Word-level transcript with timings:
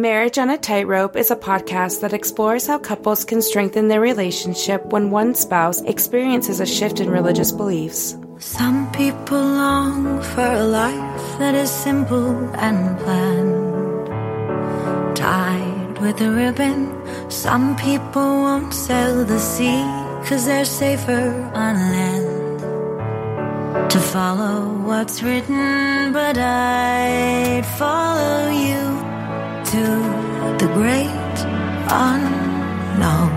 Marriage 0.00 0.38
on 0.38 0.48
a 0.48 0.56
Tightrope 0.56 1.14
is 1.14 1.30
a 1.30 1.36
podcast 1.36 2.00
that 2.00 2.14
explores 2.14 2.66
how 2.66 2.78
couples 2.78 3.22
can 3.22 3.42
strengthen 3.42 3.88
their 3.88 4.00
relationship 4.00 4.82
when 4.86 5.10
one 5.10 5.34
spouse 5.34 5.82
experiences 5.82 6.58
a 6.58 6.64
shift 6.64 7.00
in 7.00 7.10
religious 7.10 7.52
beliefs. 7.52 8.16
Some 8.38 8.90
people 8.92 9.36
long 9.36 10.22
for 10.22 10.40
a 10.40 10.64
life 10.64 11.38
that 11.38 11.54
is 11.54 11.70
simple 11.70 12.34
and 12.54 12.98
planned, 13.00 14.06
tied 15.14 15.98
with 15.98 16.18
a 16.22 16.30
ribbon. 16.30 16.96
Some 17.30 17.76
people 17.76 18.22
won't 18.22 18.72
sail 18.72 19.26
the 19.26 19.38
sea 19.38 19.84
because 20.22 20.46
they're 20.46 20.64
safer 20.64 21.50
on 21.52 21.74
land. 21.76 22.60
To 23.90 23.98
follow 23.98 24.66
what's 24.78 25.22
written, 25.22 26.14
but 26.14 26.38
I'd 26.38 27.66
follow 27.76 28.48
you 28.48 29.09
to 29.70 29.76
the 30.58 30.68
great 30.74 31.06
unknown. 31.92 33.30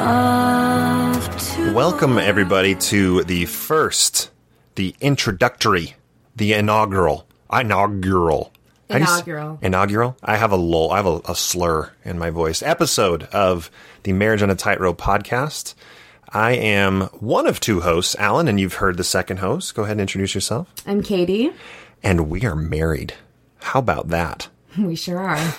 Of 0.00 1.72
Welcome, 1.72 2.18
everybody, 2.18 2.74
to 2.74 3.22
the 3.22 3.44
first, 3.46 4.32
the 4.74 4.96
introductory, 5.00 5.94
the 6.34 6.54
inaugural, 6.54 7.28
inaugural. 7.52 8.52
How 8.90 8.98
do 8.98 9.04
you 9.04 9.06
Inaugural. 9.06 9.58
Inaugural? 9.62 10.16
I 10.20 10.36
have 10.36 10.50
a 10.50 10.56
lull, 10.56 10.90
I 10.90 10.96
have 10.96 11.06
a, 11.06 11.20
a 11.26 11.36
slur 11.36 11.92
in 12.04 12.18
my 12.18 12.30
voice. 12.30 12.60
Episode 12.60 13.22
of 13.32 13.70
the 14.02 14.12
Marriage 14.12 14.42
on 14.42 14.50
a 14.50 14.56
Tightrope 14.56 15.00
podcast. 15.00 15.74
I 16.30 16.54
am 16.54 17.02
one 17.20 17.46
of 17.46 17.60
two 17.60 17.82
hosts, 17.82 18.16
Alan, 18.18 18.48
and 18.48 18.58
you've 18.58 18.74
heard 18.74 18.96
the 18.96 19.04
second 19.04 19.36
host. 19.36 19.76
Go 19.76 19.84
ahead 19.84 19.92
and 19.92 20.00
introduce 20.00 20.34
yourself. 20.34 20.74
I'm 20.88 21.04
Katie. 21.04 21.52
And 22.02 22.28
we 22.28 22.44
are 22.44 22.56
married. 22.56 23.14
How 23.62 23.80
about 23.80 24.08
that? 24.08 24.48
We 24.78 24.94
sure 24.94 25.18
are. 25.18 25.52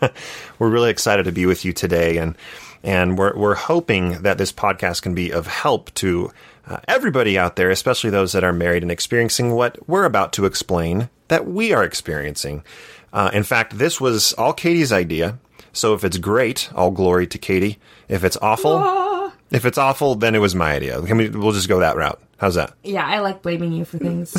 we're 0.58 0.68
really 0.68 0.90
excited 0.90 1.24
to 1.26 1.32
be 1.32 1.46
with 1.46 1.64
you 1.64 1.72
today 1.72 2.16
and 2.18 2.36
and 2.82 3.16
we're 3.16 3.36
we're 3.36 3.54
hoping 3.54 4.22
that 4.22 4.38
this 4.38 4.52
podcast 4.52 5.02
can 5.02 5.14
be 5.14 5.30
of 5.30 5.46
help 5.46 5.94
to 5.94 6.32
uh, 6.66 6.78
everybody 6.88 7.38
out 7.38 7.54
there 7.54 7.70
especially 7.70 8.10
those 8.10 8.32
that 8.32 8.42
are 8.42 8.52
married 8.52 8.82
and 8.82 8.90
experiencing 8.90 9.52
what 9.52 9.78
we're 9.88 10.04
about 10.04 10.32
to 10.32 10.46
explain 10.46 11.08
that 11.28 11.46
we 11.46 11.72
are 11.72 11.84
experiencing 11.84 12.64
uh, 13.12 13.30
in 13.32 13.44
fact 13.44 13.78
this 13.78 14.00
was 14.00 14.32
all 14.32 14.52
Katie's 14.52 14.92
idea 14.92 15.38
so 15.72 15.94
if 15.94 16.02
it's 16.02 16.18
great 16.18 16.70
all 16.74 16.90
glory 16.90 17.28
to 17.28 17.38
Katie 17.38 17.78
if 18.08 18.24
it's 18.24 18.36
awful 18.42 19.32
if 19.52 19.64
it's 19.64 19.78
awful 19.78 20.16
then 20.16 20.34
it 20.34 20.40
was 20.40 20.56
my 20.56 20.72
idea 20.72 21.00
Can 21.02 21.18
we, 21.18 21.28
we'll 21.28 21.52
just 21.52 21.68
go 21.68 21.78
that 21.78 21.96
route 21.96 22.20
how's 22.38 22.56
that 22.56 22.74
yeah, 22.82 23.06
I 23.06 23.20
like 23.20 23.42
blaming 23.42 23.72
you 23.72 23.84
for 23.84 23.98
things. 23.98 24.34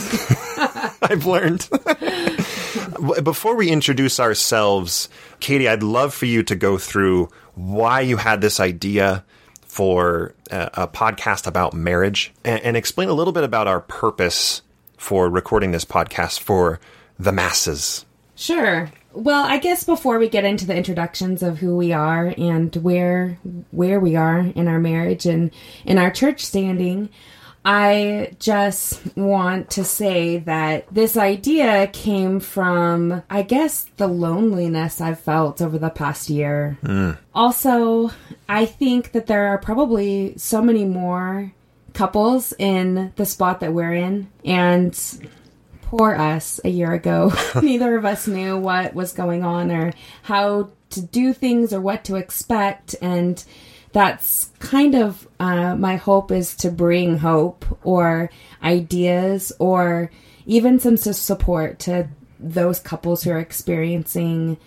I've 1.01 1.25
learned. 1.25 1.67
Before 3.23 3.55
we 3.55 3.69
introduce 3.69 4.19
ourselves, 4.19 5.09
Katie, 5.39 5.67
I'd 5.67 5.83
love 5.83 6.13
for 6.13 6.25
you 6.25 6.43
to 6.43 6.55
go 6.55 6.77
through 6.77 7.29
why 7.55 8.01
you 8.01 8.17
had 8.17 8.41
this 8.41 8.59
idea 8.59 9.23
for 9.61 10.33
a, 10.49 10.69
a 10.73 10.87
podcast 10.87 11.47
about 11.47 11.73
marriage 11.73 12.33
and, 12.43 12.61
and 12.61 12.77
explain 12.77 13.09
a 13.09 13.13
little 13.13 13.33
bit 13.33 13.43
about 13.43 13.67
our 13.67 13.81
purpose 13.81 14.61
for 14.97 15.29
recording 15.29 15.71
this 15.71 15.85
podcast 15.85 16.39
for 16.39 16.79
the 17.17 17.31
masses. 17.31 18.05
Sure. 18.35 18.91
Well, 19.13 19.45
I 19.45 19.57
guess 19.57 19.83
before 19.83 20.19
we 20.19 20.29
get 20.29 20.45
into 20.45 20.65
the 20.65 20.75
introductions 20.75 21.43
of 21.43 21.57
who 21.57 21.75
we 21.75 21.91
are 21.91 22.33
and 22.37 22.73
where 22.77 23.37
where 23.71 23.99
we 23.99 24.15
are 24.15 24.39
in 24.39 24.67
our 24.67 24.79
marriage 24.79 25.25
and 25.25 25.51
in 25.85 25.97
our 25.97 26.11
church 26.11 26.45
standing, 26.45 27.09
I 27.63 28.35
just 28.39 29.15
want 29.15 29.69
to 29.71 29.83
say 29.83 30.39
that 30.39 30.87
this 30.91 31.15
idea 31.15 31.87
came 31.87 32.39
from 32.39 33.21
I 33.29 33.43
guess 33.43 33.85
the 33.97 34.07
loneliness 34.07 34.99
I've 34.99 35.19
felt 35.19 35.61
over 35.61 35.77
the 35.77 35.89
past 35.89 36.29
year. 36.29 36.79
Mm. 36.83 37.17
Also, 37.35 38.11
I 38.49 38.65
think 38.65 39.11
that 39.11 39.27
there 39.27 39.47
are 39.47 39.59
probably 39.59 40.33
so 40.37 40.61
many 40.61 40.85
more 40.85 41.53
couples 41.93 42.53
in 42.57 43.13
the 43.15 43.25
spot 43.25 43.59
that 43.59 43.73
we're 43.73 43.93
in 43.93 44.29
and 44.43 44.97
poor 45.83 46.15
us 46.15 46.59
a 46.63 46.69
year 46.69 46.93
ago. 46.93 47.31
Neither 47.61 47.95
of 47.95 48.05
us 48.05 48.27
knew 48.27 48.57
what 48.57 48.95
was 48.95 49.13
going 49.13 49.43
on 49.43 49.71
or 49.71 49.93
how 50.23 50.69
to 50.91 51.01
do 51.01 51.33
things 51.33 51.73
or 51.73 51.81
what 51.81 52.03
to 52.05 52.15
expect. 52.15 52.95
And 53.01 53.43
that's 53.93 54.49
kind 54.59 54.95
of 54.95 55.27
uh, 55.39 55.75
my 55.75 55.97
hope 55.97 56.31
is 56.31 56.55
to 56.57 56.71
bring 56.71 57.17
hope 57.17 57.65
or 57.83 58.29
ideas 58.63 59.51
or 59.59 60.11
even 60.45 60.79
some 60.79 60.97
support 60.97 61.79
to 61.79 62.07
those 62.39 62.79
couples 62.79 63.23
who 63.23 63.31
are 63.31 63.39
experiencing 63.39 64.57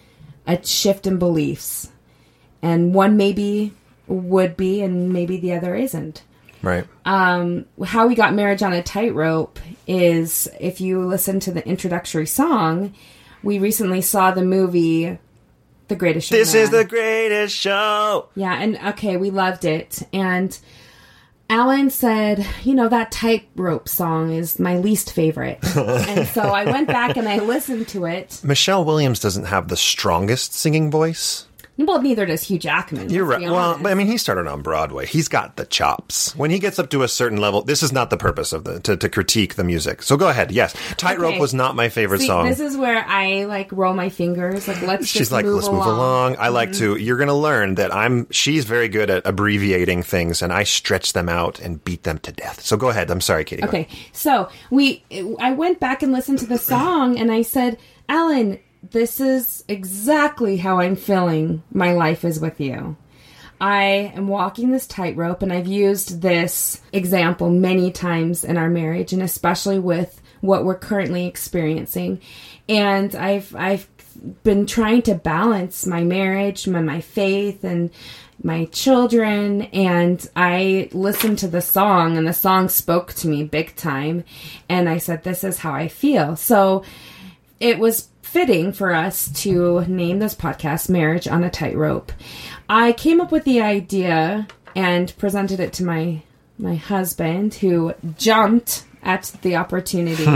a 0.47 0.65
shift 0.65 1.07
in 1.07 1.19
beliefs. 1.19 1.91
And 2.63 2.95
one 2.95 3.17
maybe 3.17 3.73
would 4.07 4.57
be, 4.57 4.83
and 4.83 5.13
maybe 5.13 5.37
the 5.39 5.55
other 5.55 5.75
isn't 5.75 6.23
Right. 6.65 6.87
Um, 7.05 7.67
how 7.85 8.07
we 8.07 8.15
got 8.15 8.35
marriage 8.35 8.63
on 8.63 8.73
a 8.73 8.83
tightrope 8.83 9.59
is 9.87 10.49
if 10.59 10.81
you 10.81 11.05
listen 11.05 11.39
to 11.41 11.53
the 11.53 11.67
introductory 11.67 12.27
song, 12.27 12.95
we 13.43 13.59
recently 13.59 14.01
saw 14.01 14.31
the 14.31 14.45
movie 14.45 15.19
The 15.89 15.97
Greatest 15.97 16.29
Showman. 16.29 16.41
this 16.41 16.55
is 16.55 16.71
the 16.71 16.85
greatest 16.85 17.57
show. 17.57 18.29
Yeah, 18.35 18.55
and 18.55 18.79
okay, 18.95 19.17
we 19.17 19.31
loved 19.31 19.65
it. 19.65 20.03
And 20.13 20.59
Alan 21.51 21.91
said, 21.91 22.47
you 22.63 22.75
know, 22.75 22.89
that 22.89 23.13
tightrope 23.13 23.89
song 23.89 24.33
is 24.33 24.59
my 24.59 24.79
least 24.79 25.13
favorite. 25.13 25.59
and 25.77 26.27
so 26.29 26.43
I 26.43 26.65
went 26.65 26.89
back 26.89 27.17
and 27.17 27.29
I 27.29 27.39
listened 27.39 27.89
to 27.89 28.07
it. 28.07 28.41
Michelle 28.43 28.85
Williams 28.85 29.21
doesn't 29.21 29.45
have 29.45 29.69
the 29.69 29.77
strongest 29.77 30.55
singing 30.55 30.91
voice. 30.91 31.47
Well, 31.77 32.01
neither 32.01 32.25
does 32.25 32.45
Hugh 32.45 32.59
Jackman. 32.59 33.11
You're 33.11 33.25
right. 33.25 33.43
Well, 33.43 33.77
but 33.83 33.91
I 33.91 33.95
mean, 33.95 34.07
he 34.07 34.17
started 34.17 34.47
on 34.47 34.63
Broadway. 34.63 35.07
He's 35.07 35.27
got 35.27 35.57
the 35.57 35.67
chops. 35.67 36.35
When 36.37 36.51
he 36.51 36.61
gets 36.61 36.79
up 36.79 36.89
to 36.91 37.03
a 37.03 37.09
certain 37.09 37.39
level, 37.39 37.63
this 37.63 37.83
is 37.83 37.93
not 37.93 38.11
the 38.11 38.17
purpose 38.17 38.53
of 38.53 38.63
the 38.63 38.79
to, 38.81 38.97
to 38.97 39.09
critique 39.09 39.55
the 39.57 39.65
music. 39.65 40.03
So 40.03 40.17
go 40.17 40.29
ahead. 40.29 40.53
Yes, 40.53 40.73
Tightrope 40.97 41.33
Okay. 41.33 41.41
was 41.41 41.53
not 41.53 41.75
my 41.75 41.89
favorite 41.89 42.21
See, 42.21 42.29
song. 42.29 42.47
this 42.47 42.61
is 42.61 42.77
where 42.77 43.05
I 43.05 43.47
like 43.47 43.73
roll 43.73 43.93
my 43.93 44.09
fingers. 44.09 44.69
Like, 44.69 44.83
let's 44.83 45.09
She's 45.09 45.33
like, 45.33 45.45
move 45.45 45.57
let's 45.57 45.69
move 45.69 45.85
along. 45.85 46.37
I 46.39 46.49
like 46.49 46.71
mm-hmm. 46.71 46.95
to. 46.95 46.97
You're 46.97 47.17
going 47.17 47.29
to 47.29 47.35
learn 47.35 47.75
that 47.75 47.93
I'm. 47.93 48.31
She's 48.31 48.65
very 48.65 48.89
good 48.89 49.11
at 49.11 49.27
abbreviating 49.27 50.05
things, 50.05 50.43
and 50.43 50.53
I 50.53 50.63
stretch 50.63 51.13
them 51.13 51.29
out 51.29 51.59
and 51.59 51.83
beat 51.85 52.05
them 52.05 52.19
to 52.19 52.31
death. 52.31 52.61
So 52.61 52.77
go 52.77 52.89
ahead. 52.91 53.11
I'm 53.11 53.21
sorry, 53.21 53.45
Katie. 53.45 53.65
Okay, 53.65 53.89
so 54.13 54.49
we, 54.71 55.03
I 55.41 55.53
went 55.53 55.81
back 55.81 56.05
and 56.05 56.13
listened 56.13 56.39
to 56.39 56.47
the 56.47 56.59
song, 56.59 57.19
and 57.19 57.33
I 57.33 57.43
said, 57.43 57.79
Alan, 58.09 58.61
this 58.91 59.21
is 59.21 59.65
exactly 59.69 60.59
how 60.59 60.81
I'm 60.81 60.97
feeling. 60.97 61.63
My 61.73 61.93
life 61.93 62.25
is 62.25 62.41
with 62.41 62.61
you. 62.61 62.97
I 63.61 64.13
am 64.15 64.29
walking 64.29 64.71
this 64.71 64.87
tightrope, 64.87 65.43
and 65.43 65.53
I've 65.53 65.67
used 65.67 66.21
this 66.21 66.83
example 66.93 67.51
many 67.51 67.91
times 67.91 68.45
in 68.45 68.57
our 68.57 68.69
marriage, 68.69 69.13
and 69.13 69.23
especially 69.23 69.79
with 69.79 70.21
what 70.41 70.65
we're 70.65 70.79
currently 70.79 71.27
experiencing. 71.27 72.21
And 72.69 73.15
I've 73.15 73.55
I've 73.57 73.89
been 74.43 74.67
trying 74.67 75.03
to 75.03 75.15
balance 75.15 75.87
my 75.87 76.03
marriage, 76.03 76.67
my, 76.69 76.81
my 76.81 77.01
faith, 77.01 77.65
and 77.65 77.91
my 78.43 78.67
children. 78.67 79.63
And 79.63 80.27
I 80.37 80.89
listened 80.93 81.39
to 81.39 81.49
the 81.49 81.63
song, 81.63 82.17
and 82.17 82.27
the 82.27 82.35
song 82.35 82.69
spoke 82.69 83.15
to 83.15 83.29
me 83.29 83.45
big 83.45 83.77
time. 83.77 84.25
And 84.69 84.89
I 84.89 84.99
said, 84.99 85.23
"This 85.23 85.45
is 85.45 85.59
how 85.59 85.73
I 85.73 85.89
feel." 85.89 86.37
So 86.37 86.85
it 87.61 87.79
was 87.79 88.09
fitting 88.35 88.73
for 88.73 88.93
us 88.93 89.29
to 89.29 89.83
name 89.83 90.19
this 90.19 90.35
podcast 90.35 90.91
Marriage 90.91 91.29
on 91.29 91.45
a 91.45 91.49
Tightrope. 91.49 92.11
I 92.69 92.93
came 92.93 93.21
up 93.21 93.31
with 93.31 93.45
the 93.45 93.61
idea 93.61 94.49
and 94.75 95.17
presented 95.19 95.61
it 95.61 95.73
to 95.75 95.85
my 95.85 96.21
my 96.59 96.75
husband 96.75 97.55
who 97.55 97.95
jumped 98.19 98.87
at 99.05 99.33
the 99.43 99.55
opportunity. 99.55 100.27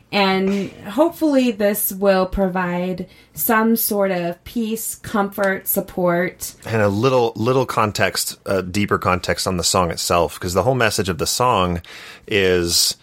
and 0.12 0.70
hopefully 0.84 1.50
this 1.50 1.90
will 1.90 2.24
provide 2.24 3.08
some 3.34 3.74
sort 3.74 4.12
of 4.12 4.42
peace, 4.44 4.94
comfort, 4.94 5.66
support. 5.66 6.54
and 6.64 6.80
a 6.80 6.88
little 6.88 7.32
little 7.34 7.66
context, 7.66 8.38
uh, 8.46 8.60
deeper 8.60 8.96
context 8.96 9.48
on 9.48 9.56
the 9.56 9.64
song 9.64 9.90
itself, 9.90 10.34
because 10.34 10.54
the 10.54 10.62
whole 10.62 10.76
message 10.76 11.08
of 11.08 11.18
the 11.18 11.26
song 11.26 11.82
is, 12.28 12.96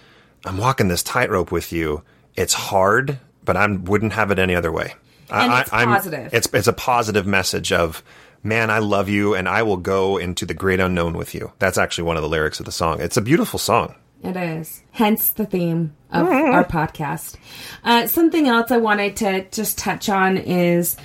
"I'm 0.46 0.58
walking 0.58 0.88
this 0.88 1.04
tightrope 1.04 1.52
with 1.52 1.74
you. 1.74 2.02
It's 2.38 2.54
hard, 2.54 3.20
but 3.46 3.56
I 3.56 3.68
wouldn't 3.68 4.14
have 4.14 4.32
it 4.32 4.40
any 4.40 4.56
other 4.56 4.72
way." 4.72 4.94
And 5.30 5.52
I, 5.52 5.62
it's 5.62 5.74
I'm- 5.74 5.88
positive. 5.88 6.34
It's 6.34 6.48
it's 6.54 6.68
a 6.68 6.74
positive 6.74 7.26
message 7.26 7.72
of, 7.72 8.04
"Man, 8.44 8.70
I 8.70 8.80
love 8.80 9.10
you, 9.10 9.34
and 9.36 9.48
I 9.48 9.64
will 9.64 9.78
go 9.78 10.18
into 10.18 10.46
the 10.46 10.54
great 10.54 10.80
unknown 10.80 11.18
with 11.18 11.34
you." 11.34 11.52
That's 11.60 11.78
actually 11.78 12.06
one 12.06 12.18
of 12.18 12.24
the 12.24 12.30
lyrics 12.30 12.60
of 12.60 12.66
the 12.66 12.72
song. 12.72 13.02
It's 13.02 13.18
a 13.18 13.22
beautiful 13.22 13.60
song. 13.60 13.96
It 14.24 14.36
is. 14.36 14.82
Hence 14.92 15.30
the 15.30 15.46
theme 15.46 15.96
of 16.12 16.28
our 16.28 16.64
podcast. 16.64 17.36
Uh, 17.84 18.08
something 18.08 18.48
else 18.48 18.72
I 18.72 18.78
wanted 18.78 19.18
to 19.18 19.46
just 19.52 19.78
touch 19.78 20.10
on 20.10 20.38
is 20.38 20.96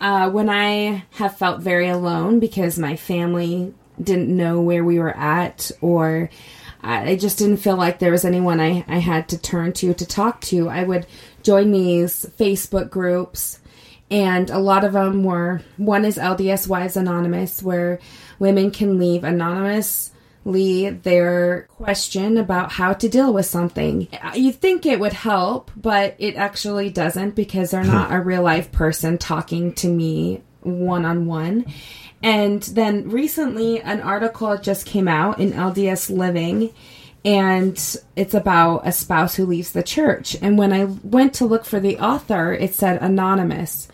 uh, 0.00 0.28
when 0.30 0.50
I 0.50 1.04
have 1.12 1.38
felt 1.38 1.62
very 1.62 1.88
alone 1.88 2.38
because 2.38 2.78
my 2.78 2.96
family 2.96 3.72
didn't 4.02 4.28
know 4.34 4.60
where 4.60 4.84
we 4.84 4.98
were 4.98 5.16
at 5.16 5.70
or 5.80 6.28
I 6.82 7.12
I 7.12 7.16
just 7.16 7.38
didn't 7.38 7.58
feel 7.58 7.76
like 7.76 7.98
there 7.98 8.12
was 8.12 8.26
anyone 8.26 8.60
I, 8.60 8.84
I 8.86 8.98
had 8.98 9.30
to 9.30 9.38
turn 9.38 9.72
to 9.74 9.94
to 9.94 10.04
talk 10.06 10.42
to. 10.42 10.68
I 10.68 10.84
would 10.84 11.06
join 11.46 11.70
these 11.70 12.26
Facebook 12.38 12.90
groups 12.90 13.60
And 14.10 14.50
a 14.50 14.58
lot 14.58 14.84
of 14.84 14.92
them 14.92 15.24
were 15.24 15.62
one 15.76 16.04
is 16.04 16.16
LDS 16.16 16.68
Wives 16.68 16.96
Anonymous, 16.96 17.62
where 17.62 17.98
women 18.38 18.70
can 18.70 18.98
leave 18.98 19.24
anonymously 19.24 20.90
their 20.90 21.62
question 21.70 22.36
about 22.36 22.70
how 22.70 22.92
to 22.92 23.08
deal 23.08 23.32
with 23.32 23.46
something. 23.46 24.06
You 24.34 24.52
think 24.52 24.86
it 24.86 25.00
would 25.00 25.12
help, 25.12 25.72
but 25.76 26.14
it 26.18 26.36
actually 26.36 26.90
doesn't 26.90 27.34
because 27.34 27.72
they're 27.72 27.82
not 27.82 28.12
a 28.12 28.20
real 28.20 28.42
life 28.42 28.70
person 28.70 29.18
talking 29.18 29.72
to 29.74 29.88
me 29.88 30.42
one 30.60 31.04
on 31.04 31.26
one. 31.26 31.66
And 32.22 32.62
then 32.62 33.10
recently, 33.10 33.80
an 33.80 34.00
article 34.02 34.56
just 34.56 34.86
came 34.86 35.08
out 35.08 35.40
in 35.40 35.52
LDS 35.52 36.16
Living, 36.16 36.72
and 37.26 37.96
it's 38.14 38.34
about 38.34 38.86
a 38.86 38.92
spouse 38.92 39.34
who 39.34 39.46
leaves 39.46 39.72
the 39.72 39.82
church. 39.82 40.36
And 40.40 40.56
when 40.56 40.72
I 40.72 40.84
went 40.84 41.34
to 41.34 41.44
look 41.44 41.64
for 41.64 41.80
the 41.80 41.98
author, 41.98 42.52
it 42.52 42.72
said 42.72 43.02
anonymous. 43.02 43.88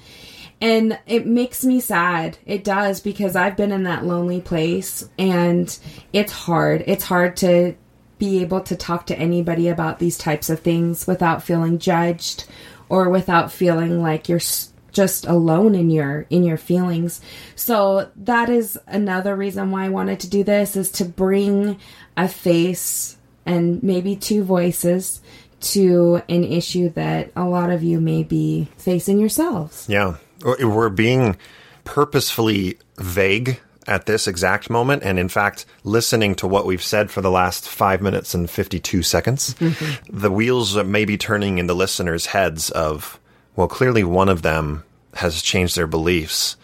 And 0.61 0.99
it 1.07 1.27
makes 1.27 1.65
me 1.65 1.81
sad. 1.81 2.37
It 2.45 2.63
does 2.63 3.01
because 3.01 3.35
I've 3.35 3.57
been 3.57 3.73
in 3.73 3.85
that 3.85 4.05
lonely 4.05 4.43
place 4.43 5.09
and 5.19 5.77
it's 6.13 6.31
hard. 6.31 6.85
It's 6.87 7.05
hard 7.05 7.39
to 7.39 7.75
be 8.19 8.43
able 8.43 8.61
to 8.61 8.77
talk 8.77 9.07
to 9.07 9.19
anybody 9.19 9.69
about 9.69 9.99
these 9.99 10.19
types 10.19 10.51
of 10.51 10.61
things 10.61 11.07
without 11.07 11.43
feeling 11.43 11.79
judged 11.79 12.45
or 12.91 13.09
without 13.09 13.51
feeling 13.51 14.03
like 14.03 14.29
you're 14.29 14.41
just 14.93 15.25
alone 15.25 15.75
in 15.75 15.89
your 15.89 16.27
in 16.29 16.45
your 16.45 16.59
feelings. 16.59 17.23
So 17.57 18.11
that 18.15 18.51
is 18.51 18.79
another 18.87 19.35
reason 19.35 19.71
why 19.71 19.87
I 19.87 19.89
wanted 19.89 20.21
to 20.21 20.29
do 20.29 20.45
this 20.45 20.77
is 20.77 20.91
to 20.93 21.07
bring 21.07 21.79
a 22.15 22.29
face 22.29 23.17
and 23.47 23.83
maybe 23.83 24.17
two 24.17 24.45
voices 24.45 25.21
to 25.61 26.23
an 26.29 26.45
issue 26.45 26.91
that 26.91 27.31
a 27.37 27.45
lot 27.45 27.71
of 27.71 27.83
you 27.83 28.01
may 28.01 28.23
be 28.23 28.69
facing 28.77 29.19
yourselves. 29.19 29.87
Yeah. 29.89 30.17
We're 30.45 30.89
being 30.89 31.37
purposefully 31.85 32.79
vague 32.97 33.61
at 33.87 34.07
this 34.07 34.27
exact 34.27 34.71
moment. 34.71 35.03
And 35.03 35.19
in 35.19 35.29
fact, 35.29 35.67
listening 35.85 36.35
to 36.37 36.47
what 36.47 36.67
we've 36.67 36.83
said 36.83 37.11
for 37.11 37.21
the 37.21 37.31
last 37.31 37.69
five 37.69 38.01
minutes 38.01 38.35
and 38.35 38.49
52 38.49 39.03
seconds, 39.03 39.55
mm-hmm. 39.55 40.19
the 40.19 40.31
wheels 40.31 40.77
may 40.77 41.05
be 41.05 41.17
turning 41.17 41.59
in 41.59 41.67
the 41.67 41.75
listeners' 41.75 42.27
heads 42.27 42.71
of, 42.71 43.21
well, 43.57 43.69
clearly 43.69 44.05
one 44.05 44.29
of 44.29 44.43
them 44.43 44.85
has 45.15 45.43
changed 45.43 45.77
their 45.77 45.87
beliefs. 45.87 46.57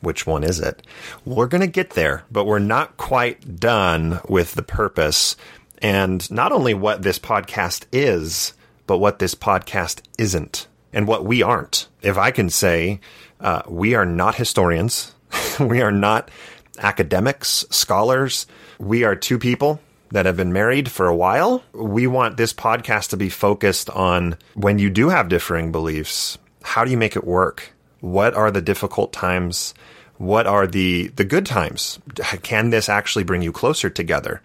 Which 0.00 0.26
one 0.26 0.42
is 0.42 0.58
it? 0.58 0.84
We're 1.24 1.46
going 1.46 1.60
to 1.60 1.68
get 1.68 1.90
there, 1.90 2.24
but 2.30 2.44
we're 2.44 2.58
not 2.58 2.96
quite 2.96 3.60
done 3.60 4.20
with 4.28 4.54
the 4.54 4.62
purpose 4.64 5.36
and 5.82 6.30
not 6.30 6.52
only 6.52 6.72
what 6.72 7.02
this 7.02 7.18
podcast 7.18 7.84
is, 7.92 8.54
but 8.86 8.98
what 8.98 9.18
this 9.18 9.34
podcast 9.34 10.00
isn't 10.16 10.68
and 10.92 11.08
what 11.08 11.24
we 11.24 11.42
aren't. 11.42 11.88
If 12.00 12.16
I 12.16 12.30
can 12.30 12.48
say, 12.48 13.00
uh, 13.40 13.62
we 13.68 13.94
are 13.94 14.06
not 14.06 14.36
historians, 14.36 15.14
we 15.60 15.82
are 15.82 15.92
not 15.92 16.30
academics, 16.78 17.64
scholars, 17.70 18.46
we 18.78 19.04
are 19.04 19.16
two 19.16 19.38
people 19.38 19.80
that 20.12 20.26
have 20.26 20.36
been 20.36 20.52
married 20.52 20.90
for 20.90 21.06
a 21.06 21.16
while. 21.16 21.64
We 21.72 22.06
want 22.06 22.36
this 22.36 22.52
podcast 22.52 23.08
to 23.10 23.16
be 23.16 23.28
focused 23.28 23.90
on 23.90 24.36
when 24.54 24.78
you 24.78 24.90
do 24.90 25.08
have 25.08 25.28
differing 25.28 25.72
beliefs, 25.72 26.38
how 26.62 26.84
do 26.84 26.90
you 26.90 26.96
make 26.96 27.16
it 27.16 27.24
work? 27.24 27.72
What 28.00 28.34
are 28.34 28.50
the 28.50 28.62
difficult 28.62 29.12
times? 29.12 29.74
What 30.18 30.46
are 30.46 30.66
the 30.66 31.08
the 31.08 31.24
good 31.24 31.46
times? 31.46 31.98
Can 32.42 32.70
this 32.70 32.88
actually 32.88 33.24
bring 33.24 33.42
you 33.42 33.52
closer 33.52 33.90
together? 33.90 34.42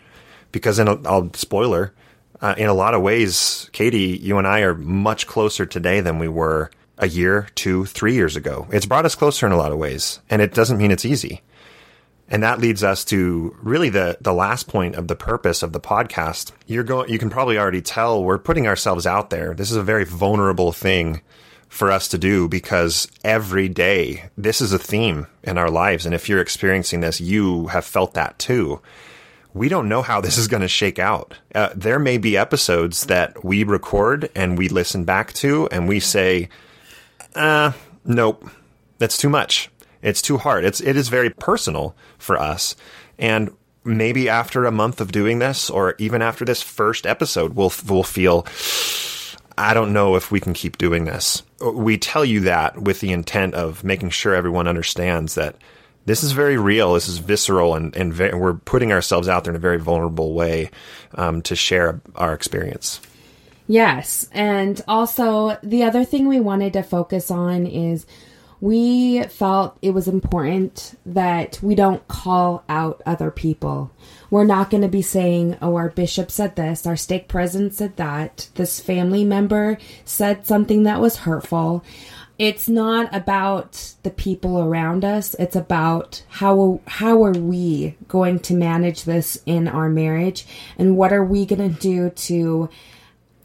Because 0.57 0.79
in 0.79 0.87
a 0.87 0.99
I'll 1.07 1.31
spoiler, 1.33 1.93
uh, 2.41 2.55
in 2.57 2.67
a 2.67 2.73
lot 2.73 2.93
of 2.93 3.01
ways, 3.01 3.69
Katie, 3.73 4.17
you 4.21 4.37
and 4.37 4.47
I 4.47 4.61
are 4.61 4.75
much 4.75 5.27
closer 5.27 5.65
today 5.65 6.01
than 6.01 6.19
we 6.19 6.27
were 6.27 6.71
a 6.97 7.07
year, 7.07 7.47
two, 7.55 7.85
three 7.85 8.15
years 8.15 8.35
ago. 8.35 8.67
It's 8.71 8.85
brought 8.85 9.05
us 9.05 9.15
closer 9.15 9.45
in 9.45 9.51
a 9.51 9.57
lot 9.57 9.71
of 9.71 9.77
ways, 9.77 10.19
and 10.29 10.41
it 10.41 10.53
doesn't 10.53 10.77
mean 10.77 10.91
it's 10.91 11.05
easy. 11.05 11.41
And 12.29 12.43
that 12.43 12.59
leads 12.59 12.83
us 12.83 13.05
to 13.05 13.55
really 13.61 13.89
the 13.89 14.17
the 14.19 14.33
last 14.33 14.67
point 14.67 14.95
of 14.95 15.07
the 15.07 15.15
purpose 15.15 15.63
of 15.63 15.73
the 15.73 15.79
podcast. 15.79 16.51
You're 16.65 16.83
going 16.83 17.09
you 17.09 17.19
can 17.19 17.29
probably 17.29 17.57
already 17.57 17.81
tell 17.81 18.23
we're 18.23 18.37
putting 18.37 18.67
ourselves 18.67 19.05
out 19.05 19.29
there. 19.29 19.53
This 19.53 19.71
is 19.71 19.77
a 19.77 19.83
very 19.83 20.03
vulnerable 20.03 20.71
thing 20.71 21.21
for 21.69 21.91
us 21.91 22.07
to 22.09 22.17
do 22.17 22.47
because 22.47 23.07
every 23.23 23.69
day 23.69 24.29
this 24.37 24.61
is 24.61 24.73
a 24.73 24.79
theme 24.79 25.27
in 25.43 25.57
our 25.57 25.69
lives. 25.69 26.05
And 26.05 26.15
if 26.15 26.27
you're 26.27 26.41
experiencing 26.41 27.01
this, 27.01 27.21
you 27.21 27.67
have 27.67 27.85
felt 27.85 28.13
that 28.15 28.39
too. 28.39 28.81
We 29.57 29.69
don't 29.69 29.89
know 29.89 30.03
how 30.03 30.21
this 30.21 30.37
is 30.37 30.47
going 30.47 30.61
to 30.61 30.67
shake 30.67 30.99
out. 30.99 31.33
Uh, 31.55 31.69
there 31.75 31.97
may 31.97 32.19
be 32.19 32.37
episodes 32.37 33.07
that 33.07 33.43
we 33.43 33.63
record 33.63 34.29
and 34.35 34.55
we 34.55 34.69
listen 34.69 35.03
back 35.03 35.33
to 35.33 35.67
and 35.71 35.87
we 35.87 35.99
say, 35.99 36.49
uh, 37.33 37.71
nope, 38.05 38.47
that's 38.99 39.17
too 39.17 39.29
much. 39.29 39.71
It's 40.03 40.21
too 40.21 40.37
hard. 40.37 40.63
It's, 40.63 40.79
it 40.79 40.95
is 40.95 41.09
very 41.09 41.31
personal 41.31 41.95
for 42.19 42.39
us. 42.39 42.75
And 43.17 43.49
maybe 43.83 44.29
after 44.29 44.65
a 44.65 44.71
month 44.71 45.01
of 45.01 45.11
doing 45.11 45.39
this 45.39 45.71
or 45.71 45.95
even 45.97 46.21
after 46.21 46.45
this 46.45 46.61
first 46.61 47.07
episode, 47.07 47.55
we'll, 47.55 47.73
we'll 47.87 48.03
feel, 48.03 48.45
I 49.57 49.73
don't 49.73 49.91
know 49.91 50.15
if 50.15 50.29
we 50.29 50.39
can 50.39 50.53
keep 50.53 50.77
doing 50.77 51.05
this. 51.05 51.41
We 51.59 51.97
tell 51.97 52.23
you 52.23 52.41
that 52.41 52.79
with 52.79 52.99
the 52.99 53.11
intent 53.11 53.55
of 53.55 53.83
making 53.83 54.11
sure 54.11 54.35
everyone 54.35 54.67
understands 54.67 55.33
that 55.33 55.55
this 56.07 56.23
is 56.23 56.31
very 56.31 56.57
real. 56.57 56.93
This 56.93 57.09
is 57.09 57.17
visceral, 57.17 57.75
and, 57.75 57.95
and 57.95 58.13
ve- 58.13 58.33
we're 58.33 58.53
putting 58.53 58.93
ourselves 58.93 59.27
out 59.27 59.43
there 59.43 59.51
in 59.51 59.57
a 59.57 59.59
very 59.59 59.77
vulnerable 59.77 60.33
way 60.33 60.71
um, 61.15 61.41
to 61.43 61.55
share 61.55 62.01
our 62.15 62.33
experience. 62.33 63.01
Yes. 63.67 64.29
And 64.31 64.81
also, 64.87 65.57
the 65.61 65.83
other 65.83 66.05
thing 66.05 66.27
we 66.27 66.39
wanted 66.39 66.71
to 66.73 66.81
focus 66.81 67.29
on 67.29 67.67
is 67.67 68.05
we 68.61 69.21
felt 69.23 69.77
it 69.81 69.91
was 69.91 70.07
important 70.07 70.97
that 71.05 71.59
we 71.61 71.75
don't 71.75 72.07
call 72.07 72.63
out 72.69 73.01
other 73.05 73.29
people. 73.29 73.91
We're 74.31 74.45
not 74.45 74.69
going 74.69 74.83
to 74.83 74.87
be 74.87 75.01
saying, 75.01 75.57
oh, 75.61 75.75
our 75.75 75.89
bishop 75.89 76.31
said 76.31 76.55
this, 76.55 76.87
our 76.87 76.95
stake 76.95 77.27
president 77.27 77.73
said 77.73 77.97
that, 77.97 78.49
this 78.55 78.79
family 78.79 79.25
member 79.25 79.77
said 80.05 80.47
something 80.47 80.83
that 80.83 81.01
was 81.01 81.17
hurtful. 81.17 81.83
It's 82.37 82.69
not 82.69 83.13
about 83.15 83.95
the 84.03 84.11
people 84.11 84.59
around 84.59 85.03
us. 85.03 85.33
It's 85.35 85.55
about 85.55 86.23
how 86.29 86.81
how 86.87 87.23
are 87.23 87.31
we 87.31 87.95
going 88.07 88.39
to 88.41 88.53
manage 88.53 89.03
this 89.03 89.41
in 89.45 89.67
our 89.67 89.89
marriage 89.89 90.45
and 90.77 90.97
what 90.97 91.11
are 91.13 91.25
we 91.25 91.45
going 91.45 91.73
to 91.73 91.79
do 91.79 92.11
to 92.11 92.69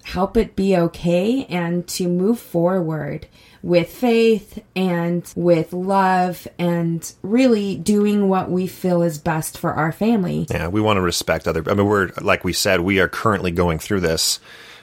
help 0.04 0.36
it 0.36 0.56
be 0.56 0.76
okay 0.76 1.44
and 1.46 1.86
to 1.86 2.08
move 2.08 2.38
forward 2.38 3.26
with 3.62 3.88
faith 3.88 4.62
and 4.74 5.32
with 5.36 5.72
love 5.72 6.48
and 6.58 7.12
really 7.22 7.76
doing 7.76 8.28
what 8.28 8.50
we 8.50 8.66
feel 8.66 9.02
is 9.02 9.18
best 9.18 9.56
for 9.56 9.72
our 9.72 9.92
family. 9.92 10.46
Yeah, 10.50 10.68
we 10.68 10.80
want 10.80 10.96
to 10.96 11.00
respect 11.00 11.46
other. 11.46 11.62
I 11.70 11.74
mean, 11.74 11.86
we're 11.86 12.10
like 12.20 12.44
we 12.44 12.52
said, 12.52 12.80
we 12.80 12.98
are 13.00 13.08
currently 13.08 13.52
going 13.52 13.78
through 13.78 14.00
this, 14.00 14.40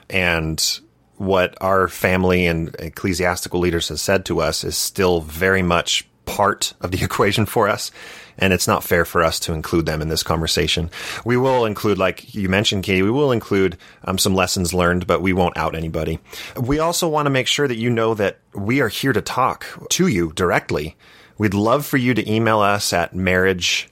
and 0.09 0.79
what 1.19 1.55
our 1.61 1.87
family 1.87 2.47
and 2.47 2.75
ecclesiastical 2.79 3.59
leaders 3.59 3.89
have 3.89 3.99
said 3.99 4.25
to 4.25 4.41
us 4.41 4.63
is 4.63 4.77
still 4.77 5.21
very 5.21 5.61
much 5.61 6.07
part 6.25 6.73
of 6.81 6.91
the 6.91 7.03
equation 7.03 7.45
for 7.45 7.67
us 7.67 7.91
and 8.39 8.53
it's 8.53 8.67
not 8.67 8.83
fair 8.83 9.05
for 9.05 9.21
us 9.21 9.39
to 9.41 9.53
include 9.53 9.85
them 9.85 10.01
in 10.01 10.07
this 10.07 10.23
conversation. 10.23 10.89
We 11.25 11.37
will 11.37 11.65
include, 11.65 11.97
like 11.97 12.33
you 12.33 12.49
mentioned, 12.49 12.83
Katie, 12.83 13.01
we 13.01 13.11
will 13.11 13.31
include 13.31 13.77
um, 14.05 14.17
some 14.17 14.33
lessons 14.33 14.73
learned, 14.73 15.05
but 15.05 15.21
we 15.21 15.33
won't 15.33 15.57
out 15.57 15.75
anybody. 15.75 16.19
We 16.59 16.79
also 16.79 17.07
want 17.07 17.25
to 17.25 17.31
make 17.31 17.47
sure 17.47 17.67
that 17.67 17.77
you 17.77 17.89
know 17.89 18.13
that 18.15 18.39
we 18.53 18.79
are 18.79 18.87
here 18.87 19.13
to 19.13 19.21
talk 19.21 19.65
to 19.89 20.07
you 20.07 20.31
directly. 20.33 20.95
We'd 21.37 21.53
love 21.53 21.85
for 21.85 21.97
you 21.97 22.13
to 22.13 22.31
email 22.31 22.59
us 22.59 22.93
at 22.93 23.13
marriage 23.13 23.89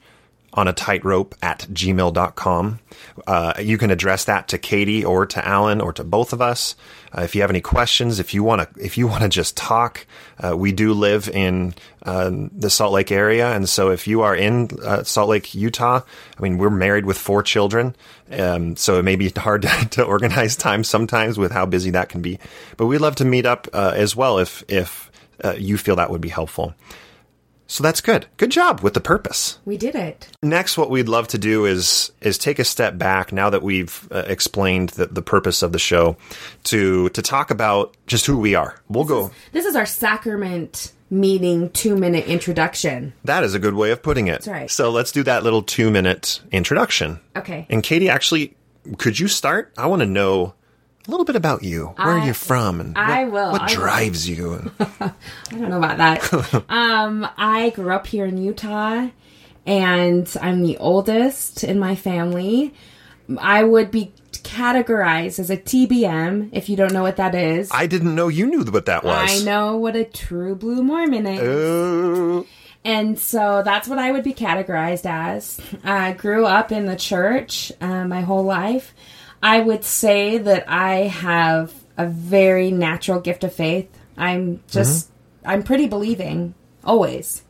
on 0.58 0.68
a 0.68 0.74
tightrope 0.74 1.36
at 1.42 1.60
gmail.com. 1.72 2.80
Uh, 3.28 3.54
you 3.60 3.78
can 3.78 3.92
address 3.92 4.26
that 4.26 4.48
to 4.48 4.58
Katie 4.58 5.06
or 5.06 5.28
to 5.28 5.48
Alan 5.48 5.80
or 5.80 5.94
to 5.94 6.04
both 6.04 6.34
of 6.34 6.42
us. 6.42 6.76
Uh, 7.16 7.22
if 7.22 7.36
you 7.36 7.42
have 7.42 7.52
any 7.52 7.62
questions, 7.62 8.20
if 8.20 8.34
you 8.34 8.44
want 8.44 8.74
to, 8.74 8.84
if 8.84 8.98
you 8.98 9.08
want 9.08 9.22
to 9.22 9.30
just 9.30 9.56
talk, 9.56 10.06
uh, 10.44 10.58
we 10.58 10.72
do 10.72 10.94
live 10.94 11.30
in 11.30 11.76
uh, 12.04 12.32
the 12.52 12.72
Salt 12.72 12.92
Lake 12.92 13.12
area, 13.12 13.54
and 13.54 13.70
so 13.70 13.92
if 13.92 14.08
you 14.08 14.22
are 14.22 14.36
in 14.36 14.70
uh, 14.84 15.04
Salt 15.04 15.30
Lake, 15.30 15.54
Utah, 15.54 16.02
I 16.38 16.42
mean, 16.42 16.58
we're 16.58 16.70
married 16.70 17.06
with 17.06 17.18
four 17.18 17.44
children, 17.44 17.96
um, 18.32 18.76
so 18.76 18.98
it 18.98 19.04
may 19.04 19.16
be 19.16 19.30
hard 19.30 19.62
to, 19.62 19.90
to, 19.92 20.04
organize 20.04 20.56
time 20.56 20.84
sometimes 20.84 21.38
with 21.38 21.52
how 21.52 21.66
busy 21.66 21.92
that 21.92 22.10
can 22.10 22.22
be. 22.22 22.40
But 22.78 22.88
we'd 22.88 23.00
love 23.00 23.16
to 23.18 23.26
meet 23.26 23.46
up 23.46 23.68
uh, 23.74 23.94
as 23.96 24.16
well 24.16 24.40
if 24.40 24.64
if 24.68 25.12
you 25.56 25.78
feel 25.78 25.98
that 25.98 26.10
would 26.10 26.22
be 26.22 26.30
helpful. 26.30 26.74
So 27.68 27.84
that's 27.84 28.02
good. 28.02 28.28
Good 28.38 28.50
job 28.52 28.82
with 28.82 28.94
the 28.94 29.02
purpose. 29.02 29.60
We 29.66 29.78
did 29.78 29.94
it. 29.94 30.28
Next, 30.42 30.78
what 30.78 30.90
we'd 30.90 31.10
love 31.10 31.28
to 31.30 31.38
do 31.38 31.66
is 31.66 32.12
is 32.22 32.38
take 32.38 32.60
a 32.60 32.64
step 32.64 32.98
back 32.98 33.32
now 33.32 33.50
that 33.50 33.62
we've 33.62 34.08
uh, 34.12 34.24
explained 34.28 34.90
the, 34.90 35.08
the 35.08 35.22
purpose 35.22 35.62
of 35.62 35.74
the 35.74 35.80
show 35.80 36.18
to 36.66 37.10
to 37.10 37.22
talk 37.22 37.52
about 37.52 37.96
just 38.08 38.26
who 38.26 38.38
we 38.38 38.56
are. 38.56 38.80
We'll 38.88 39.04
this 39.04 39.12
go. 39.12 39.26
Is, 39.26 39.32
this 39.52 39.66
is 39.66 39.76
our 39.76 39.86
sacrament 39.86 40.94
meeting 41.10 41.70
two 41.72 41.96
minute 41.96 42.26
introduction. 42.26 43.14
That 43.24 43.44
is 43.44 43.54
a 43.54 43.60
good 43.60 43.74
way 43.74 43.92
of 43.92 44.02
putting 44.02 44.28
it. 44.28 44.44
That's 44.44 44.48
right. 44.48 44.72
So 44.72 44.90
let's 44.90 45.12
do 45.12 45.24
that 45.24 45.44
little 45.44 45.62
two 45.62 45.92
minute 45.92 46.42
introduction. 46.52 47.20
Okay. 47.36 47.66
And 47.70 47.84
Katie, 47.84 48.10
actually, 48.10 48.56
could 48.98 49.20
you 49.20 49.28
start? 49.28 49.74
I 49.78 49.88
want 49.88 50.02
to 50.02 50.06
know 50.06 50.54
a 51.08 51.12
little 51.12 51.26
bit 51.26 51.36
about 51.36 51.64
you. 51.64 51.88
Where 51.98 52.08
are 52.18 52.26
you 52.26 52.34
from? 52.34 52.82
And 52.82 52.98
I 52.98 53.24
what, 53.26 53.32
will, 53.34 53.52
What 53.54 53.62
I 53.62 53.66
will. 53.66 53.74
drives 53.76 54.28
you? 54.30 54.72
I 54.80 55.14
don't 55.52 55.70
know 55.70 55.78
about 55.78 55.98
that. 55.98 56.64
um, 56.70 57.28
I 57.38 57.70
grew 57.72 57.92
up 57.94 58.08
here 58.08 58.26
in 58.26 58.38
Utah, 58.38 59.08
and 59.66 60.36
I'm 60.42 60.64
the 60.64 60.78
oldest 60.78 61.64
in 61.64 61.80
my 61.80 61.96
family. 61.96 62.74
I 63.40 63.64
would 63.64 63.92
be 63.92 64.14
categorized 64.32 65.40
as 65.40 65.50
a 65.50 65.58
TBM 65.58 66.50
if 66.54 66.70
you 66.70 66.76
don't 66.78 66.94
know 66.94 67.02
what 67.04 67.18
that 67.18 67.36
is. 67.36 67.70
I 67.72 67.88
didn't 67.88 68.16
know 68.16 68.28
you 68.30 68.46
knew 68.48 68.64
what 68.64 68.86
that 68.86 69.04
was. 69.04 69.42
I 69.42 69.46
know 69.46 69.76
what 69.78 69.96
a 69.96 70.06
true 70.06 70.56
blue 70.56 70.82
Mormon 70.84 71.26
is. 71.28 71.40
Oh, 71.42 72.46
And 72.86 73.20
so 73.20 73.62
that's 73.64 73.88
what 73.90 74.00
I 74.00 74.12
would 74.12 74.24
be 74.24 74.34
categorized 74.34 75.06
as. 75.06 75.60
I 75.84 76.14
grew 76.14 76.46
up 76.46 76.72
in 76.72 76.86
the 76.86 76.96
church 76.96 77.72
uh, 77.82 78.06
my 78.06 78.22
whole 78.22 78.44
life. 78.44 78.94
I 79.42 79.60
would 79.60 79.84
say 79.84 80.38
that 80.38 80.66
I 80.70 81.08
have 81.08 81.74
a 81.98 82.06
very 82.08 82.72
natural 82.72 83.20
gift 83.20 83.44
of 83.44 83.54
faith. 83.54 83.88
I'm 84.18 84.62
just, 84.68 85.10
I'm 85.46 85.64
pretty 85.64 85.88
believing, 85.88 86.56
always. 86.84 87.44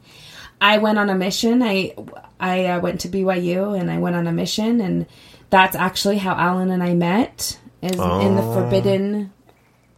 I 0.60 0.80
went 0.80 0.98
on 0.98 1.10
a 1.10 1.16
mission. 1.16 1.62
I 1.62 1.94
I 2.40 2.66
uh, 2.66 2.80
went 2.80 3.02
to 3.02 3.10
BYU 3.10 3.80
and 3.80 3.90
I 3.92 4.00
went 4.00 4.16
on 4.16 4.26
a 4.28 4.32
mission, 4.32 4.82
and 4.82 5.06
that's 5.50 5.76
actually 5.76 6.18
how 6.18 6.34
Alan 6.36 6.72
and 6.72 6.82
I 6.84 6.94
met. 6.94 7.60
Is 7.82 7.92
in 7.92 8.36
the 8.36 8.42
forbidden. 8.42 9.32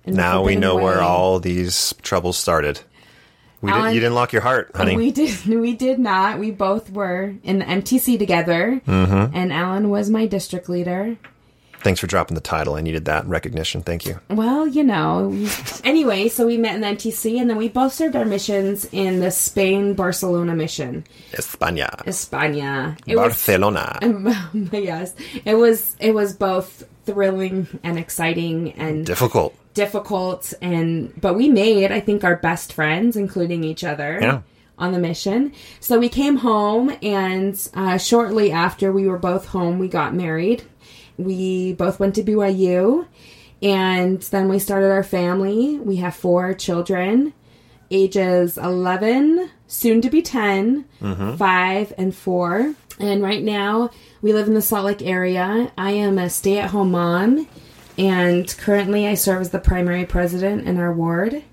in 0.05 0.13
the 0.13 0.17
now 0.17 0.41
we 0.41 0.53
forbidden 0.55 0.59
know 0.61 0.75
where 0.75 1.01
all 1.01 1.39
these 1.39 1.93
troubles 2.01 2.37
started. 2.37 2.81
We 3.61 3.71
didn't, 3.71 3.93
you 3.93 3.99
didn't 3.99 4.15
lock 4.15 4.31
your 4.33 4.41
heart, 4.41 4.71
honey. 4.75 4.95
We 4.95 5.11
did. 5.11 5.45
We 5.47 5.73
did 5.75 5.97
not. 5.99 6.39
We 6.39 6.51
both 6.51 6.91
were 6.91 7.35
in 7.43 7.59
the 7.59 7.65
MTC 7.65 8.19
together, 8.19 8.81
Mm-hmm. 8.85 9.35
and 9.35 9.51
Alan 9.53 9.89
was 9.89 10.09
my 10.09 10.25
district 10.27 10.67
leader. 10.69 11.17
Thanks 11.81 11.99
for 11.99 12.07
dropping 12.07 12.35
the 12.35 12.41
title. 12.41 12.75
I 12.75 12.81
needed 12.81 13.05
that 13.05 13.25
recognition. 13.25 13.81
Thank 13.81 14.05
you. 14.05 14.19
Well, 14.29 14.67
you 14.67 14.83
know. 14.83 15.31
anyway, 15.83 16.27
so 16.29 16.45
we 16.45 16.57
met 16.57 16.75
in 16.75 16.81
the 16.81 16.87
MTC, 16.87 17.39
and 17.39 17.49
then 17.49 17.57
we 17.57 17.69
both 17.69 17.93
served 17.93 18.15
our 18.15 18.25
missions 18.25 18.85
in 18.91 19.19
the 19.21 19.31
Spain 19.31 19.93
Barcelona 19.93 20.55
mission, 20.55 21.05
España. 21.31 21.89
España. 22.05 22.97
It 23.07 23.15
was 23.15 23.29
Barcelona. 23.29 23.97
yes, 24.73 25.15
it 25.45 25.55
was. 25.55 25.95
It 25.99 26.13
was 26.13 26.33
both 26.33 26.83
thrilling 27.05 27.67
and 27.83 27.97
exciting 27.97 28.73
and 28.73 29.05
Difficult. 29.05 29.55
difficult 29.73 30.53
and 30.61 31.11
but 31.19 31.33
we 31.33 31.49
made 31.49 31.91
i 31.91 31.99
think 31.99 32.23
our 32.23 32.35
best 32.35 32.71
friends 32.73 33.15
including 33.17 33.63
each 33.63 33.83
other 33.83 34.19
Yeah. 34.21 34.41
on 34.77 34.91
the 34.91 34.99
mission 34.99 35.53
so 35.79 35.97
we 35.97 36.07
came 36.07 36.37
home 36.37 36.95
and 37.01 37.55
uh, 37.73 37.97
shortly 37.97 38.51
after 38.51 38.91
we 38.91 39.07
were 39.07 39.17
both 39.17 39.47
home 39.47 39.79
we 39.79 39.87
got 39.87 40.13
married 40.13 40.61
we 41.19 41.73
both 41.73 41.99
went 41.99 42.15
to 42.15 42.23
byu 42.23 43.05
and 43.61 44.21
then 44.23 44.47
we 44.47 44.57
started 44.57 44.89
our 44.89 45.03
family 45.03 45.77
we 45.79 45.97
have 45.97 46.15
four 46.15 46.53
children 46.53 47.33
ages 47.91 48.57
11 48.57 49.49
soon 49.67 50.01
to 50.01 50.09
be 50.09 50.21
10 50.21 50.85
5 51.37 51.93
and 51.97 52.15
4 52.15 52.73
and 52.99 53.21
right 53.23 53.43
now 53.43 53.89
we 54.21 54.31
live 54.33 54.47
in 54.47 54.53
the 54.53 54.61
salt 54.61 54.85
lake 54.85 55.01
area 55.01 55.71
i 55.77 55.91
am 55.91 56.17
a 56.17 56.29
stay-at-home 56.29 56.91
mom 56.91 57.47
and 57.97 58.47
currently 58.57 59.05
I 59.07 59.15
serve 59.15 59.41
as 59.41 59.49
the 59.49 59.59
primary 59.59 60.05
president 60.05 60.65
in 60.65 60.77
our 60.77 60.93
ward. 60.93 61.43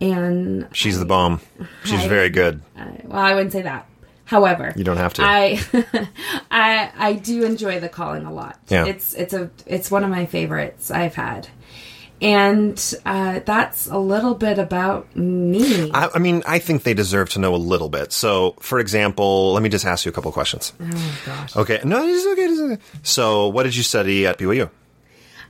And 0.00 0.66
She's 0.72 0.98
the 0.98 1.04
bomb. 1.04 1.42
She's 1.84 2.00
Hi. 2.00 2.08
very 2.08 2.30
good. 2.30 2.62
uh, 2.78 2.86
well, 3.04 3.18
I 3.20 3.34
wouldn't 3.34 3.52
say 3.52 3.60
that. 3.60 3.86
However, 4.26 4.72
You 4.76 4.84
don't 4.84 4.96
have 4.98 5.14
to. 5.14 5.22
I, 5.22 5.58
I, 6.50 6.90
I 6.96 7.12
do 7.14 7.44
enjoy 7.44 7.80
the 7.80 7.88
calling 7.88 8.24
a 8.26 8.32
lot. 8.32 8.58
Yeah. 8.68 8.84
it's 8.86 9.14
it's 9.14 9.32
a 9.32 9.50
it's 9.66 9.90
one 9.90 10.02
of 10.04 10.10
my 10.10 10.26
favorites 10.26 10.90
I've 10.90 11.14
had, 11.14 11.48
and 12.20 12.94
uh, 13.04 13.40
that's 13.44 13.86
a 13.86 13.98
little 13.98 14.34
bit 14.34 14.58
about 14.58 15.14
me. 15.16 15.90
I, 15.92 16.08
I 16.14 16.18
mean, 16.18 16.42
I 16.46 16.58
think 16.58 16.82
they 16.82 16.92
deserve 16.94 17.30
to 17.30 17.38
know 17.38 17.54
a 17.54 17.56
little 17.56 17.88
bit. 17.88 18.12
So, 18.12 18.56
for 18.60 18.80
example, 18.80 19.52
let 19.52 19.62
me 19.62 19.68
just 19.68 19.84
ask 19.84 20.04
you 20.04 20.10
a 20.10 20.12
couple 20.12 20.32
questions. 20.32 20.72
oh 20.80 21.20
gosh, 21.24 21.56
Okay. 21.56 21.80
No, 21.84 22.04
it's 22.06 22.26
okay. 22.26 22.42
It's 22.44 22.60
okay. 22.60 22.82
So, 23.02 23.48
what 23.48 23.62
did 23.62 23.76
you 23.76 23.82
study 23.82 24.26
at 24.26 24.38
BYU? 24.38 24.70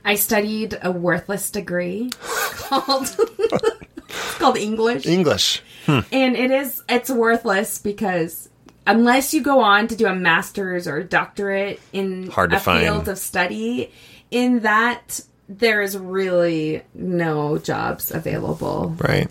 I 0.05 0.15
studied 0.15 0.77
a 0.83 0.91
worthless 0.91 1.49
degree 1.51 2.11
called 2.21 3.07
it's 3.39 4.33
called 4.37 4.57
English. 4.57 5.05
English. 5.05 5.63
and 5.87 6.05
it 6.35 6.51
is 6.51 6.83
it's 6.87 7.09
worthless 7.09 7.79
because 7.79 8.49
unless 8.87 9.33
you 9.33 9.41
go 9.43 9.59
on 9.61 9.87
to 9.89 9.95
do 9.95 10.07
a 10.07 10.15
master's 10.15 10.87
or 10.87 10.97
a 10.97 11.03
doctorate 11.03 11.79
in 11.93 12.29
Hard 12.31 12.49
to 12.51 12.57
a 12.57 12.59
find. 12.59 12.83
field 12.83 13.07
of 13.07 13.17
study 13.19 13.91
in 14.31 14.61
that 14.61 15.19
there 15.49 15.81
is 15.81 15.97
really 15.97 16.81
no 16.93 17.57
jobs 17.57 18.11
available 18.11 18.95
Right. 18.97 19.29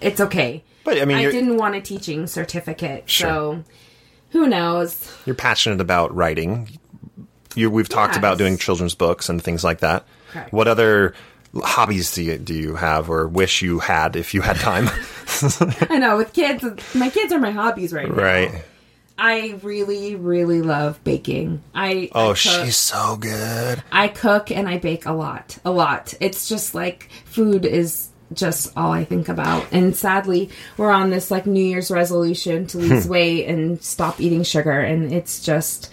it's 0.00 0.20
okay 0.20 0.62
But, 0.84 1.00
I 1.00 1.04
mean, 1.04 1.16
i 1.16 1.30
didn't 1.30 1.56
want 1.56 1.74
a 1.74 1.80
teaching 1.80 2.26
certificate 2.26 3.08
Sure. 3.08 3.28
so 3.28 3.64
who 4.30 4.46
knows 4.46 5.10
You're 5.26 5.34
passionate 5.34 5.80
about 5.80 6.14
writing. 6.14 6.68
You, 7.54 7.70
we've 7.70 7.88
talked 7.88 8.12
Yes. 8.12 8.18
about 8.18 8.36
doing 8.38 8.58
children's 8.58 8.94
books 8.94 9.28
and 9.30 9.42
things 9.42 9.64
like 9.64 9.78
that. 9.80 10.04
Correct. 10.32 10.52
What 10.52 10.68
other 10.68 11.14
hobbies 11.56 12.12
do 12.14 12.22
you, 12.22 12.36
do 12.36 12.52
you 12.54 12.74
have 12.74 13.08
or 13.08 13.26
wish 13.26 13.62
you 13.62 13.78
had 13.78 14.16
if 14.16 14.34
you 14.34 14.42
had 14.42 14.56
time? 14.56 14.88
i 15.90 15.98
know 15.98 16.16
with 16.16 16.32
kids 16.32 16.62
my 16.94 17.08
kids 17.08 17.32
are 17.32 17.38
my 17.38 17.50
hobbies 17.52 17.92
right 17.92 18.08
now 18.08 18.14
right. 18.22 18.64
I 19.18 19.58
really 19.62 20.14
really 20.14 20.62
love 20.62 21.02
baking 21.04 21.62
i 21.74 22.08
Oh, 22.14 22.24
I 22.24 22.28
cook. 22.28 22.36
she's 22.36 22.76
so 22.76 23.16
good. 23.16 23.82
I 23.92 24.08
cook 24.08 24.50
and 24.50 24.68
I 24.68 24.78
bake 24.78 25.06
a 25.06 25.12
lot, 25.12 25.58
a 25.64 25.70
lot. 25.70 26.14
It's 26.20 26.48
just 26.48 26.74
like 26.74 27.10
food 27.24 27.64
is 27.64 28.08
just 28.32 28.76
all 28.76 28.92
I 28.92 29.04
think 29.04 29.28
about. 29.28 29.66
And 29.72 29.96
sadly, 29.96 30.50
we're 30.76 30.90
on 30.90 31.10
this 31.10 31.30
like 31.30 31.46
New 31.46 31.64
Year's 31.64 31.90
resolution 31.90 32.66
to 32.68 32.78
lose 32.78 33.04
hmm. 33.04 33.10
weight 33.10 33.46
and 33.46 33.82
stop 33.82 34.20
eating 34.20 34.42
sugar, 34.42 34.80
and 34.80 35.12
it's 35.12 35.42
just 35.42 35.92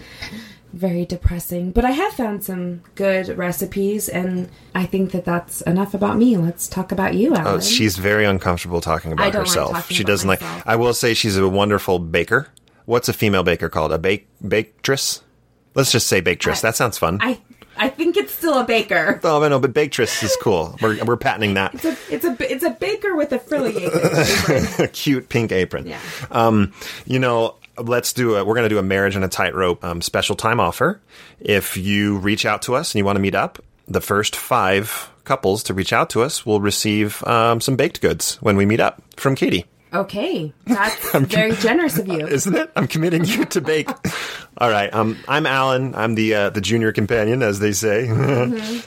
very 0.72 1.06
depressing. 1.06 1.70
But 1.72 1.84
I 1.84 1.92
have 1.92 2.12
found 2.12 2.44
some 2.44 2.82
good 2.94 3.28
recipes, 3.36 4.08
and 4.08 4.50
I 4.74 4.84
think 4.84 5.12
that 5.12 5.24
that's 5.24 5.62
enough 5.62 5.94
about 5.94 6.18
me. 6.18 6.36
Let's 6.36 6.68
talk 6.68 6.92
about 6.92 7.14
you. 7.14 7.34
Oh, 7.34 7.60
she's 7.60 7.96
very 7.96 8.24
uncomfortable 8.24 8.80
talking 8.80 9.12
about 9.12 9.26
like 9.26 9.34
herself. 9.34 9.72
talking 9.72 9.96
she 9.96 10.04
doesn't 10.04 10.28
like. 10.28 10.42
I 10.66 10.76
will 10.76 10.94
say 10.94 11.14
she's 11.14 11.36
a 11.36 11.48
wonderful 11.48 11.98
baker. 11.98 12.48
What's 12.86 13.08
a 13.08 13.12
female 13.12 13.42
baker 13.42 13.68
called? 13.68 13.92
A 13.92 13.98
bake 13.98 14.26
baketress? 14.42 15.20
Let's 15.74 15.92
just 15.92 16.06
say 16.06 16.22
baketress. 16.22 16.58
I- 16.64 16.68
that 16.68 16.76
sounds 16.76 16.96
fun. 16.98 17.18
I 17.20 17.38
I 17.78 17.90
think 17.90 18.16
it's 18.16 18.32
still 18.32 18.58
a 18.58 18.64
baker. 18.64 19.20
oh, 19.22 19.42
I 19.42 19.48
know, 19.48 19.58
but 19.60 19.74
baketress 19.74 20.22
is 20.22 20.34
cool. 20.40 20.76
We're 20.80 21.04
we're 21.04 21.18
patenting 21.18 21.54
that. 21.54 21.74
It's 21.74 21.84
a 21.84 21.96
it's 22.10 22.24
a 22.24 22.52
it's 22.52 22.64
a 22.64 22.70
baker 22.70 23.14
with 23.14 23.32
a 23.32 23.38
frilly 23.38 23.76
apron. 23.84 24.66
a 24.84 24.88
cute 24.92 25.28
pink 25.28 25.52
apron. 25.52 25.86
Yeah. 25.86 26.00
Um, 26.30 26.72
you 27.04 27.18
know, 27.18 27.56
let's 27.76 28.14
do 28.14 28.36
a. 28.36 28.44
We're 28.44 28.54
going 28.54 28.64
to 28.64 28.74
do 28.74 28.78
a 28.78 28.82
marriage 28.82 29.14
and 29.14 29.24
a 29.24 29.28
tightrope 29.28 29.84
um, 29.84 30.00
special 30.00 30.36
time 30.36 30.58
offer. 30.58 31.02
If 31.38 31.76
you 31.76 32.16
reach 32.16 32.46
out 32.46 32.62
to 32.62 32.74
us 32.76 32.94
and 32.94 32.98
you 32.98 33.04
want 33.04 33.16
to 33.16 33.20
meet 33.20 33.34
up, 33.34 33.58
the 33.86 34.00
first 34.00 34.36
five 34.36 35.10
couples 35.24 35.62
to 35.64 35.74
reach 35.74 35.92
out 35.92 36.08
to 36.10 36.22
us 36.22 36.46
will 36.46 36.60
receive 36.62 37.22
um, 37.24 37.60
some 37.60 37.76
baked 37.76 38.00
goods 38.00 38.36
when 38.36 38.56
we 38.56 38.64
meet 38.64 38.80
up 38.80 39.02
from 39.18 39.34
Katie. 39.34 39.66
Okay, 39.96 40.52
that's 40.66 41.12
very 41.18 41.52
generous 41.56 41.98
of 41.98 42.06
you. 42.06 42.26
Isn't 42.26 42.54
it? 42.54 42.70
I'm 42.76 42.86
committing 42.86 43.24
you 43.24 43.46
to 43.46 43.60
bake. 43.62 43.88
All 44.58 44.68
right. 44.68 44.92
Um, 44.92 45.16
I'm 45.26 45.46
Alan. 45.46 45.94
I'm 45.94 46.14
the 46.14 46.34
uh, 46.34 46.50
the 46.50 46.60
junior 46.60 46.92
companion, 46.92 47.42
as 47.42 47.60
they 47.60 47.72
say. 47.72 48.06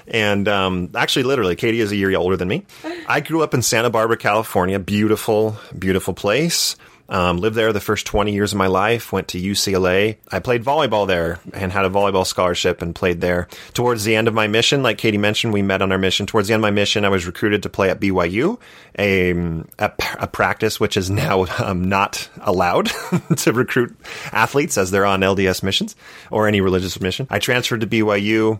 and 0.08 0.48
um, 0.48 0.92
actually, 0.96 1.24
literally, 1.24 1.56
Katie 1.56 1.82
is 1.82 1.92
a 1.92 1.96
year 1.96 2.16
older 2.16 2.38
than 2.38 2.48
me. 2.48 2.66
I 3.08 3.22
grew 3.22 3.42
up 3.42 3.54
in 3.56 3.64
Santa 3.64 3.90
Barbara, 3.90 4.18
California. 4.18 4.78
Beautiful, 4.78 5.58
beautiful 5.78 6.14
place. 6.14 6.76
Um, 7.10 7.38
lived 7.38 7.56
there 7.56 7.74
the 7.74 7.80
first 7.80 8.06
20 8.06 8.32
years 8.32 8.54
of 8.54 8.58
my 8.58 8.68
life. 8.68 9.12
Went 9.12 9.30
to 9.30 9.42
UCLA. 9.42 10.18
I 10.32 10.40
played 10.40 10.64
volleyball 10.64 11.08
there 11.08 11.40
and 11.54 11.72
had 11.72 11.86
a 11.86 11.90
volleyball 11.90 12.26
scholarship 12.26 12.82
and 12.84 12.94
played 12.94 13.20
there. 13.20 13.48
Towards 13.74 14.04
the 14.04 14.16
end 14.16 14.28
of 14.28 14.36
my 14.36 14.48
mission, 14.48 14.84
like 14.84 15.00
Katie 15.00 15.18
mentioned, 15.18 15.52
we 15.52 15.64
met 15.64 15.82
on 15.82 15.92
our 15.92 15.98
mission. 15.98 16.28
Towards 16.28 16.48
the 16.48 16.54
end 16.54 16.62
of 16.62 16.64
my 16.64 16.72
mission, 16.72 17.06
I 17.06 17.10
was 17.10 17.26
recruited 17.26 17.64
to 17.64 17.70
play 17.70 17.90
at 17.90 18.00
BYU, 18.00 18.60
a, 18.98 19.32
a, 19.80 19.92
a 20.20 20.28
practice 20.28 20.80
which 20.80 20.96
is 20.98 21.10
now 21.10 21.48
um, 21.58 21.90
not 21.90 22.30
allowed 22.42 22.92
to 23.38 23.54
recruit 23.54 23.98
athletes 24.32 24.78
as 24.78 24.92
they're 24.92 25.06
on 25.06 25.22
LDS 25.22 25.64
missions 25.64 25.96
or 26.30 26.48
any 26.48 26.62
religious 26.62 27.02
mission. 27.02 27.26
I 27.30 27.40
transferred 27.40 27.82
to 27.82 27.88
BYU. 27.88 28.60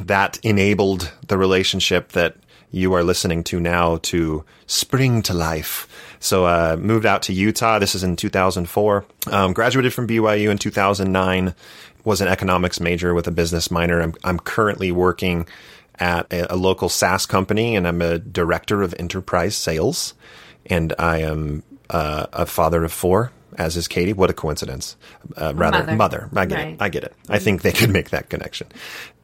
That 0.00 0.38
enabled 0.42 1.12
the 1.28 1.38
relationship 1.38 2.12
that 2.12 2.36
you 2.74 2.92
are 2.94 3.04
listening 3.04 3.44
to 3.44 3.60
now 3.60 3.98
to 4.02 4.44
spring 4.66 5.22
to 5.22 5.34
life. 5.34 5.88
So, 6.20 6.46
uh, 6.46 6.76
moved 6.78 7.06
out 7.06 7.22
to 7.22 7.32
Utah. 7.32 7.78
This 7.78 7.94
is 7.94 8.02
in 8.02 8.16
2004. 8.16 9.04
Um, 9.30 9.52
graduated 9.52 9.92
from 9.94 10.06
BYU 10.08 10.50
in 10.50 10.58
2009. 10.58 11.54
Was 12.04 12.20
an 12.20 12.28
economics 12.28 12.80
major 12.80 13.14
with 13.14 13.26
a 13.26 13.30
business 13.30 13.70
minor. 13.70 14.00
I'm, 14.02 14.14
I'm 14.24 14.38
currently 14.38 14.92
working 14.92 15.46
at 15.98 16.30
a, 16.32 16.52
a 16.52 16.56
local 16.56 16.88
SaaS 16.90 17.24
company, 17.24 17.76
and 17.76 17.86
I'm 17.88 18.02
a 18.02 18.18
director 18.18 18.82
of 18.82 18.94
enterprise 18.98 19.56
sales. 19.56 20.12
And 20.66 20.92
I 20.98 21.18
am 21.18 21.62
uh, 21.90 22.26
a 22.32 22.44
father 22.46 22.84
of 22.84 22.92
four, 22.92 23.32
as 23.56 23.76
is 23.76 23.86
Katie. 23.88 24.12
What 24.12 24.28
a 24.30 24.34
coincidence! 24.34 24.96
Uh, 25.36 25.52
rather, 25.54 25.84
Mother. 25.94 25.96
mother. 25.96 26.30
I 26.36 26.46
get 26.46 26.56
Right. 26.58 26.68
it. 26.74 26.82
I 26.82 26.88
get 26.90 27.04
it. 27.04 27.14
I 27.28 27.38
think 27.38 27.62
they 27.62 27.72
could 27.72 27.90
make 27.90 28.10
that 28.10 28.28
connection. 28.28 28.66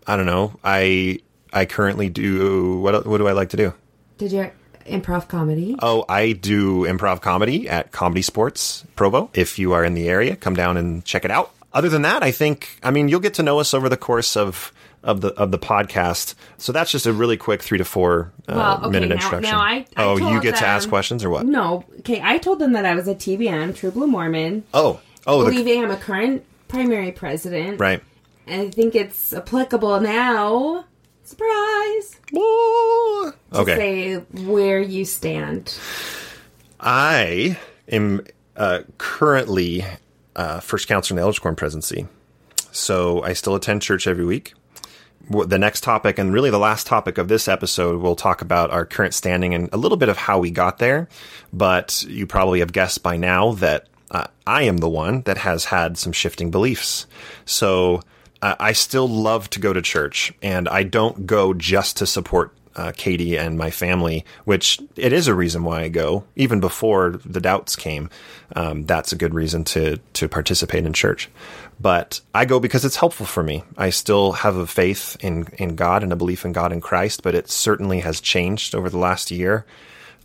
I 0.06 0.16
don't 0.16 0.26
know. 0.26 0.58
I 0.64 1.20
I 1.52 1.64
currently 1.64 2.08
do 2.08 2.78
what 2.80 3.06
what 3.06 3.18
do 3.18 3.28
I 3.28 3.32
like 3.32 3.50
to 3.50 3.56
do? 3.56 3.74
Did 4.18 4.32
you 4.32 4.50
improv 4.86 5.28
comedy? 5.28 5.76
Oh, 5.80 6.04
I 6.08 6.32
do 6.32 6.84
improv 6.84 7.20
comedy 7.20 7.68
at 7.68 7.92
ComedySportz 7.92 8.84
Provo. 8.96 9.30
If 9.34 9.58
you 9.58 9.72
are 9.72 9.84
in 9.84 9.94
the 9.94 10.08
area, 10.08 10.36
come 10.36 10.54
down 10.54 10.76
and 10.76 11.04
check 11.04 11.24
it 11.24 11.30
out. 11.30 11.52
Other 11.72 11.88
than 11.88 12.02
that, 12.02 12.22
I 12.22 12.30
think 12.32 12.78
I 12.82 12.90
mean 12.90 13.08
you'll 13.08 13.20
get 13.20 13.34
to 13.34 13.42
know 13.42 13.60
us 13.60 13.72
over 13.74 13.88
the 13.88 13.96
course 13.96 14.36
of 14.36 14.72
of 15.02 15.20
the 15.22 15.28
of 15.34 15.50
the 15.50 15.58
podcast. 15.58 16.34
So 16.58 16.72
that's 16.72 16.90
just 16.90 17.06
a 17.06 17.12
really 17.12 17.36
quick 17.36 17.62
three 17.62 17.78
to 17.78 17.84
four 17.84 18.32
uh, 18.48 18.54
Well, 18.54 18.78
okay, 18.82 18.90
minute 18.90 19.08
now- 19.08 19.14
introduction. 19.16 19.50
now 19.56 19.60
I- 19.60 19.86
I 19.96 20.04
oh, 20.04 20.16
you 20.16 20.40
get 20.42 20.56
to 20.56 20.66
ask 20.66 20.88
questions 20.88 21.24
or 21.24 21.30
what? 21.30 21.46
No. 21.46 21.84
Okay, 22.00 22.20
I 22.22 22.38
told 22.38 22.58
them 22.58 22.72
that 22.72 22.84
I 22.84 22.94
was 22.94 23.08
a 23.08 23.14
TBM, 23.14 23.74
True 23.76 23.90
Blue 23.92 24.06
Mormon. 24.06 24.64
Oh, 24.74 25.00
oh, 25.26 25.48
the, 25.50 25.78
I'm 25.78 25.90
a 25.90 25.96
current 25.96 26.44
primary 26.68 27.12
president. 27.12 27.80
right. 27.80 28.02
And 28.46 28.62
I 28.62 28.70
think 28.70 28.94
it's 28.96 29.32
applicable 29.32 30.00
now. 30.00 30.84
Surprise! 31.30 32.18
Whoa. 32.32 33.30
To 33.52 33.58
Okay. 33.60 33.76
say 33.76 34.14
where 34.46 34.80
you 34.80 35.04
stand. 35.04 35.78
I 36.80 37.56
am 37.88 38.26
uh, 38.56 38.80
currently 38.98 39.84
uh, 40.34 40.58
first 40.58 40.88
counselor 40.88 41.14
in 41.14 41.16
the 41.18 41.22
Elders 41.22 41.38
Quorum 41.38 41.54
presidency. 41.54 42.08
So 42.72 43.22
I 43.22 43.34
still 43.34 43.54
attend 43.54 43.80
church 43.82 44.08
every 44.08 44.24
week. 44.24 44.54
The 45.46 45.58
next 45.58 45.82
topic, 45.84 46.18
and 46.18 46.32
really 46.32 46.50
the 46.50 46.58
last 46.58 46.88
topic 46.88 47.16
of 47.16 47.28
this 47.28 47.46
episode, 47.46 48.00
we'll 48.02 48.16
talk 48.16 48.42
about 48.42 48.72
our 48.72 48.84
current 48.84 49.14
standing 49.14 49.54
and 49.54 49.68
a 49.72 49.76
little 49.76 49.98
bit 49.98 50.08
of 50.08 50.16
how 50.16 50.40
we 50.40 50.50
got 50.50 50.78
there. 50.78 51.08
But 51.52 52.04
you 52.08 52.26
probably 52.26 52.58
have 52.58 52.72
guessed 52.72 53.04
by 53.04 53.16
now 53.16 53.52
that 53.52 53.86
uh, 54.10 54.26
I 54.48 54.62
am 54.62 54.78
the 54.78 54.88
one 54.88 55.22
that 55.22 55.38
has 55.38 55.66
had 55.66 55.96
some 55.96 56.12
shifting 56.12 56.50
beliefs. 56.50 57.06
So 57.44 58.00
uh, 58.42 58.56
I 58.58 58.72
still 58.72 59.08
love 59.08 59.50
to 59.50 59.60
go 59.60 59.72
to 59.72 59.82
church, 59.82 60.32
and 60.42 60.68
I 60.68 60.82
don't 60.82 61.26
go 61.26 61.54
just 61.54 61.98
to 61.98 62.06
support 62.06 62.52
uh, 62.76 62.92
Katie 62.96 63.36
and 63.36 63.58
my 63.58 63.70
family, 63.70 64.24
which 64.44 64.80
it 64.96 65.12
is 65.12 65.26
a 65.28 65.34
reason 65.34 65.64
why 65.64 65.82
I 65.82 65.88
go. 65.88 66.24
Even 66.36 66.60
before 66.60 67.20
the 67.24 67.40
doubts 67.40 67.76
came, 67.76 68.08
um, 68.54 68.86
that's 68.86 69.12
a 69.12 69.16
good 69.16 69.34
reason 69.34 69.64
to 69.64 69.98
to 70.14 70.28
participate 70.28 70.86
in 70.86 70.92
church. 70.92 71.28
But 71.80 72.20
I 72.34 72.44
go 72.44 72.60
because 72.60 72.84
it's 72.84 72.96
helpful 72.96 73.26
for 73.26 73.42
me. 73.42 73.64
I 73.76 73.90
still 73.90 74.32
have 74.32 74.56
a 74.56 74.66
faith 74.66 75.16
in 75.20 75.48
in 75.58 75.76
God 75.76 76.02
and 76.02 76.12
a 76.12 76.16
belief 76.16 76.44
in 76.44 76.52
God 76.52 76.72
and 76.72 76.82
Christ, 76.82 77.22
but 77.22 77.34
it 77.34 77.50
certainly 77.50 78.00
has 78.00 78.20
changed 78.20 78.74
over 78.74 78.88
the 78.88 78.98
last 78.98 79.30
year. 79.30 79.66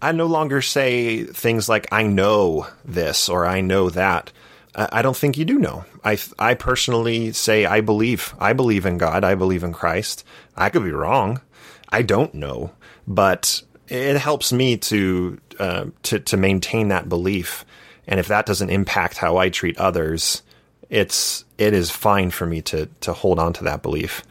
I 0.01 0.12
no 0.12 0.27
longer 0.27 0.62
say 0.62 1.24
things 1.24 1.67
like 1.67 1.88
"I 1.91 2.03
know 2.03 2.67
this" 2.86 3.27
or 3.27 3.45
"I 3.45 3.62
know 3.62 3.89
that." 3.89 4.31
I 4.75 5.01
don't 5.01 5.15
think 5.15 5.38
you 5.38 5.46
do 5.46 5.58
know. 5.58 5.86
I 6.03 6.17
I 6.38 6.53
personally 6.53 7.32
say 7.32 7.65
I 7.65 7.82
believe. 7.82 8.34
I 8.39 8.53
believe 8.53 8.86
in 8.86 8.98
God. 8.98 9.24
I 9.24 9.36
believe 9.36 9.63
in 9.63 9.74
Christ. 9.74 10.25
I 10.55 10.70
could 10.70 10.84
be 10.84 10.91
wrong. 10.91 11.41
I 11.89 12.01
don't 12.01 12.34
know, 12.34 12.72
but 13.08 13.62
it 13.88 14.17
helps 14.17 14.51
me 14.51 14.77
to 14.77 15.39
uh, 15.60 15.86
to 16.03 16.20
to 16.20 16.38
maintain 16.38 16.89
that 16.89 17.08
belief. 17.08 17.65
And 18.08 18.20
if 18.20 18.27
that 18.27 18.46
doesn't 18.46 18.70
impact 18.70 19.17
how 19.17 19.38
I 19.38 19.50
treat 19.50 19.77
others, 19.77 20.44
it's 20.89 21.46
it 21.58 21.74
is 21.74 21.89
fine 21.89 22.32
for 22.32 22.46
me 22.46 22.62
to 22.63 22.88
to 23.01 23.13
hold 23.13 23.39
on 23.39 23.53
to 23.53 23.63
that 23.65 23.82
belief. 23.82 24.24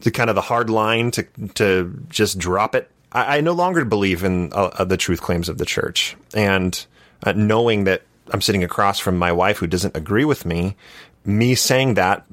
The 0.00 0.10
kind 0.10 0.28
of 0.28 0.36
the 0.36 0.42
hard 0.42 0.70
line 0.70 1.10
to 1.12 1.22
to 1.54 2.02
just 2.08 2.38
drop 2.38 2.74
it. 2.74 2.90
I, 3.12 3.38
I 3.38 3.40
no 3.40 3.52
longer 3.52 3.84
believe 3.84 4.24
in 4.24 4.52
uh, 4.52 4.84
the 4.84 4.96
truth 4.96 5.22
claims 5.22 5.48
of 5.48 5.58
the 5.58 5.64
church, 5.64 6.16
and 6.34 6.84
uh, 7.22 7.32
knowing 7.32 7.84
that 7.84 8.02
I'm 8.32 8.40
sitting 8.40 8.64
across 8.64 8.98
from 8.98 9.16
my 9.16 9.32
wife 9.32 9.58
who 9.58 9.66
doesn't 9.66 9.96
agree 9.96 10.24
with 10.24 10.44
me, 10.44 10.76
me 11.24 11.54
saying 11.54 11.94
that 11.94 12.24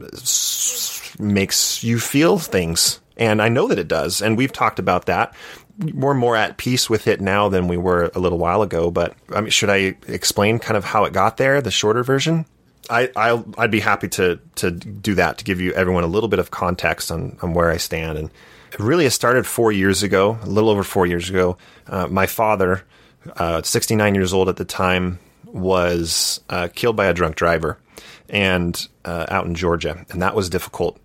makes 1.20 1.84
you 1.84 2.00
feel 2.00 2.38
things. 2.38 3.00
And 3.18 3.42
I 3.42 3.50
know 3.50 3.68
that 3.68 3.80
it 3.80 3.88
does. 3.88 4.22
And 4.22 4.38
we've 4.38 4.52
talked 4.52 4.80
about 4.80 5.06
that. 5.06 5.34
We're 5.94 6.14
more 6.14 6.36
at 6.36 6.58
peace 6.58 6.90
with 6.90 7.08
it 7.08 7.22
now 7.22 7.50
than 7.50 7.68
we 7.68 7.78
were 7.78 8.12
a 8.16 8.20
little 8.20 8.38
while 8.38 8.62
ago. 8.62 8.92
But 8.92 9.16
I 9.34 9.42
mean, 9.42 9.50
should 9.50 9.70
I 9.70 9.96
explain 10.08 10.60
kind 10.60 10.78
of 10.78 10.84
how 10.84 11.06
it 11.06 11.14
got 11.14 11.38
there, 11.38 11.62
the 11.62 11.72
shorter 11.72 12.04
version? 12.04 12.46
I, 12.90 13.10
I'll, 13.16 13.46
I'd 13.58 13.72
be 13.72 13.80
happy 13.80 14.08
to 14.10 14.40
to 14.56 14.72
do 14.72 15.16
that 15.16 15.38
to 15.38 15.44
give 15.44 15.62
you 15.62 15.72
everyone 15.74 16.04
a 16.04 16.08
little 16.08 16.30
bit 16.30 16.40
of 16.40 16.52
context 16.52 17.12
on, 17.12 17.38
on 17.42 17.54
where 17.54 17.70
I 17.70 17.78
stand. 17.78 18.18
And 18.18 18.32
really 18.80 19.06
it 19.06 19.12
started 19.12 19.46
four 19.46 19.72
years 19.72 20.04
ago, 20.04 20.38
a 20.42 20.48
little 20.48 20.70
over 20.70 20.84
four 20.84 21.06
years 21.06 21.30
ago. 21.30 21.58
Uh, 21.88 22.08
my 22.08 22.26
father, 22.26 22.84
uh, 23.38 23.62
69 23.62 24.16
years 24.16 24.34
old 24.34 24.50
at 24.50 24.56
the 24.56 24.66
time, 24.66 25.20
was 25.46 26.42
uh, 26.50 26.70
killed 26.74 26.96
by 26.96 27.06
a 27.06 27.14
drunk 27.14 27.36
driver, 27.36 27.78
and 28.30 28.88
uh, 29.06 29.26
out 29.30 29.46
in 29.46 29.56
Georgia, 29.56 30.06
and 30.10 30.22
that 30.22 30.36
was 30.36 30.50
difficult. 30.50 31.00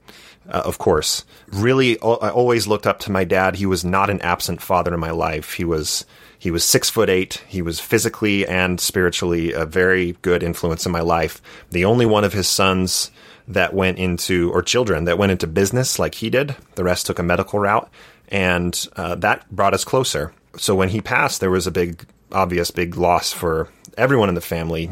Uh, 0.49 0.63
of 0.65 0.79
course, 0.79 1.25
really, 1.49 2.01
al- 2.03 2.23
I 2.23 2.31
always 2.31 2.69
looked 2.69 2.87
up 2.87 3.01
to 3.01 3.13
my 3.13 3.25
dad. 3.25 3.57
He 3.57 3.67
was 3.67 3.85
not 3.85 4.11
an 4.11 4.21
absent 4.23 4.63
father 4.63 4.95
in 4.95 5.01
my 5.01 5.11
life. 5.11 5.55
He 5.55 5.65
was 5.65 6.07
he 6.39 6.51
was 6.51 6.65
six 6.65 6.89
foot 6.89 7.11
eight. 7.11 7.43
He 7.49 7.63
was 7.63 7.81
physically 7.81 8.47
and 8.47 8.81
spiritually 8.81 9.53
a 9.53 9.67
very 9.67 10.13
good 10.23 10.43
influence 10.43 10.87
in 10.87 10.93
my 10.93 11.01
life. 11.01 11.43
The 11.71 11.85
only 11.85 12.07
one 12.07 12.25
of 12.25 12.33
his 12.33 12.49
sons 12.49 13.11
that 13.49 13.75
went 13.75 13.99
into 13.99 14.53
or 14.53 14.63
children 14.63 15.05
that 15.05 15.19
went 15.19 15.33
into 15.33 15.47
business 15.47 15.99
like 15.99 16.15
he 16.17 16.31
did. 16.31 16.57
The 16.75 16.85
rest 16.85 17.07
took 17.07 17.19
a 17.19 17.25
medical 17.25 17.59
route, 17.59 17.91
and 18.29 18.87
uh, 18.97 19.17
that 19.17 19.51
brought 19.51 19.75
us 19.75 19.85
closer. 19.85 20.33
So 20.57 20.75
when 20.75 20.91
he 20.91 21.01
passed, 21.01 21.41
there 21.41 21.51
was 21.51 21.67
a 21.67 21.73
big, 21.73 22.07
obvious, 22.33 22.71
big 22.71 22.97
loss 22.97 23.33
for 23.33 23.69
everyone 23.97 24.29
in 24.29 24.35
the 24.35 24.41
family, 24.41 24.91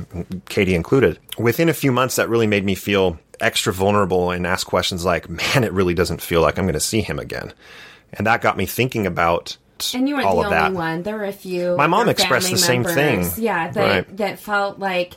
Katie 0.49 0.75
included. 0.75 1.19
Within 1.39 1.69
a 1.69 1.75
few 1.75 1.93
months, 1.93 2.17
that 2.17 2.29
really 2.29 2.47
made 2.47 2.65
me 2.65 2.75
feel 2.75 3.19
extra 3.41 3.73
vulnerable 3.73 4.31
and 4.31 4.47
ask 4.47 4.67
questions 4.67 5.05
like, 5.05 5.29
"Man, 5.29 5.65
it 5.65 5.73
really 5.73 5.95
doesn't 5.95 6.23
feel 6.23 6.41
like 6.41 6.59
I'm 6.59 6.65
going 6.65 6.75
to 6.75 6.81
see 6.81 7.01
him 7.01 7.19
again," 7.19 7.53
and 8.13 8.27
that 8.27 8.41
got 8.43 8.57
me 8.57 8.67
thinking 8.67 9.07
about 9.07 9.57
And 9.93 10.09
you 10.09 10.15
weren't 10.15 10.27
all 10.27 10.37
the 10.37 10.41
of 10.43 10.53
only 10.53 10.57
that. 10.59 10.73
one. 10.73 11.03
There 11.03 11.17
were 11.17 11.25
a 11.25 11.33
few. 11.33 11.77
My 11.77 11.87
mom 11.89 12.09
expressed 12.09 12.51
the 12.51 12.59
same 12.59 12.85
thing. 12.85 13.29
Yeah, 13.37 13.71
that 13.73 13.81
Right. 14.07 14.17
that 14.19 14.39
felt 14.39 14.79
like, 14.79 15.15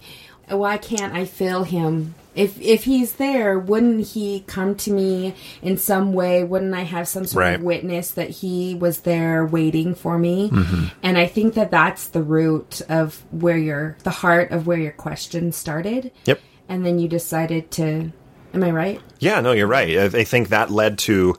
why 0.50 0.78
can't 0.78 1.14
I 1.14 1.26
feel 1.26 1.64
him? 1.64 2.16
If 2.38 2.62
if 2.62 2.84
he's 2.86 3.14
there, 3.14 3.58
wouldn't 3.60 4.08
he 4.08 4.44
come 4.48 4.76
to 4.76 4.92
me 4.92 5.34
in 5.62 5.78
some 5.78 6.14
way? 6.14 6.44
Wouldn't 6.44 6.74
I 6.74 6.82
have 6.84 7.08
some 7.08 7.26
sort 7.26 7.42
Right. 7.44 7.56
of 7.56 7.62
witness 7.64 8.12
that 8.12 8.30
he 8.30 8.76
was 8.76 9.00
there 9.02 9.46
waiting 9.46 9.96
for 9.96 10.18
me? 10.18 10.50
Mm-hmm. 10.52 10.86
And 11.04 11.18
I 11.18 11.26
think 11.28 11.56
that 11.56 11.72
that's 11.72 12.08
the 12.08 12.22
root 12.22 12.82
of 12.90 13.24
where 13.32 13.58
your 13.58 13.98
the 14.04 14.12
heart 14.12 14.52
of 14.52 14.68
where 14.68 14.78
your 14.78 14.92
question 14.92 15.52
started. 15.52 16.12
Yep. 16.26 16.40
And 16.70 16.86
then 16.86 17.00
you 17.00 17.08
decided 17.08 17.72
to. 17.72 18.12
Am 18.54 18.64
I 18.64 18.72
right? 18.72 19.02
Yeah, 19.20 19.42
no, 19.42 19.52
you're 19.52 19.68
right. 19.68 19.98
I 19.98 20.20
I 20.20 20.24
think 20.24 20.50
that 20.50 20.70
led 20.72 20.98
to 21.00 21.36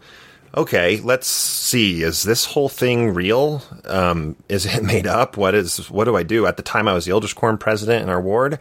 okay, 0.56 0.98
let's 1.00 1.26
see. 1.28 2.02
Is 2.02 2.22
this 2.22 2.44
whole 2.44 2.68
thing 2.68 3.14
real? 3.14 3.62
Um, 3.84 4.34
is 4.48 4.66
it 4.66 4.82
made 4.94 5.06
up? 5.06 5.36
What 5.36 5.54
is? 5.54 5.88
What 5.90 6.04
do 6.04 6.16
I 6.16 6.22
do? 6.22 6.46
At 6.46 6.56
the 6.56 6.62
time, 6.62 6.88
I 6.88 6.94
was 6.94 7.04
the 7.04 7.12
Elders 7.12 7.32
Quorum 7.32 7.58
president 7.58 8.02
in 8.02 8.08
our 8.08 8.20
ward. 8.20 8.58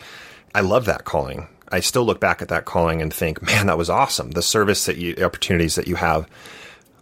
I 0.53 0.61
love 0.61 0.85
that 0.85 1.03
calling. 1.03 1.47
I 1.69 1.81
still 1.81 2.05
look 2.05 2.19
back 2.19 2.41
at 2.41 2.47
that 2.49 2.65
calling 2.65 3.01
and 3.01 3.13
think, 3.13 3.41
man, 3.41 3.67
that 3.67 3.77
was 3.77 3.89
awesome. 3.89 4.31
The 4.31 4.41
service 4.41 4.85
that 4.85 4.97
you, 4.97 5.15
opportunities 5.21 5.75
that 5.75 5.87
you 5.87 5.95
have. 5.95 6.27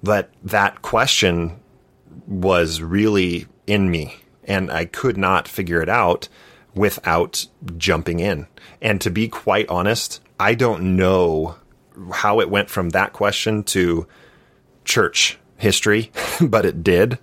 But 0.02 0.30
that 0.44 0.82
question 0.82 1.60
was 2.28 2.82
really 2.82 3.48
in 3.68 3.90
me, 3.90 4.18
and 4.44 4.72
I 4.72 4.86
could 4.86 5.18
not 5.18 5.48
figure 5.48 5.82
it 5.82 5.90
out 5.90 6.28
without 6.74 7.48
jumping 7.78 8.20
in. 8.20 8.48
And 8.82 9.00
to 9.02 9.10
be 9.10 9.28
quite 9.28 9.70
honest, 9.70 10.22
I 10.40 10.56
don't 10.56 10.96
know 10.96 11.56
how 12.12 12.40
it 12.42 12.50
went 12.50 12.70
from 12.70 12.90
that 12.90 13.14
question 13.14 13.64
to 13.64 14.08
church 14.84 15.40
history, 15.58 16.12
but 16.42 16.66
it 16.66 16.84
did. 16.84 17.18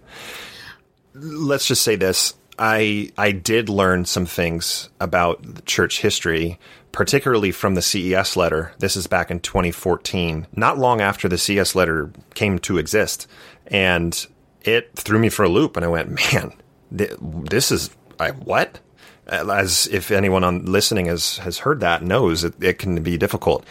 Let's 1.14 1.66
just 1.66 1.83
say 1.83 1.96
this. 1.96 2.35
I 2.59 3.11
I 3.16 3.33
did 3.33 3.68
learn 3.68 4.05
some 4.05 4.26
things 4.26 4.88
about 5.00 5.64
church 5.64 6.00
history, 6.00 6.59
particularly 6.92 7.50
from 7.50 7.74
the 7.74 7.83
CES 7.83 8.37
letter. 8.37 8.72
This 8.78 8.96
is 8.96 9.07
back 9.07 9.31
in 9.31 9.40
2014, 9.40 10.46
not 10.55 10.78
long 10.78 11.00
after 11.00 11.28
the 11.28 11.38
CES 11.38 11.74
letter 11.74 12.12
came 12.35 12.59
to 12.61 12.78
exist, 12.78 13.26
and 13.66 14.26
it 14.62 14.94
threw 14.94 15.18
me 15.18 15.28
for 15.28 15.44
a 15.44 15.48
loop. 15.48 15.76
And 15.76 15.85
I 15.85 15.88
went, 15.88 16.11
man, 16.33 16.52
th- 16.96 17.16
this 17.20 17.72
is 17.72 17.90
I 18.20 18.31
what? 18.31 18.81
Uh, 19.26 19.48
as 19.52 19.87
if 19.88 20.11
anyone 20.11 20.44
on 20.44 20.64
listening 20.66 21.07
has 21.07 21.38
has 21.38 21.59
heard 21.59 21.81
that 21.81 22.02
knows 22.02 22.44
it, 22.44 22.55
it 22.62 22.78
can 22.78 23.02
be 23.02 23.16
difficult. 23.16 23.64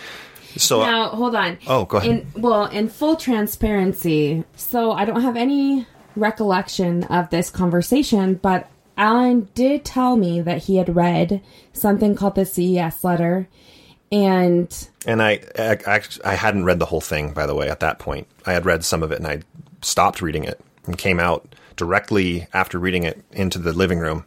So 0.58 0.82
Now, 0.82 1.10
hold 1.10 1.36
on. 1.36 1.58
Oh, 1.68 1.86
go 1.86 1.98
ahead. 1.98 2.10
In, 2.10 2.42
well, 2.42 2.66
in 2.66 2.90
full 2.90 3.16
transparency, 3.16 4.44
so 4.56 4.92
I 4.92 5.06
don't 5.06 5.22
have 5.22 5.38
any 5.38 5.88
recollection 6.16 7.06
of 7.06 7.30
this 7.30 7.50
conversation, 7.50 8.36
but 8.36 8.70
Alan 9.02 9.50
did 9.56 9.84
tell 9.84 10.16
me 10.16 10.42
that 10.42 10.66
he 10.66 10.76
had 10.76 10.96
read 10.96 11.42
something 11.74 12.14
called 12.14 12.36
the 12.36 12.46
CES 12.46 13.04
letter, 13.04 13.50
and 14.12 14.90
And 15.08 15.24
I, 15.24 15.40
I, 15.58 16.02
I 16.24 16.36
hadn't 16.36 16.66
read 16.66 16.78
the 16.78 16.86
whole 16.86 17.02
thing, 17.02 17.34
by 17.34 17.48
the 17.48 17.56
way, 17.56 17.68
at 17.68 17.80
that 17.80 17.98
point. 17.98 18.28
I 18.46 18.54
had 18.54 18.64
read 18.64 18.86
some 18.86 19.02
of 19.02 19.12
it 19.12 19.18
and 19.18 19.28
I 19.28 19.42
stopped 19.82 20.22
reading 20.22 20.44
it 20.44 20.62
and 20.86 21.00
came 21.00 21.20
out 21.20 21.56
directly 21.76 22.48
after 22.54 22.78
reading 22.78 23.04
it 23.04 23.24
into 23.32 23.58
the 23.58 23.74
living 23.74 23.98
room, 23.98 24.26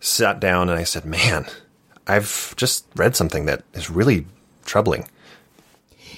sat 0.00 0.40
down, 0.40 0.70
and 0.70 0.78
I 0.78 0.84
said, 0.84 1.04
Man, 1.04 1.46
I've 2.06 2.54
just 2.56 2.86
read 2.96 3.14
something 3.14 3.44
that 3.44 3.62
is 3.74 3.90
really 3.90 4.24
troubling. 4.64 5.06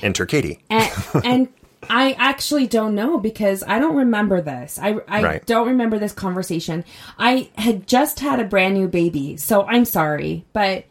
Enter 0.01 0.27
Katie. 0.27 0.61
and, 0.71 0.93
and 1.25 1.49
I 1.91 2.13
actually 2.13 2.67
don't 2.69 2.95
know 2.95 3.19
because 3.19 3.65
I 3.67 3.79
don't 3.81 3.97
remember 3.97 4.41
this. 4.41 4.79
I, 4.81 4.97
I 5.09 5.23
Right. 5.23 5.47
don't 5.47 5.67
remember 5.67 5.99
this 5.99 6.13
conversation. 6.13 6.85
I 7.19 7.51
had 7.57 7.87
just 7.89 8.21
had 8.21 8.39
a 8.39 8.45
brand 8.45 8.75
new 8.75 8.87
baby, 8.89 9.37
so 9.37 9.65
I'm 9.65 9.85
sorry, 9.85 10.45
but 10.53 10.85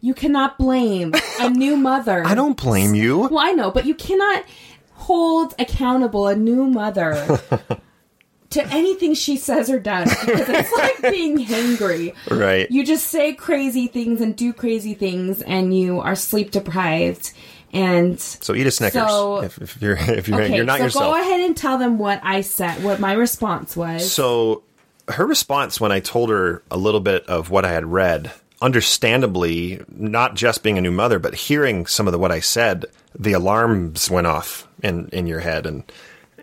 you 0.00 0.14
cannot 0.14 0.56
blame 0.58 1.12
a 1.38 1.50
new 1.64 1.76
mother. 1.76 2.24
I 2.24 2.34
don't 2.34 2.56
blame 2.56 2.94
you. 2.94 3.18
Well, 3.18 3.38
I 3.38 3.50
know, 3.52 3.70
but 3.70 3.84
you 3.84 3.94
cannot 3.94 4.44
hold 4.92 5.54
accountable 5.58 6.26
a 6.28 6.34
new 6.34 6.64
mother 6.66 7.38
to 8.50 8.66
anything 8.68 9.12
she 9.14 9.36
says 9.36 9.68
or 9.68 9.78
does 9.78 10.08
because 10.24 10.48
it's 10.48 10.72
like 10.72 11.02
being 11.12 11.38
hangry. 11.38 12.14
Right. 12.30 12.70
You 12.70 12.84
just 12.86 13.08
say 13.08 13.34
crazy 13.34 13.86
things 13.86 14.20
and 14.22 14.34
do 14.34 14.52
crazy 14.54 14.94
things, 14.94 15.42
and 15.42 15.76
you 15.76 16.00
are 16.00 16.14
sleep 16.14 16.50
deprived. 16.52 17.32
And 17.72 18.18
So 18.20 18.54
eat 18.54 18.66
a 18.66 18.70
Snickers 18.70 19.02
So- 19.08 19.42
if, 19.42 19.58
if 19.60 19.80
you're 19.82 19.96
if 19.98 20.28
you're 20.28 20.42
okay, 20.42 20.56
you're 20.56 20.64
not 20.64 20.78
so 20.78 20.84
yourself. 20.84 21.14
go 21.14 21.20
ahead 21.20 21.40
and 21.40 21.56
tell 21.56 21.78
them 21.78 21.98
what 21.98 22.20
I 22.22 22.40
said, 22.40 22.82
what 22.82 23.00
my 23.00 23.12
response 23.12 23.76
was. 23.76 24.10
So 24.10 24.62
her 25.08 25.26
response 25.26 25.80
when 25.80 25.92
I 25.92 26.00
told 26.00 26.30
her 26.30 26.62
a 26.70 26.76
little 26.76 27.00
bit 27.00 27.26
of 27.26 27.50
what 27.50 27.64
I 27.64 27.72
had 27.72 27.86
read, 27.86 28.30
understandably, 28.60 29.82
not 29.88 30.34
just 30.34 30.62
being 30.62 30.78
a 30.78 30.80
new 30.80 30.90
mother, 30.90 31.18
but 31.18 31.34
hearing 31.34 31.86
some 31.86 32.06
of 32.08 32.12
the 32.12 32.18
what 32.18 32.32
I 32.32 32.40
said, 32.40 32.86
the 33.18 33.32
alarms 33.32 34.10
went 34.10 34.26
off 34.26 34.66
in 34.82 35.08
in 35.12 35.26
your 35.26 35.40
head 35.40 35.66
and 35.66 35.84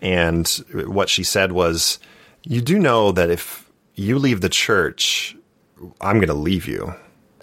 and 0.02 0.48
what 0.88 1.10
she 1.10 1.24
said 1.24 1.52
was 1.54 2.00
you 2.44 2.62
do 2.62 2.78
know 2.78 3.12
that 3.12 3.30
if 3.32 3.70
you 3.96 4.20
leave 4.20 4.42
the 4.42 4.50
church, 4.50 5.36
I'm 6.02 6.18
going 6.18 6.28
to 6.28 6.34
leave 6.34 6.68
you. 6.68 6.94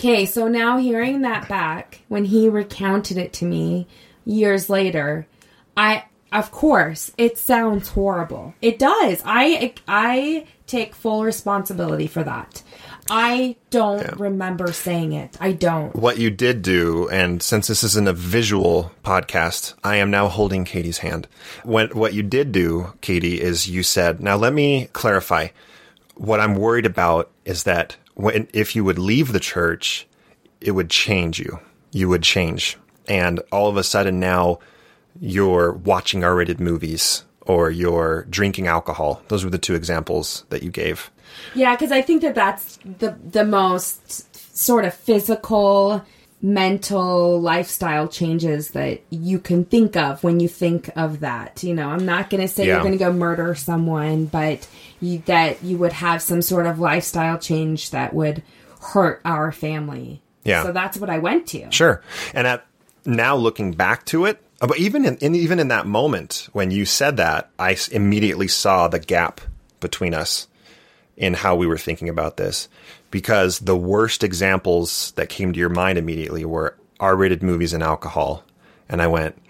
Okay, 0.04 0.26
so 0.26 0.48
now 0.48 0.78
hearing 0.78 1.20
that 1.20 1.48
back 1.48 2.00
when 2.08 2.24
he 2.24 2.48
recounted 2.48 3.16
it 3.16 3.32
to 3.34 3.44
me 3.44 3.86
years 4.24 4.68
later, 4.68 5.28
I 5.76 6.06
of 6.32 6.50
course 6.50 7.12
it 7.16 7.38
sounds 7.38 7.90
horrible. 7.90 8.52
It 8.60 8.80
does. 8.80 9.22
I 9.24 9.74
I 9.86 10.48
take 10.66 10.96
full 10.96 11.22
responsibility 11.22 12.08
for 12.08 12.24
that. 12.24 12.64
I 13.08 13.54
don't 13.70 14.18
remember 14.18 14.72
saying 14.72 15.12
it. 15.12 15.36
I 15.40 15.52
don't. 15.52 15.94
What 15.94 16.18
you 16.18 16.30
did 16.30 16.62
do, 16.62 17.08
and 17.10 17.40
since 17.40 17.68
this 17.68 17.84
isn't 17.84 18.08
a 18.08 18.12
visual 18.12 18.90
podcast, 19.04 19.74
I 19.84 19.98
am 19.98 20.10
now 20.10 20.26
holding 20.26 20.64
Katie's 20.64 20.98
hand. 20.98 21.28
When, 21.62 21.90
what 21.90 22.12
you 22.12 22.24
did 22.24 22.50
do, 22.50 22.94
Katie, 23.02 23.40
is 23.40 23.70
you 23.70 23.84
said, 23.84 24.20
now 24.20 24.34
let 24.34 24.52
me 24.52 24.88
clarify. 24.94 25.50
What 26.16 26.40
I'm 26.40 26.56
worried 26.56 26.86
about 26.86 27.30
is 27.44 27.62
that 27.64 27.96
when, 28.22 28.46
if 28.52 28.76
you 28.76 28.84
would 28.84 29.00
leave 29.00 29.32
the 29.32 29.40
church, 29.40 30.06
it 30.60 30.70
would 30.72 30.88
change 30.88 31.40
you. 31.40 31.58
You 31.90 32.08
would 32.08 32.22
change. 32.22 32.78
And 33.08 33.40
all 33.50 33.68
of 33.68 33.76
a 33.76 33.82
sudden 33.82 34.20
now 34.20 34.60
you're 35.20 35.72
watching 35.72 36.22
R 36.22 36.36
rated 36.36 36.60
movies 36.60 37.24
or 37.40 37.68
you're 37.70 38.24
drinking 38.30 38.68
alcohol. 38.68 39.22
Those 39.26 39.44
were 39.44 39.50
the 39.50 39.58
two 39.58 39.74
examples 39.74 40.44
that 40.50 40.62
you 40.62 40.70
gave. 40.70 41.10
Yeah, 41.54 41.74
because 41.74 41.90
I 41.90 42.00
think 42.00 42.22
that 42.22 42.36
that's 42.36 42.78
the 42.84 43.16
the 43.28 43.44
most 43.44 44.56
sort 44.56 44.84
of 44.84 44.94
physical, 44.94 46.04
mental 46.44 47.40
lifestyle 47.40 48.08
changes 48.08 48.72
that 48.72 49.00
you 49.10 49.38
can 49.38 49.64
think 49.64 49.96
of 49.96 50.22
when 50.24 50.40
you 50.40 50.48
think 50.48 50.90
of 50.96 51.20
that. 51.20 51.62
You 51.62 51.72
know, 51.72 51.88
I'm 51.88 52.04
not 52.04 52.30
going 52.30 52.40
to 52.40 52.48
say 52.48 52.66
Yeah. 52.66 52.74
you're 52.74 52.82
going 52.82 52.98
to 52.98 52.98
go 52.98 53.12
murder 53.12 53.54
someone, 53.54 54.26
but 54.26 54.68
you, 55.00 55.18
that 55.26 55.62
you 55.62 55.78
would 55.78 55.92
have 55.92 56.20
some 56.20 56.42
sort 56.42 56.66
of 56.66 56.80
lifestyle 56.80 57.38
change 57.38 57.90
that 57.90 58.12
would 58.12 58.42
hurt 58.80 59.20
our 59.24 59.52
family. 59.52 60.20
Yeah. 60.42 60.64
So 60.64 60.72
that's 60.72 60.98
what 60.98 61.08
I 61.08 61.18
went 61.18 61.46
to. 61.48 61.70
Sure. 61.70 62.02
And 62.34 62.46
at 62.48 62.66
now 63.06 63.36
looking 63.36 63.72
back 63.72 64.04
to 64.06 64.24
it, 64.24 64.42
uh, 64.60 64.66
but 64.66 64.78
even 64.78 65.04
in, 65.04 65.16
in 65.18 65.36
even 65.36 65.60
in 65.60 65.68
that 65.68 65.86
moment 65.86 66.48
when 66.52 66.72
you 66.72 66.84
said 66.84 67.16
that, 67.18 67.50
I 67.60 67.76
immediately 67.92 68.48
saw 68.48 68.88
the 68.88 68.98
gap 68.98 69.40
between 69.78 70.14
us 70.14 70.48
in 71.16 71.34
how 71.34 71.54
we 71.54 71.66
were 71.68 71.78
thinking 71.78 72.08
about 72.08 72.36
this 72.36 72.68
because 73.12 73.60
the 73.60 73.76
worst 73.76 74.24
examples 74.24 75.12
that 75.12 75.28
came 75.28 75.52
to 75.52 75.60
your 75.60 75.68
mind 75.68 75.98
immediately 75.98 76.44
were 76.44 76.76
R-rated 76.98 77.42
movies 77.42 77.72
and 77.72 77.82
alcohol. 77.82 78.42
And 78.88 79.00
I 79.00 79.06
went, 79.06 79.40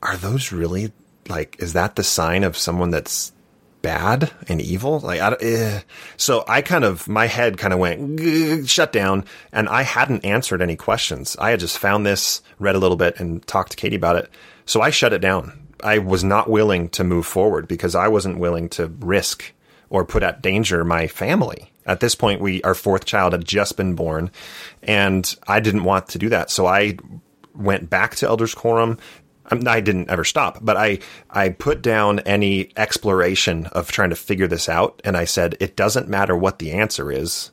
are 0.00 0.16
those 0.16 0.52
really 0.52 0.92
like 1.28 1.56
is 1.58 1.72
that 1.72 1.96
the 1.96 2.04
sign 2.04 2.44
of 2.44 2.56
someone 2.56 2.90
that's 2.90 3.32
bad 3.80 4.30
and 4.46 4.60
evil? 4.60 5.00
Like 5.00 5.20
I, 5.20 5.32
eh. 5.40 5.80
so 6.16 6.44
i 6.46 6.62
kind 6.62 6.84
of 6.84 7.08
my 7.08 7.26
head 7.26 7.58
kind 7.58 7.72
of 7.72 7.80
went 7.80 8.68
shut 8.68 8.92
down. 8.92 9.24
And 9.52 9.68
i 9.68 9.82
hadn't 9.82 10.24
answered 10.24 10.62
any 10.62 10.76
questions. 10.76 11.36
I 11.38 11.50
had 11.50 11.60
just 11.60 11.78
found 11.78 12.04
this 12.04 12.42
read 12.58 12.76
a 12.76 12.80
little 12.80 12.96
bit 12.96 13.18
and 13.18 13.44
talked 13.46 13.72
to 13.72 13.76
katie 13.76 13.96
about 13.96 14.16
it. 14.16 14.30
So 14.66 14.80
i 14.82 14.90
shut 14.90 15.12
it 15.12 15.20
down. 15.20 15.66
I 15.82 15.98
was 15.98 16.22
not 16.22 16.48
willing 16.48 16.90
to 16.90 17.04
move 17.04 17.26
forward 17.26 17.66
because 17.66 17.94
i 17.94 18.08
wasn't 18.08 18.38
willing 18.38 18.68
to 18.70 18.88
risk 19.00 19.52
or 19.92 20.04
put 20.04 20.22
at 20.24 20.42
danger 20.42 20.84
my 20.84 21.06
family 21.06 21.70
at 21.86 22.00
this 22.00 22.14
point 22.16 22.40
we 22.40 22.60
our 22.62 22.74
fourth 22.74 23.04
child 23.04 23.32
had 23.32 23.44
just 23.44 23.76
been 23.76 23.94
born 23.94 24.30
and 24.82 25.36
i 25.46 25.60
didn't 25.60 25.84
want 25.84 26.08
to 26.08 26.18
do 26.18 26.28
that 26.28 26.50
so 26.50 26.66
i 26.66 26.96
went 27.54 27.88
back 27.88 28.16
to 28.16 28.26
elders 28.26 28.54
quorum 28.54 28.98
Um, 29.50 29.66
I 29.66 29.80
didn't 29.80 30.08
ever 30.08 30.24
stop, 30.24 30.58
but 30.62 30.76
I 30.76 31.00
I 31.28 31.48
put 31.50 31.82
down 31.82 32.20
any 32.20 32.70
exploration 32.76 33.66
of 33.72 33.90
trying 33.90 34.10
to 34.10 34.16
figure 34.28 34.46
this 34.46 34.68
out, 34.68 35.02
and 35.04 35.16
I 35.16 35.26
said 35.26 35.56
it 35.58 35.74
doesn't 35.74 36.08
matter 36.08 36.36
what 36.36 36.60
the 36.60 36.70
answer 36.70 37.10
is. 37.10 37.50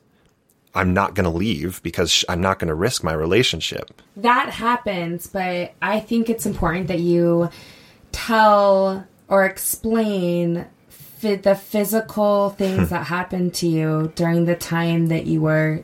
I'm 0.72 0.94
not 0.94 1.16
going 1.16 1.28
to 1.30 1.36
leave 1.36 1.82
because 1.82 2.24
I'm 2.28 2.40
not 2.40 2.60
going 2.60 2.68
to 2.68 2.76
risk 2.86 3.02
my 3.02 3.12
relationship. 3.12 3.90
that 4.16 4.50
happens, 4.50 5.26
but 5.26 5.74
I 5.82 5.98
think 5.98 6.30
it's 6.30 6.46
important 6.46 6.86
that 6.86 7.00
you 7.00 7.50
tell 8.12 9.04
or 9.26 9.44
explain 9.44 10.66
the 11.20 11.54
physical 11.54 12.50
things 12.50 12.88
hmm. 12.88 12.94
that 12.94 13.06
happened 13.06 13.54
to 13.54 13.66
you 13.66 14.12
during 14.14 14.44
the 14.44 14.56
time 14.56 15.06
that 15.08 15.26
you 15.26 15.42
were, 15.42 15.82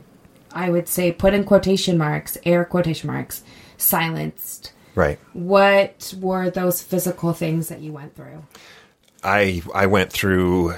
I 0.52 0.70
would 0.70 0.88
say, 0.88 1.12
put 1.12 1.34
in 1.34 1.44
quotation 1.44 1.98
marks, 1.98 2.38
air 2.44 2.64
quotation 2.64 3.08
marks, 3.08 3.42
silenced. 3.76 4.72
Right. 4.94 5.18
What 5.34 6.14
were 6.20 6.48
those 6.48 6.82
physical 6.82 7.32
things 7.32 7.68
that 7.68 7.80
you 7.80 7.92
went 7.92 8.16
through? 8.16 8.44
I 9.22 9.62
I 9.74 9.86
went 9.86 10.12
through 10.12 10.74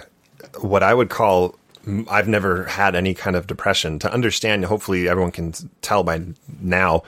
what 0.61 0.83
I 0.83 0.93
would 0.93 1.09
call 1.11 1.57
I've 2.09 2.29
never 2.29 2.65
had 2.65 2.95
any 2.95 3.15
kind 3.15 3.37
of 3.37 3.47
depression. 3.47 3.99
To 4.01 4.13
understand, 4.13 4.65
hopefully 4.67 5.09
everyone 5.09 5.33
can 5.33 5.55
tell 5.81 6.03
by 6.03 6.23
now. 6.61 7.03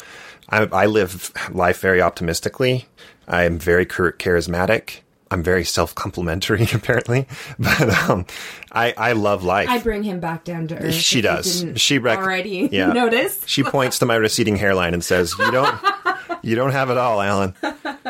I, 0.49 0.69
I 0.73 0.87
live 0.87 1.33
life 1.53 1.81
very 1.81 2.01
optimistically. 2.01 2.87
I 3.29 3.45
am 3.45 3.59
very 3.59 3.85
charismatic. 3.87 5.01
I'm 5.31 5.43
very 5.43 5.64
self 5.64 5.95
complimentary, 5.95 6.66
apparently, 6.75 7.27
but 7.59 7.88
um, 8.11 8.27
I 8.73 8.93
I 8.97 9.12
love 9.12 9.45
life. 9.45 9.69
I 9.69 9.79
bring 9.79 10.03
him 10.03 10.21
back 10.21 10.45
down 10.45 10.66
to 10.69 10.77
earth. 10.79 10.95
She 10.95 11.21
does. 11.21 11.64
She 11.77 11.99
rec- 11.99 12.19
already 12.19 12.69
Yeah. 12.73 12.93
notice. 12.93 13.40
She 13.47 13.62
points 13.62 13.99
to 14.01 14.07
my 14.07 14.16
receding 14.16 14.57
hairline 14.57 14.93
and 14.95 15.05
says, 15.05 15.35
"You 15.38 15.51
don't, 15.53 15.79
you 16.43 16.57
don't 16.57 16.73
have 16.73 16.90
it 16.90 16.97
all, 16.99 17.21
Alan." 17.21 17.55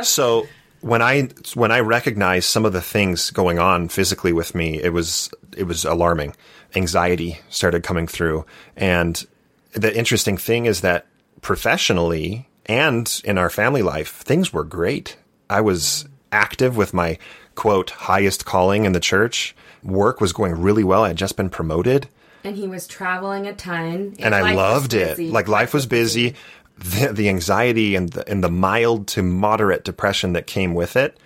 So 0.02 0.46
when 0.80 1.02
I 1.02 1.28
when 1.54 1.70
I 1.70 1.80
recognized 1.80 2.48
some 2.48 2.64
of 2.64 2.72
the 2.72 2.80
things 2.80 3.30
going 3.30 3.58
on 3.58 3.88
physically 3.88 4.32
with 4.32 4.54
me, 4.54 4.80
it 4.82 4.94
was 4.94 5.30
it 5.56 5.64
was 5.64 5.84
alarming. 5.84 6.34
Anxiety 6.74 7.38
started 7.50 7.82
coming 7.82 8.06
through, 8.06 8.46
and 8.76 9.26
the 9.72 9.94
interesting 9.94 10.36
thing 10.38 10.64
is 10.66 10.80
that 10.80 11.06
professionally 11.42 12.48
and 12.66 13.20
in 13.24 13.36
our 13.38 13.50
family 13.50 13.82
life, 13.82 14.08
things 14.22 14.52
were 14.52 14.64
great. 14.64 15.16
I 15.50 15.60
was 15.60 16.06
active 16.32 16.76
with 16.76 16.92
my 16.94 17.18
quote 17.54 17.90
highest 17.90 18.44
calling 18.44 18.84
in 18.84 18.92
the 18.92 19.00
church. 19.00 19.54
Work 19.82 20.20
was 20.20 20.32
going 20.32 20.52
really 20.60 20.84
well. 20.84 21.04
I 21.04 21.08
had 21.08 21.16
just 21.16 21.36
been 21.36 21.50
promoted 21.50 22.08
And 22.44 22.56
he 22.56 22.68
was 22.68 22.86
traveling 22.86 23.46
a 23.46 23.54
ton. 23.54 24.14
and 24.18 24.34
I 24.34 24.54
loved 24.54 24.94
it. 24.94 25.18
Like 25.18 25.48
life 25.48 25.72
was 25.74 25.86
busy. 25.86 26.34
The, 26.78 27.12
the 27.12 27.28
anxiety 27.28 27.94
and 27.94 28.08
the, 28.10 28.26
and 28.28 28.42
the 28.42 28.50
mild 28.50 29.06
to 29.08 29.22
moderate 29.22 29.84
depression 29.84 30.32
that 30.32 30.46
came 30.46 30.72
with 30.74 30.96
it 30.96 31.18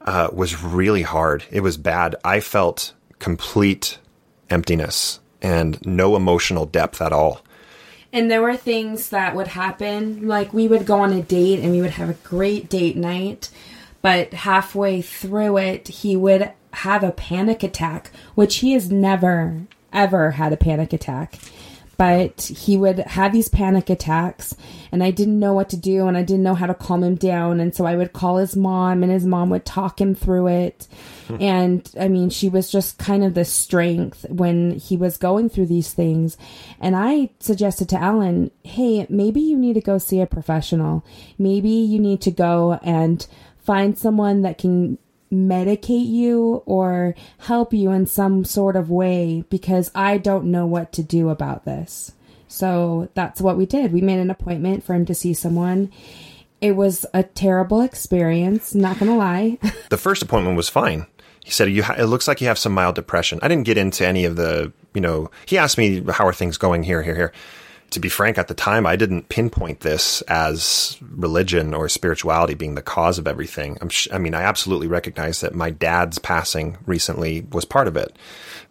uh, 0.00 0.28
was 0.32 0.62
really 0.62 1.02
hard. 1.02 1.44
It 1.50 1.60
was 1.60 1.76
bad. 1.76 2.16
I 2.24 2.40
felt 2.40 2.94
complete 3.18 3.98
emptiness 4.48 5.20
and 5.42 5.84
no 5.86 6.16
emotional 6.16 6.64
depth 6.66 7.02
at 7.02 7.12
all. 7.12 7.42
And 8.12 8.30
there 8.30 8.40
were 8.40 8.56
things 8.56 9.10
that 9.10 9.34
would 9.36 9.48
happen. 9.48 10.26
Like 10.26 10.54
we 10.54 10.66
would 10.68 10.86
go 10.86 11.00
on 11.00 11.12
a 11.12 11.20
date 11.22 11.60
and 11.60 11.72
we 11.72 11.82
would 11.82 11.90
have 11.90 12.08
a 12.08 12.14
great 12.26 12.70
date 12.70 12.96
night, 12.96 13.50
but 14.02 14.32
halfway 14.32 15.02
through 15.02 15.58
it, 15.58 15.88
he 15.88 16.16
would 16.16 16.52
have 16.72 17.02
a 17.02 17.12
panic 17.12 17.62
attack, 17.62 18.10
which 18.34 18.56
he 18.56 18.72
has 18.72 18.90
never, 18.90 19.62
ever 19.92 20.32
had 20.32 20.52
a 20.52 20.56
panic 20.56 20.92
attack. 20.92 21.38
But 21.96 22.42
he 22.42 22.76
would 22.76 23.00
have 23.00 23.32
these 23.32 23.48
panic 23.48 23.90
attacks, 23.90 24.54
and 24.92 25.02
I 25.02 25.10
didn't 25.10 25.40
know 25.40 25.52
what 25.52 25.68
to 25.70 25.76
do, 25.76 26.06
and 26.06 26.16
I 26.16 26.22
didn't 26.22 26.44
know 26.44 26.54
how 26.54 26.66
to 26.66 26.74
calm 26.74 27.02
him 27.02 27.16
down. 27.16 27.58
And 27.58 27.74
so 27.74 27.86
I 27.86 27.96
would 27.96 28.12
call 28.12 28.36
his 28.36 28.54
mom, 28.54 29.02
and 29.02 29.10
his 29.10 29.26
mom 29.26 29.50
would 29.50 29.64
talk 29.64 30.00
him 30.00 30.14
through 30.14 30.46
it. 30.46 30.86
Hmm. 31.26 31.36
and 31.40 31.90
I 32.00 32.06
mean, 32.06 32.30
she 32.30 32.48
was 32.48 32.70
just 32.70 32.98
kind 32.98 33.24
of 33.24 33.34
the 33.34 33.44
strength 33.44 34.24
when 34.28 34.78
he 34.78 34.96
was 34.96 35.16
going 35.16 35.50
through 35.50 35.66
these 35.66 35.92
things. 35.92 36.36
And 36.80 36.94
I 36.94 37.30
suggested 37.40 37.88
to 37.88 38.00
Alan, 38.00 38.52
hey, 38.62 39.04
maybe 39.10 39.40
you 39.40 39.58
need 39.58 39.74
to 39.74 39.80
go 39.80 39.98
see 39.98 40.20
a 40.20 40.26
professional. 40.26 41.04
Maybe 41.36 41.68
you 41.68 41.98
need 41.98 42.20
to 42.22 42.30
go 42.30 42.78
and 42.82 43.26
find 43.68 43.98
someone 43.98 44.40
that 44.40 44.56
can 44.56 44.96
medicate 45.30 46.08
you 46.08 46.62
or 46.64 47.14
help 47.36 47.74
you 47.74 47.90
in 47.90 48.06
some 48.06 48.46
sort 48.46 48.76
of 48.76 48.88
way 48.88 49.44
because 49.50 49.90
I 49.94 50.16
don't 50.16 50.46
know 50.46 50.64
what 50.64 50.90
to 50.92 51.02
do 51.02 51.28
about 51.28 51.66
this. 51.66 52.12
So 52.48 53.10
that's 53.12 53.42
what 53.42 53.58
we 53.58 53.66
did. 53.66 53.92
We 53.92 54.00
made 54.00 54.20
an 54.20 54.30
appointment 54.30 54.84
for 54.84 54.94
him 54.94 55.04
to 55.04 55.14
see 55.14 55.34
someone. 55.34 55.92
It 56.62 56.76
was 56.76 57.04
a 57.12 57.22
terrible 57.22 57.82
experience, 57.82 58.74
not 58.74 58.98
going 58.98 59.12
to 59.12 59.18
lie. 59.18 59.58
the 59.90 59.98
first 59.98 60.22
appointment 60.22 60.56
was 60.56 60.70
fine. 60.70 61.06
He 61.44 61.50
said, 61.50 61.70
you 61.70 61.82
ha- 61.82 61.96
it 61.98 62.06
looks 62.06 62.26
like 62.26 62.40
you 62.40 62.46
have 62.46 62.58
some 62.58 62.72
mild 62.72 62.94
depression. 62.94 63.38
I 63.42 63.48
didn't 63.48 63.66
get 63.66 63.76
into 63.76 64.06
any 64.06 64.24
of 64.24 64.36
the, 64.36 64.72
you 64.94 65.02
know, 65.02 65.30
he 65.44 65.58
asked 65.58 65.76
me, 65.76 66.02
how 66.08 66.26
are 66.26 66.32
things 66.32 66.56
going 66.56 66.84
here, 66.84 67.02
here, 67.02 67.14
here. 67.14 67.32
To 67.90 68.00
be 68.00 68.08
frank, 68.10 68.36
at 68.36 68.48
the 68.48 68.54
time, 68.54 68.86
I 68.86 68.96
didn't 68.96 69.30
pinpoint 69.30 69.80
this 69.80 70.20
as 70.22 70.98
religion 71.00 71.72
or 71.72 71.88
spirituality 71.88 72.54
being 72.54 72.74
the 72.74 72.82
cause 72.82 73.18
of 73.18 73.26
everything. 73.26 73.78
Sh- 73.88 74.08
i 74.12 74.18
mean, 74.18 74.34
I 74.34 74.42
absolutely 74.42 74.88
recognize 74.88 75.40
that 75.40 75.54
my 75.54 75.70
dad's 75.70 76.18
passing 76.18 76.76
recently 76.84 77.46
was 77.50 77.64
part 77.64 77.88
of 77.88 77.96
it, 77.96 78.14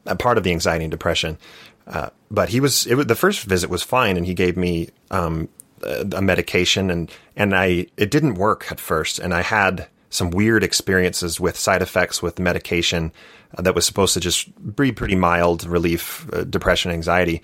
a 0.05 0.15
part 0.15 0.37
of 0.37 0.43
the 0.43 0.51
anxiety 0.51 0.85
and 0.85 0.91
depression. 0.91 1.39
Uh, 1.87 2.09
but 2.29 2.49
he 2.49 2.59
was, 2.59 2.85
was, 2.85 3.07
the 3.07 3.15
first 3.15 3.43
visit 3.43 3.69
was 3.69 3.81
fine, 3.81 4.17
and 4.17 4.25
he 4.25 4.33
gave 4.33 4.55
me 4.55 4.89
um, 5.09 5.49
a, 5.81 6.05
a 6.15 6.21
medication, 6.21 6.91
and 6.91 7.11
and 7.35 7.55
I 7.55 7.87
it 7.97 8.11
didn't 8.11 8.35
work 8.35 8.71
at 8.71 8.79
first, 8.79 9.19
and 9.19 9.33
I 9.33 9.41
had 9.41 9.87
some 10.09 10.29
weird 10.29 10.63
experiences 10.63 11.39
with 11.39 11.57
side 11.57 11.81
effects 11.81 12.21
with 12.21 12.39
medication 12.39 13.11
uh, 13.57 13.61
that 13.61 13.75
was 13.75 13.85
supposed 13.85 14.13
to 14.13 14.19
just 14.19 14.49
be 14.75 14.91
pretty 14.91 15.15
mild 15.15 15.65
relief, 15.65 16.27
uh, 16.33 16.43
depression, 16.43 16.91
anxiety. 16.91 17.41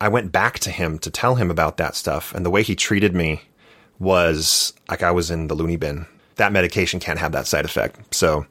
I 0.00 0.08
went 0.08 0.32
back 0.32 0.58
to 0.60 0.70
him 0.70 0.98
to 1.00 1.10
tell 1.10 1.34
him 1.34 1.50
about 1.50 1.76
that 1.76 1.94
stuff, 1.94 2.34
and 2.34 2.44
the 2.44 2.50
way 2.50 2.62
he 2.62 2.74
treated 2.74 3.14
me 3.14 3.42
was 3.98 4.72
like 4.88 5.02
I 5.02 5.10
was 5.10 5.30
in 5.30 5.48
the 5.48 5.54
loony 5.54 5.76
bin. 5.76 6.06
That 6.36 6.52
medication 6.52 7.00
can't 7.00 7.18
have 7.18 7.32
that 7.32 7.46
side 7.46 7.66
effect, 7.66 8.14
so 8.14 8.46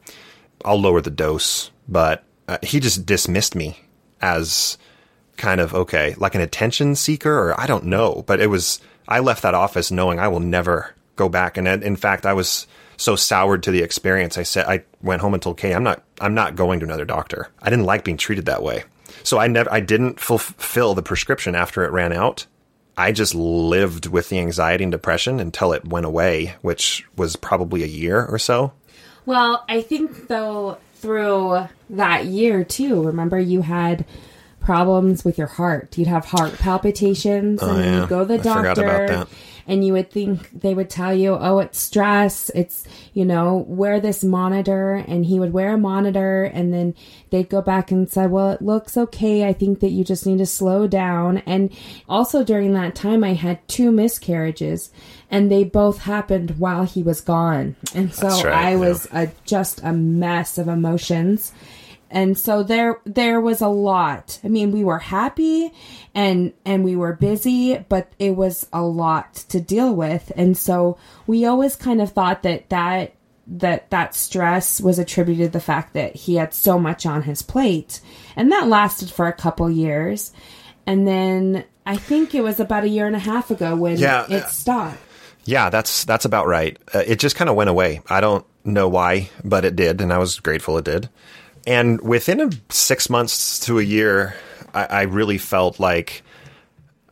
I'll 0.64 0.80
lower 0.80 1.00
the 1.00 1.10
dose. 1.10 1.70
But 1.88 2.24
uh, 2.46 2.58
he 2.62 2.78
just 2.78 3.04
dismissed 3.04 3.56
me 3.56 3.80
as 4.20 4.78
kind 5.36 5.60
of 5.60 5.74
okay, 5.74 6.14
like 6.18 6.36
an 6.36 6.40
attention 6.40 6.94
seeker, 6.94 7.36
or 7.36 7.60
I 7.60 7.66
don't 7.66 7.86
know. 7.86 8.22
But 8.26 8.40
it 8.40 8.46
was 8.46 8.80
I 9.08 9.18
left 9.18 9.42
that 9.42 9.54
office 9.54 9.90
knowing 9.90 10.20
I 10.20 10.28
will 10.28 10.40
never 10.40 10.94
go 11.16 11.28
back. 11.28 11.56
And 11.56 11.66
in 11.66 11.96
fact, 11.96 12.26
I 12.26 12.32
was 12.32 12.68
so 12.96 13.16
soured 13.16 13.64
to 13.64 13.72
the 13.72 13.82
experience. 13.82 14.38
I 14.38 14.44
said 14.44 14.66
I 14.66 14.84
went 15.02 15.22
home 15.22 15.34
and 15.34 15.42
told 15.42 15.58
Kay, 15.58 15.74
I'm 15.74 15.82
not 15.82 16.04
I'm 16.20 16.34
not 16.34 16.54
going 16.54 16.78
to 16.80 16.86
another 16.86 17.04
doctor. 17.04 17.48
I 17.60 17.70
didn't 17.70 17.86
like 17.86 18.04
being 18.04 18.16
treated 18.16 18.46
that 18.46 18.62
way. 18.62 18.84
So 19.22 19.38
I 19.38 19.46
never 19.46 19.72
I 19.72 19.80
didn't 19.80 20.20
fulfill 20.20 20.94
the 20.94 21.02
prescription 21.02 21.54
after 21.54 21.84
it 21.84 21.92
ran 21.92 22.12
out. 22.12 22.46
I 22.96 23.12
just 23.12 23.34
lived 23.34 24.06
with 24.06 24.28
the 24.28 24.38
anxiety 24.38 24.84
and 24.84 24.92
depression 24.92 25.40
until 25.40 25.72
it 25.72 25.86
went 25.86 26.06
away, 26.06 26.54
which 26.60 27.06
was 27.16 27.36
probably 27.36 27.82
a 27.82 27.86
year 27.86 28.26
or 28.26 28.38
so. 28.38 28.72
Well, 29.24 29.64
I 29.68 29.80
think 29.80 30.28
though 30.28 30.78
through 30.96 31.66
that 31.88 32.26
year 32.26 32.64
too, 32.64 33.02
remember 33.02 33.38
you 33.38 33.62
had 33.62 34.04
problems 34.60 35.24
with 35.24 35.38
your 35.38 35.46
heart. 35.46 35.96
You'd 35.96 36.08
have 36.08 36.26
heart 36.26 36.58
palpitations, 36.58 37.62
oh, 37.62 37.74
and 37.74 37.84
yeah. 37.84 38.00
you'd 38.00 38.08
go 38.08 38.20
to 38.20 38.36
the 38.36 38.50
I 38.50 38.62
doctor, 38.62 39.26
and 39.70 39.84
you 39.84 39.92
would 39.92 40.10
think 40.10 40.50
they 40.50 40.74
would 40.74 40.90
tell 40.90 41.14
you, 41.14 41.36
"Oh, 41.38 41.60
it's 41.60 41.78
stress. 41.78 42.50
It's 42.56 42.84
you 43.14 43.24
know, 43.24 43.64
wear 43.68 44.00
this 44.00 44.24
monitor." 44.24 45.04
And 45.06 45.24
he 45.24 45.38
would 45.38 45.52
wear 45.52 45.74
a 45.74 45.78
monitor, 45.78 46.42
and 46.42 46.74
then 46.74 46.94
they'd 47.30 47.48
go 47.48 47.62
back 47.62 47.92
and 47.92 48.10
say, 48.10 48.26
"Well, 48.26 48.50
it 48.50 48.60
looks 48.60 48.96
okay. 48.96 49.46
I 49.46 49.52
think 49.52 49.78
that 49.78 49.92
you 49.92 50.02
just 50.02 50.26
need 50.26 50.38
to 50.38 50.46
slow 50.46 50.88
down." 50.88 51.38
And 51.46 51.70
also 52.08 52.42
during 52.42 52.72
that 52.74 52.96
time, 52.96 53.22
I 53.22 53.34
had 53.34 53.66
two 53.68 53.92
miscarriages, 53.92 54.90
and 55.30 55.50
they 55.52 55.62
both 55.62 55.98
happened 55.98 56.56
while 56.58 56.82
he 56.82 57.04
was 57.04 57.20
gone, 57.20 57.76
and 57.94 58.12
so 58.12 58.26
right, 58.28 58.46
I 58.46 58.70
yeah. 58.70 58.76
was 58.76 59.06
a, 59.12 59.30
just 59.44 59.80
a 59.84 59.92
mess 59.92 60.58
of 60.58 60.66
emotions 60.66 61.52
and 62.10 62.36
so 62.38 62.62
there 62.62 62.98
there 63.04 63.40
was 63.40 63.60
a 63.60 63.68
lot 63.68 64.38
i 64.44 64.48
mean 64.48 64.72
we 64.72 64.84
were 64.84 64.98
happy 64.98 65.72
and 66.14 66.52
and 66.64 66.84
we 66.84 66.96
were 66.96 67.12
busy 67.14 67.78
but 67.88 68.12
it 68.18 68.32
was 68.32 68.66
a 68.72 68.82
lot 68.82 69.34
to 69.34 69.60
deal 69.60 69.94
with 69.94 70.32
and 70.36 70.56
so 70.56 70.96
we 71.26 71.44
always 71.44 71.76
kind 71.76 72.00
of 72.02 72.10
thought 72.12 72.42
that 72.42 72.68
that 72.70 73.14
that 73.46 73.88
that 73.90 74.14
stress 74.14 74.80
was 74.80 74.98
attributed 74.98 75.46
to 75.46 75.58
the 75.58 75.60
fact 75.64 75.94
that 75.94 76.14
he 76.14 76.36
had 76.36 76.52
so 76.54 76.78
much 76.78 77.04
on 77.06 77.22
his 77.22 77.42
plate 77.42 78.00
and 78.36 78.52
that 78.52 78.68
lasted 78.68 79.10
for 79.10 79.26
a 79.26 79.32
couple 79.32 79.70
years 79.70 80.32
and 80.86 81.06
then 81.06 81.64
i 81.86 81.96
think 81.96 82.34
it 82.34 82.42
was 82.42 82.60
about 82.60 82.84
a 82.84 82.88
year 82.88 83.06
and 83.06 83.16
a 83.16 83.20
half 83.20 83.50
ago 83.50 83.74
when 83.76 83.96
Yeah. 83.98 84.26
it 84.28 84.48
stopped 84.48 84.98
Yeah, 85.46 85.70
that's 85.70 86.04
that's 86.04 86.26
about 86.26 86.46
right. 86.46 86.76
Uh, 86.94 87.02
it 87.06 87.18
just 87.18 87.34
kind 87.34 87.48
of 87.48 87.56
went 87.56 87.70
away. 87.70 88.02
I 88.10 88.20
don't 88.20 88.44
know 88.62 88.88
why, 88.90 89.30
but 89.42 89.64
it 89.64 89.74
did, 89.74 90.00
and 90.02 90.12
I 90.12 90.18
was 90.18 90.38
grateful 90.38 90.76
it 90.76 90.84
did. 90.84 91.08
And 91.66 92.00
within 92.00 92.60
six 92.70 93.10
months 93.10 93.60
to 93.60 93.78
a 93.78 93.82
year, 93.82 94.34
I, 94.74 94.84
I 94.84 95.02
really 95.02 95.38
felt 95.38 95.78
like, 95.78 96.22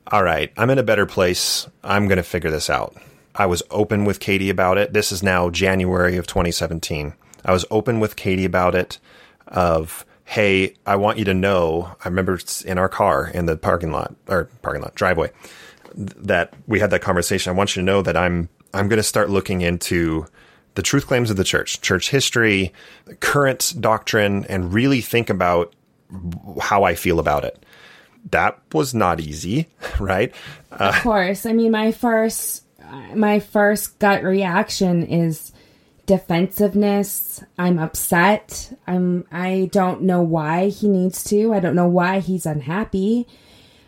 all 0.07 0.23
right, 0.23 0.53
I'm 0.57 0.71
in 0.71 0.79
a 0.79 0.83
better 0.83 1.07
place. 1.07 1.69
I'm 1.85 2.09
going 2.09 2.17
to 2.17 2.23
figure 2.23 2.51
this 2.51 2.71
out. 2.71 2.97
I 3.35 3.47
was 3.47 3.63
open 3.71 4.05
with 4.05 4.21
Katie 4.21 4.51
about 4.51 4.79
it. 4.79 4.93
This 4.93 5.13
is 5.13 5.23
now 5.23 5.51
January 5.51 6.17
of 6.17 6.27
2017. 6.27 7.15
I 7.45 7.53
was 7.53 7.65
open 7.71 8.01
with 8.01 8.17
Katie 8.17 8.45
about 8.45 8.75
it. 8.75 8.99
Of 9.47 10.05
hey, 10.25 10.75
I 10.85 10.97
want 10.97 11.19
you 11.19 11.25
to 11.25 11.35
know. 11.35 11.97
I 12.05 12.09
remember 12.09 12.35
it's 12.35 12.63
in 12.63 12.77
our 12.79 12.89
car 12.89 13.29
in 13.29 13.47
the 13.47 13.57
parking 13.57 13.93
lot 13.93 14.15
or 14.27 14.45
parking 14.61 14.83
lot 14.83 14.95
driveway 14.95 15.31
that 15.95 16.53
we 16.67 16.81
had 16.81 16.91
that 16.91 17.01
conversation. 17.01 17.51
I 17.51 17.57
want 17.57 17.75
you 17.75 17.81
to 17.83 17.87
know 17.87 18.03
that 18.03 18.17
I'm 18.17 18.49
I'm 18.75 18.89
going 18.89 18.99
to 18.99 19.03
start 19.05 19.31
looking 19.31 19.63
into 19.63 20.27
the 20.79 20.83
truth 20.83 21.09
claims 21.09 21.29
of 21.29 21.37
the 21.37 21.43
church, 21.43 21.81
church 21.81 22.09
history, 22.09 22.73
current 23.19 23.75
doctrine, 23.81 24.45
and 24.45 24.73
really 24.73 25.01
think 25.01 25.29
about 25.29 25.75
how 26.61 26.85
I 26.85 26.95
feel 26.95 27.19
about 27.19 27.45
it. 27.45 27.67
That 28.31 28.61
was 28.73 28.95
not 28.95 29.19
easy, 29.19 29.67
right? 29.99 30.33
of 30.71 30.95
uh, 30.95 31.01
course. 31.01 31.47
I 31.47 31.53
mean 31.53 31.73
my 31.73 31.91
first 31.91 32.63
my 33.13 33.41
first 33.41 33.99
gut 33.99 34.23
reaction 34.23 35.05
is 35.05 35.51
defensiveness. 36.07 37.43
I'm 37.59 37.81
upset. 37.81 38.73
I'm 38.87 39.27
i 39.33 39.69
don't 39.73 40.03
know 40.03 40.23
why 40.23 40.69
he 40.69 40.89
needs 40.89 41.25
to. 41.25 41.53
I 41.55 41.59
don't 41.59 41.75
know 41.75 41.89
why 41.89 42.21
he's 42.21 42.47
unhappy. 42.47 43.27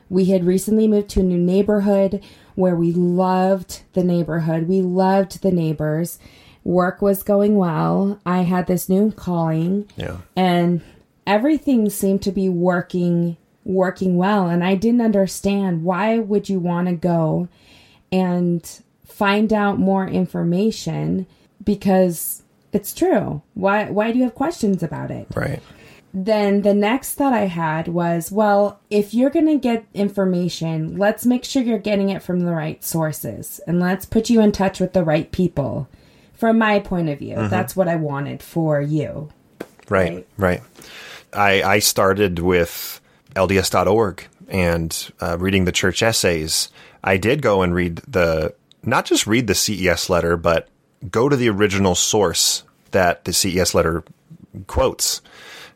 We 0.08 0.24
had 0.24 0.44
recently 0.44 0.88
moved 0.88 1.10
to 1.10 1.20
a 1.20 1.22
new 1.22 1.38
neighborhood 1.38 2.20
where 2.56 2.74
we 2.74 2.90
loved 2.92 3.82
the 3.92 4.02
neighborhood. 4.02 4.66
We 4.66 4.82
loved 4.82 5.42
the 5.42 5.52
neighbors 5.52 6.18
work 6.64 7.00
was 7.02 7.22
going 7.22 7.56
well 7.56 8.20
i 8.26 8.42
had 8.42 8.66
this 8.66 8.88
new 8.88 9.10
calling 9.12 9.88
Yeah. 9.96 10.18
and 10.36 10.80
everything 11.26 11.88
seemed 11.90 12.22
to 12.22 12.32
be 12.32 12.48
working 12.48 13.36
working 13.64 14.16
well 14.16 14.48
and 14.48 14.62
i 14.64 14.74
didn't 14.74 15.00
understand 15.00 15.84
why 15.84 16.18
would 16.18 16.48
you 16.48 16.58
want 16.58 16.88
to 16.88 16.94
go 16.94 17.48
and 18.12 18.80
find 19.04 19.52
out 19.52 19.78
more 19.78 20.06
information 20.06 21.26
because 21.64 22.42
it's 22.72 22.92
true 22.94 23.42
why 23.54 23.90
why 23.90 24.12
do 24.12 24.18
you 24.18 24.24
have 24.24 24.34
questions 24.34 24.82
about 24.82 25.10
it 25.10 25.26
Right. 25.34 25.60
then 26.12 26.62
the 26.62 26.74
next 26.74 27.14
thought 27.14 27.32
I 27.32 27.46
had 27.46 27.86
was, 27.86 28.32
well, 28.32 28.80
if 28.90 29.14
you're 29.14 29.30
going 29.30 29.46
to 29.46 29.58
get 29.58 29.84
information, 29.94 30.96
let's 30.96 31.24
make 31.24 31.44
sure 31.44 31.62
you're 31.62 31.78
getting 31.78 32.08
it 32.10 32.20
from 32.22 32.40
the 32.40 32.50
right 32.52 32.82
sources 32.82 33.60
and 33.66 33.78
let's 33.78 34.06
put 34.06 34.28
you 34.28 34.40
in 34.40 34.50
touch 34.50 34.80
with 34.80 34.92
the 34.92 35.04
right 35.04 35.30
people. 35.30 35.88
From 36.40 36.58
my 36.58 36.80
point 36.80 37.10
of 37.10 37.18
view, 37.18 37.36
that's 37.48 37.76
what 37.76 37.86
I 37.86 37.96
wanted 37.96 38.42
for 38.42 38.80
you. 38.80 39.28
Right, 39.90 40.26
right. 40.38 40.62
I, 41.34 41.62
I 41.62 41.78
started 41.80 42.38
with 42.38 43.00
LDS.org 43.36 44.26
and 44.48 45.12
uh, 45.20 45.36
reading 45.38 45.66
the 45.66 45.72
church 45.72 46.02
essays. 46.02 46.70
I 47.04 47.18
did 47.18 47.42
go 47.42 47.60
and 47.60 47.74
read 47.74 47.96
the, 48.08 48.54
not 48.82 49.04
just 49.04 49.26
read 49.26 49.48
the 49.48 49.54
CES 49.54 50.08
letter, 50.08 50.38
but 50.38 50.68
go 51.10 51.28
to 51.28 51.36
the 51.36 51.50
original 51.50 51.94
source 51.94 52.64
that 52.92 53.26
the 53.26 53.34
CES 53.34 53.74
letter 53.74 54.02
quotes 54.66 55.20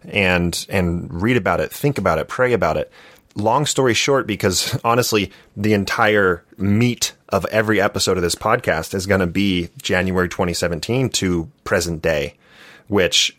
and 0.07 0.66
and 0.68 1.22
read 1.22 1.37
about 1.37 1.61
it, 1.61 1.70
think 1.72 1.98
about 1.98 2.18
it, 2.18 2.29
pray 2.29 2.53
about 2.53 2.77
it. 2.77 2.90
Long 3.37 3.66
story 3.66 3.94
short, 3.94 4.27
because 4.27 4.79
honestly, 4.85 5.33
the 5.57 5.73
entire 5.73 6.44
meat 6.57 7.14
of 7.31 7.44
every 7.47 7.81
episode 7.81 8.16
of 8.16 8.23
this 8.23 8.37
podcast 8.37 8.94
is 8.94 9.07
going 9.07 9.20
to 9.20 9.27
be 9.27 9.70
January 9.83 10.29
2017 10.29 11.09
to 11.11 11.51
present 11.64 12.01
day, 12.01 12.37
which 12.87 13.37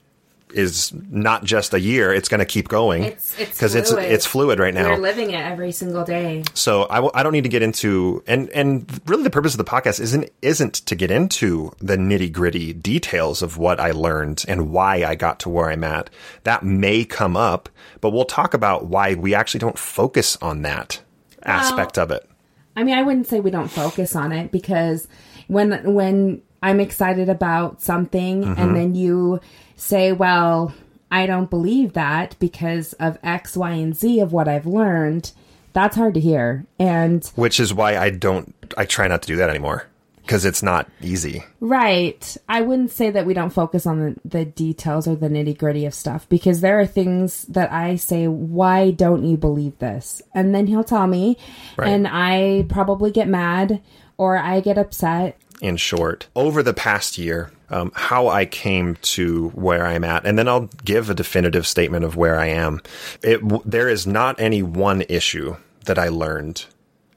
is 0.55 0.91
not 1.09 1.43
just 1.43 1.73
a 1.73 1.79
year; 1.79 2.13
it's 2.13 2.27
going 2.29 2.39
to 2.39 2.45
keep 2.45 2.67
going 2.67 3.03
It's 3.03 3.39
it's 3.39 3.51
because 3.51 3.75
it's 3.75 3.91
fluid. 3.91 4.11
it's 4.11 4.25
fluid 4.25 4.59
right 4.59 4.73
now. 4.73 4.89
We're 4.91 4.97
living 4.97 5.31
it 5.31 5.41
every 5.41 5.71
single 5.71 6.03
day. 6.03 6.43
So 6.53 6.87
I, 6.89 6.95
w- 6.95 7.11
I 7.13 7.23
don't 7.23 7.33
need 7.33 7.43
to 7.43 7.49
get 7.49 7.61
into 7.61 8.23
and 8.25 8.49
and 8.49 8.89
really 9.05 9.23
the 9.23 9.29
purpose 9.29 9.53
of 9.53 9.57
the 9.57 9.63
podcast 9.65 9.99
isn't 9.99 10.29
isn't 10.41 10.73
to 10.85 10.95
get 10.95 11.11
into 11.11 11.71
the 11.79 11.97
nitty 11.97 12.31
gritty 12.31 12.73
details 12.73 13.41
of 13.41 13.57
what 13.57 13.79
I 13.79 13.91
learned 13.91 14.45
and 14.47 14.71
why 14.71 15.03
I 15.03 15.15
got 15.15 15.39
to 15.41 15.49
where 15.49 15.69
I'm 15.69 15.83
at. 15.83 16.09
That 16.43 16.63
may 16.63 17.05
come 17.05 17.35
up, 17.37 17.69
but 18.01 18.11
we'll 18.11 18.25
talk 18.25 18.53
about 18.53 18.85
why 18.87 19.13
we 19.15 19.35
actually 19.35 19.59
don't 19.59 19.77
focus 19.77 20.37
on 20.41 20.61
that 20.63 21.01
aspect 21.43 21.97
of 21.97 22.11
it. 22.11 22.27
I 22.75 22.83
mean, 22.83 22.97
I 22.97 23.03
wouldn't 23.03 23.27
say 23.27 23.39
we 23.39 23.51
don't 23.51 23.69
focus 23.69 24.15
on 24.15 24.31
it 24.31 24.51
because 24.51 25.07
when 25.47 25.93
when 25.93 26.41
I'm 26.63 26.79
excited 26.79 27.29
about 27.29 27.81
something 27.81 28.43
Mm-hmm. 28.43 28.59
and 28.59 28.75
then 28.75 28.95
you 28.95 29.39
say, 29.75 30.11
well, 30.11 30.73
I 31.11 31.25
don't 31.25 31.49
believe 31.49 31.93
that 31.93 32.35
because 32.39 32.93
of 32.93 33.17
X, 33.23 33.55
Y, 33.55 33.71
and 33.71 33.95
Z 33.95 34.19
of 34.19 34.33
what 34.33 34.47
I've 34.47 34.65
learned, 34.65 35.31
that's 35.73 35.95
hard 35.95 36.13
to 36.15 36.19
hear. 36.19 36.65
And 36.79 37.25
Which 37.35 37.59
is 37.59 37.73
why 37.73 37.97
I 37.97 38.09
don't, 38.09 38.55
I 38.77 38.85
try 38.85 39.07
not 39.07 39.21
to 39.23 39.27
do 39.27 39.35
that 39.37 39.49
anymore 39.49 39.87
because 40.21 40.43
it's 40.43 40.63
not 40.63 40.89
easy. 41.01 41.43
Right. 41.59 42.35
I 42.49 42.61
wouldn't 42.61 42.89
say 42.89 43.11
that 43.11 43.27
we 43.27 43.35
don't 43.35 43.51
focus 43.51 43.85
on 43.85 43.99
the, 43.99 44.15
the 44.39 44.45
details 44.45 45.07
or 45.07 45.15
the 45.15 45.29
nitty 45.29 45.55
gritty 45.57 45.85
of 45.85 45.93
stuff 45.93 46.27
because 46.29 46.61
there 46.61 46.79
are 46.79 46.85
things 46.87 47.43
that 47.43 47.71
I 47.71 47.95
say, 47.97 48.27
why 48.27 48.89
don't 48.91 49.23
you 49.23 49.37
believe 49.37 49.77
this? 49.77 50.23
And 50.33 50.55
then 50.55 50.65
he'll 50.65 50.83
tell 50.83 51.05
me, 51.05 51.37
Right. 51.77 51.89
and 51.89 52.07
I 52.09 52.65
probably 52.69 53.11
get 53.11 53.27
mad 53.27 53.81
or 54.17 54.35
I 54.37 54.61
get 54.61 54.79
upset. 54.79 55.37
In 55.61 55.77
short, 55.77 56.27
over 56.35 56.61
the 56.61 56.73
past 56.73 57.17
year, 57.17 57.51
um, 57.69 57.91
how 57.95 58.27
I 58.27 58.45
came 58.45 58.95
to 58.95 59.49
where 59.49 59.85
I'm 59.85 60.03
at, 60.03 60.25
and 60.25 60.37
then 60.37 60.47
I'll 60.47 60.69
give 60.83 61.09
a 61.09 61.15
definitive 61.15 61.65
statement 61.65 62.05
of 62.05 62.15
where 62.15 62.39
I 62.39 62.47
am. 62.47 62.81
It, 63.23 63.41
there 63.69 63.89
is 63.89 64.05
not 64.05 64.39
any 64.39 64.61
one 64.61 65.03
issue 65.09 65.55
that 65.85 65.97
I 65.97 66.09
learned 66.09 66.65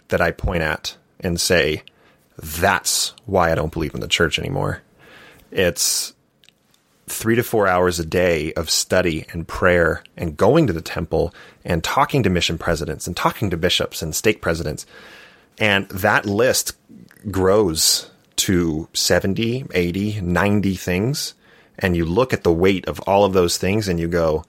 that 0.09 0.20
I 0.20 0.31
point 0.31 0.62
at 0.62 0.96
and 1.20 1.40
say, 1.40 1.83
that's 2.38 3.14
why 3.27 3.51
I 3.51 3.55
don't 3.55 3.72
believe 3.72 3.94
in 3.94 4.01
the 4.01 4.09
church 4.09 4.38
anymore. 4.38 4.83
It's 5.51 6.14
three 7.07 7.37
to 7.37 7.42
four 7.42 7.66
hours 7.66 7.98
a 7.98 8.05
day 8.05 8.53
of 8.53 8.70
study 8.70 9.27
and 9.33 9.48
prayer 9.48 10.03
and 10.16 10.37
going 10.37 10.66
to 10.66 10.72
the 10.72 10.83
temple 10.83 11.35
and 11.64 11.83
talking 11.83 12.22
to 12.22 12.31
mission 12.31 12.59
presidents 12.59 13.07
and 13.07 13.16
talking 13.16 13.51
to 13.51 13.57
bishops 13.57 14.03
and 14.03 14.14
stake 14.14 14.40
presidents. 14.40 14.87
And 15.59 15.88
that 15.88 16.27
list 16.27 16.77
grows 17.31 18.11
to 18.38 18.88
70, 18.92 19.66
80, 19.72 20.20
90 20.20 20.74
things. 20.74 21.35
And 21.79 21.96
you 21.96 22.05
look 22.05 22.33
at 22.33 22.42
the 22.42 22.53
weight 22.53 22.88
of 22.88 23.01
all 23.01 23.24
of 23.24 23.33
those 23.33 23.57
things 23.57 23.88
and 23.88 24.01
you 24.01 24.09
go, 24.09 24.44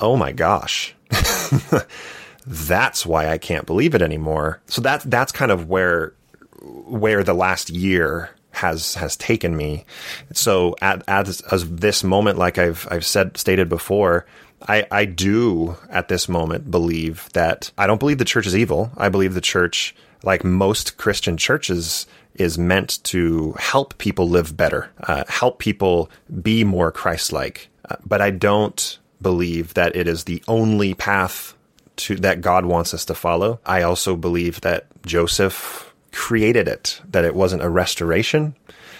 oh 0.00 0.16
my 0.16 0.32
gosh. 0.32 0.94
that's 2.46 3.06
why 3.06 3.28
I 3.28 3.38
can't 3.38 3.66
believe 3.66 3.94
it 3.94 4.02
anymore. 4.02 4.60
So 4.66 4.80
that 4.82 5.02
that's 5.04 5.32
kind 5.32 5.50
of 5.50 5.68
where 5.68 6.14
where 6.60 7.22
the 7.22 7.34
last 7.34 7.70
year 7.70 8.30
has 8.50 8.94
has 8.94 9.16
taken 9.16 9.56
me. 9.56 9.84
So 10.32 10.76
at 10.82 11.02
at 11.08 11.28
as 11.28 11.70
this 11.70 12.04
moment, 12.04 12.38
like 12.38 12.58
I've 12.58 12.86
I've 12.90 13.06
said 13.06 13.36
stated 13.36 13.68
before, 13.68 14.26
I 14.68 14.86
I 14.90 15.04
do 15.04 15.76
at 15.90 16.08
this 16.08 16.28
moment 16.28 16.70
believe 16.70 17.28
that 17.32 17.70
I 17.76 17.86
don't 17.86 18.00
believe 18.00 18.18
the 18.18 18.24
church 18.24 18.46
is 18.46 18.56
evil. 18.56 18.90
I 18.96 19.08
believe 19.08 19.34
the 19.34 19.40
church, 19.40 19.94
like 20.22 20.44
most 20.44 20.96
Christian 20.96 21.36
churches, 21.36 22.06
is 22.34 22.58
meant 22.58 23.02
to 23.04 23.52
help 23.58 23.98
people 23.98 24.28
live 24.28 24.56
better, 24.56 24.90
uh, 25.02 25.24
help 25.28 25.58
people 25.58 26.10
be 26.42 26.64
more 26.64 26.90
Christ-like. 26.90 27.68
Uh, 27.88 27.96
but 28.06 28.20
I 28.20 28.30
don't 28.30 28.98
believe 29.20 29.74
that 29.74 29.94
it 29.94 30.08
is 30.08 30.24
the 30.24 30.42
only 30.48 30.94
path 30.94 31.54
to 31.96 32.16
that 32.16 32.40
God 32.40 32.64
wants 32.64 32.94
us 32.94 33.04
to 33.06 33.14
follow. 33.14 33.60
I 33.66 33.82
also 33.82 34.16
believe 34.16 34.62
that 34.62 34.86
Joseph 35.04 35.92
created 36.10 36.68
it, 36.68 37.00
that 37.10 37.24
it 37.24 37.34
wasn't 37.34 37.62
a 37.62 37.68
restoration, 37.68 38.54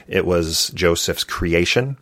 it 0.08 0.26
was 0.26 0.70
Joseph's 0.74 1.24
creation, 1.24 1.96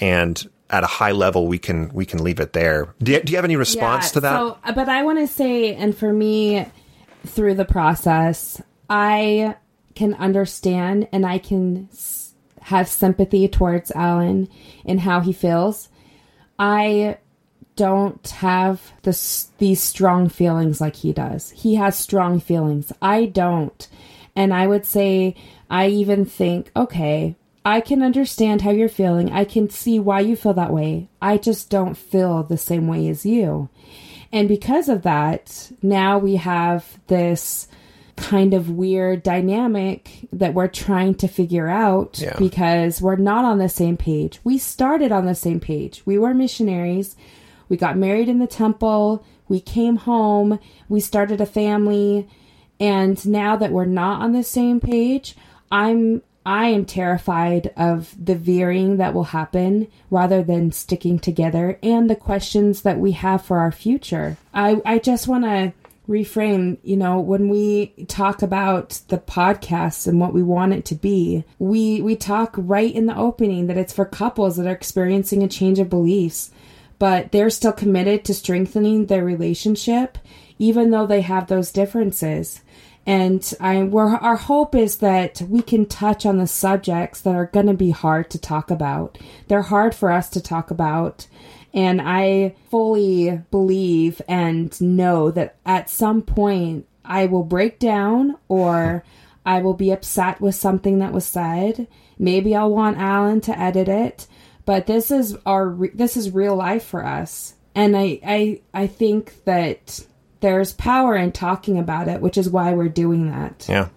and 0.00 0.48
at 0.74 0.82
a 0.82 0.88
high 0.88 1.12
level, 1.12 1.46
we 1.46 1.58
can 1.58 1.88
we 1.94 2.04
can 2.04 2.22
leave 2.22 2.40
it 2.40 2.52
there. 2.52 2.94
Do 3.02 3.12
you, 3.12 3.20
do 3.20 3.30
you 3.32 3.36
have 3.36 3.44
any 3.44 3.56
response 3.56 4.10
to 4.12 4.20
that? 4.20 4.36
So, 4.36 4.58
uh, 4.64 4.72
but 4.72 4.88
I 4.88 5.04
want 5.04 5.20
to 5.20 5.28
say, 5.28 5.74
and 5.74 5.96
for 5.96 6.12
me, 6.12 6.66
through 7.26 7.54
the 7.54 7.64
process, 7.64 8.60
I 8.90 9.54
can 9.94 10.14
understand 10.14 11.08
and 11.12 11.24
I 11.24 11.38
can 11.38 11.88
have 12.60 12.88
sympathy 12.88 13.46
towards 13.46 13.92
Alan 13.92 14.48
and 14.84 14.98
how 14.98 15.20
he 15.20 15.32
feels. 15.32 15.88
I 16.58 17.18
don't 17.76 18.26
have 18.28 18.92
this 19.02 19.50
these 19.58 19.80
strong 19.80 20.28
feelings 20.28 20.80
like 20.80 20.96
he 20.96 21.12
does. 21.12 21.50
He 21.50 21.76
has 21.76 21.96
strong 21.96 22.40
feelings. 22.40 22.92
I 23.00 23.26
don't. 23.26 23.88
And 24.34 24.52
I 24.52 24.66
would 24.66 24.84
say 24.84 25.36
I 25.70 25.86
even 25.86 26.24
think, 26.24 26.72
okay, 26.74 27.36
I 27.64 27.80
can 27.80 28.02
understand 28.02 28.60
how 28.62 28.70
you're 28.70 28.88
feeling. 28.88 29.32
I 29.32 29.44
can 29.44 29.70
see 29.70 29.98
why 29.98 30.20
you 30.20 30.36
feel 30.36 30.54
that 30.54 30.72
way. 30.72 31.08
I 31.22 31.38
just 31.38 31.70
don't 31.70 31.94
feel 31.96 32.42
the 32.42 32.58
same 32.58 32.86
way 32.88 33.08
as 33.08 33.24
you. 33.24 33.70
And 34.32 34.48
because 34.48 34.88
of 34.88 35.02
that, 35.02 35.70
now 35.82 36.18
we 36.18 36.36
have 36.36 36.98
this 37.06 37.68
kind 38.16 38.54
of 38.54 38.70
weird 38.70 39.22
dynamic 39.22 40.28
that 40.32 40.54
we're 40.54 40.68
trying 40.68 41.14
to 41.16 41.26
figure 41.28 41.68
out 41.68 42.20
Yeah. 42.20 42.36
because 42.38 43.00
we're 43.02 43.16
not 43.16 43.44
on 43.44 43.58
the 43.58 43.68
same 43.68 43.96
page. 43.96 44.40
We 44.44 44.58
started 44.58 45.10
on 45.10 45.26
the 45.26 45.34
same 45.34 45.58
page. 45.60 46.02
We 46.04 46.18
were 46.18 46.34
missionaries. 46.34 47.16
We 47.68 47.76
got 47.76 47.96
married 47.96 48.28
in 48.28 48.38
the 48.40 48.46
temple. 48.46 49.24
We 49.48 49.60
came 49.60 49.96
home. 49.96 50.58
We 50.88 51.00
started 51.00 51.40
a 51.40 51.46
family. 51.46 52.28
And 52.78 53.24
now 53.26 53.56
that 53.56 53.72
we're 53.72 53.84
not 53.84 54.20
on 54.22 54.32
the 54.32 54.44
same 54.44 54.80
page, 54.80 55.34
I'm 55.72 56.22
I 56.46 56.66
am 56.68 56.84
terrified 56.84 57.72
of 57.76 58.14
the 58.22 58.34
veering 58.34 58.98
that 58.98 59.14
will 59.14 59.24
happen 59.24 59.88
rather 60.10 60.42
than 60.42 60.72
sticking 60.72 61.18
together 61.18 61.78
and 61.82 62.08
the 62.08 62.16
questions 62.16 62.82
that 62.82 62.98
we 62.98 63.12
have 63.12 63.42
for 63.42 63.58
our 63.58 63.72
future. 63.72 64.36
I, 64.52 64.80
I 64.84 64.98
just 64.98 65.26
want 65.26 65.44
to 65.44 65.72
reframe, 66.08 66.76
you 66.82 66.96
know, 66.96 67.18
when 67.18 67.48
we 67.48 67.86
talk 68.08 68.42
about 68.42 69.00
the 69.08 69.16
podcast 69.16 70.06
and 70.06 70.20
what 70.20 70.34
we 70.34 70.42
want 70.42 70.74
it 70.74 70.84
to 70.86 70.94
be, 70.94 71.44
we, 71.58 72.02
we 72.02 72.14
talk 72.14 72.54
right 72.58 72.94
in 72.94 73.06
the 73.06 73.16
opening 73.16 73.66
that 73.68 73.78
it's 73.78 73.92
for 73.92 74.04
couples 74.04 74.56
that 74.56 74.66
are 74.66 74.72
experiencing 74.72 75.42
a 75.42 75.48
change 75.48 75.78
of 75.78 75.88
beliefs, 75.88 76.50
but 76.98 77.32
they're 77.32 77.48
still 77.48 77.72
committed 77.72 78.24
to 78.24 78.34
strengthening 78.34 79.06
their 79.06 79.24
relationship, 79.24 80.18
even 80.58 80.90
though 80.90 81.06
they 81.06 81.22
have 81.22 81.46
those 81.46 81.72
differences. 81.72 82.60
And 83.06 83.52
I, 83.60 83.82
our 83.82 84.36
hope 84.36 84.74
is 84.74 84.98
that 84.98 85.42
we 85.42 85.60
can 85.60 85.86
touch 85.86 86.24
on 86.24 86.38
the 86.38 86.46
subjects 86.46 87.20
that 87.20 87.34
are 87.34 87.46
going 87.46 87.66
to 87.66 87.74
be 87.74 87.90
hard 87.90 88.30
to 88.30 88.38
talk 88.38 88.70
about. 88.70 89.18
They're 89.48 89.62
hard 89.62 89.94
for 89.94 90.10
us 90.10 90.30
to 90.30 90.40
talk 90.40 90.70
about. 90.70 91.26
And 91.74 92.00
I 92.00 92.54
fully 92.70 93.42
believe 93.50 94.22
and 94.26 94.80
know 94.80 95.30
that 95.32 95.56
at 95.66 95.90
some 95.90 96.22
point 96.22 96.86
I 97.04 97.26
will 97.26 97.42
break 97.42 97.78
down 97.78 98.36
or 98.48 99.04
I 99.44 99.60
will 99.60 99.74
be 99.74 99.90
upset 99.90 100.40
with 100.40 100.54
something 100.54 101.00
that 101.00 101.12
was 101.12 101.26
said. 101.26 101.86
Maybe 102.18 102.54
I'll 102.54 102.70
want 102.70 102.96
Alan 102.96 103.40
to 103.42 103.58
edit 103.58 103.88
it, 103.88 104.26
but 104.64 104.86
this 104.86 105.10
is 105.10 105.36
our 105.44 105.76
this 105.92 106.16
is 106.16 106.30
real 106.30 106.56
life 106.56 106.84
for 106.84 107.04
us. 107.04 107.54
And 107.74 107.96
I 107.96 108.20
I 108.24 108.60
I 108.72 108.86
think 108.86 109.44
that 109.44 110.06
there's 110.40 110.72
power 110.72 111.16
in 111.16 111.32
talking 111.32 111.78
about 111.78 112.08
it, 112.08 112.20
which 112.20 112.36
is 112.36 112.48
why 112.48 112.72
we're 112.72 112.88
doing 112.88 113.30
that. 113.30 113.66
Yeah. 113.68 113.88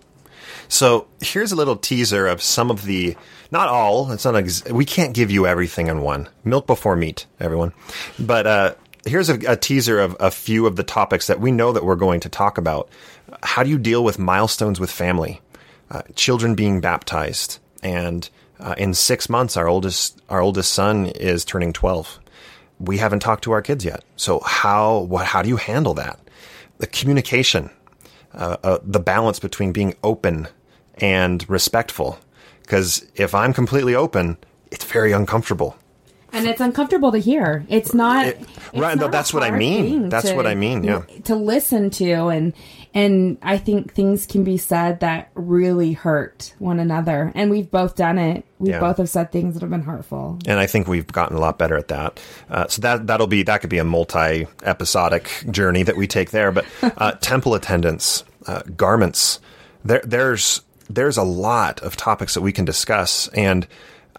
So 0.69 1.07
here's 1.21 1.51
a 1.51 1.55
little 1.55 1.77
teaser 1.77 2.27
of 2.27 2.41
some 2.41 2.69
of 2.69 2.83
the, 2.83 3.15
not 3.51 3.69
all. 3.69 4.11
It's 4.11 4.25
not. 4.25 4.35
Ex- 4.35 4.65
we 4.65 4.85
can't 4.85 5.13
give 5.13 5.31
you 5.31 5.47
everything 5.47 5.87
in 5.87 6.01
one. 6.01 6.29
Milk 6.43 6.67
before 6.67 6.95
meat, 6.95 7.25
everyone. 7.39 7.73
But 8.19 8.47
uh, 8.47 8.75
here's 9.05 9.29
a, 9.29 9.39
a 9.47 9.55
teaser 9.55 9.99
of 9.99 10.15
a 10.19 10.31
few 10.31 10.65
of 10.65 10.75
the 10.75 10.83
topics 10.83 11.27
that 11.27 11.39
we 11.39 11.51
know 11.51 11.71
that 11.71 11.85
we're 11.85 11.95
going 11.95 12.19
to 12.21 12.29
talk 12.29 12.57
about. 12.57 12.89
How 13.43 13.63
do 13.63 13.69
you 13.69 13.77
deal 13.77 14.03
with 14.03 14.19
milestones 14.19 14.79
with 14.79 14.91
family? 14.91 15.41
Uh, 15.89 16.01
children 16.15 16.53
being 16.55 16.81
baptized, 16.81 17.59
and 17.81 18.29
uh, 18.59 18.75
in 18.77 18.93
six 18.93 19.29
months, 19.29 19.55
our 19.55 19.67
oldest 19.67 20.21
our 20.29 20.41
oldest 20.41 20.73
son 20.73 21.05
is 21.05 21.45
turning 21.45 21.71
twelve. 21.71 22.19
We 22.79 22.97
haven't 22.97 23.21
talked 23.21 23.45
to 23.45 23.53
our 23.53 23.61
kids 23.61 23.85
yet. 23.85 24.03
So 24.17 24.41
how 24.41 24.99
what 24.99 25.25
how 25.25 25.41
do 25.41 25.47
you 25.47 25.55
handle 25.55 25.93
that? 25.93 26.19
The 26.79 26.87
communication 26.87 27.69
uh, 28.33 28.57
uh, 28.63 28.77
the 28.83 28.99
balance 28.99 29.39
between 29.39 29.71
being 29.71 29.95
open 30.03 30.47
and 30.95 31.47
respectful. 31.49 32.19
Because 32.61 33.05
if 33.15 33.33
I'm 33.33 33.53
completely 33.53 33.95
open, 33.95 34.37
it's 34.71 34.85
very 34.85 35.11
uncomfortable. 35.11 35.75
And 36.33 36.45
it's 36.45 36.59
uncomfortable 36.59 37.11
to 37.13 37.17
hear. 37.19 37.65
It's 37.69 37.93
not 37.93 38.27
It- 38.27 38.39
it's 38.41 38.79
right, 38.79 38.97
no, 38.97 39.03
not 39.05 39.11
that's 39.11 39.33
what 39.33 39.43
I 39.43 39.51
mean. 39.51 40.09
That's 40.09 40.31
what 40.31 40.45
I 40.45 40.55
mean, 40.55 40.83
yeah. 40.83 41.03
To 41.23 41.35
listen 41.35 41.89
to 41.91 42.27
and 42.27 42.53
and 42.93 43.37
I 43.41 43.57
think 43.57 43.93
things 43.93 44.25
can 44.25 44.43
be 44.43 44.57
said 44.57 44.99
that 45.01 45.29
really 45.35 45.93
hurt 45.93 46.53
one 46.59 46.79
another. 46.79 47.31
And 47.35 47.49
we've 47.51 47.69
both 47.69 47.95
done 47.95 48.17
it. 48.17 48.45
We 48.59 48.69
Yeah. 48.71 48.79
both 48.79 48.97
have 48.97 49.09
said 49.09 49.31
things 49.31 49.53
that 49.53 49.61
have 49.61 49.69
been 49.69 49.83
hurtful. 49.83 50.39
And 50.47 50.59
I 50.59 50.65
think 50.67 50.87
we've 50.87 51.07
gotten 51.07 51.37
a 51.37 51.39
lot 51.39 51.57
better 51.57 51.77
at 51.77 51.89
that. 51.89 52.19
Uh, 52.49 52.67
so 52.67 52.81
that 52.81 53.07
that'll 53.07 53.27
be 53.27 53.43
that 53.43 53.61
could 53.61 53.69
be 53.69 53.77
a 53.77 53.83
multi 53.83 54.47
episodic 54.63 55.29
journey 55.51 55.83
that 55.83 55.97
we 55.97 56.07
take 56.07 56.31
there. 56.31 56.51
But 56.51 56.65
uh, 56.97 57.11
temple 57.21 57.53
attendance, 57.53 58.23
uh, 58.47 58.61
garments, 58.75 59.39
there 59.85 60.01
there's 60.03 60.61
there's 60.89 61.17
a 61.17 61.23
lot 61.23 61.81
of 61.81 61.97
topics 61.97 62.33
that 62.33 62.41
we 62.41 62.51
can 62.53 62.63
discuss, 62.65 63.27
and 63.29 63.67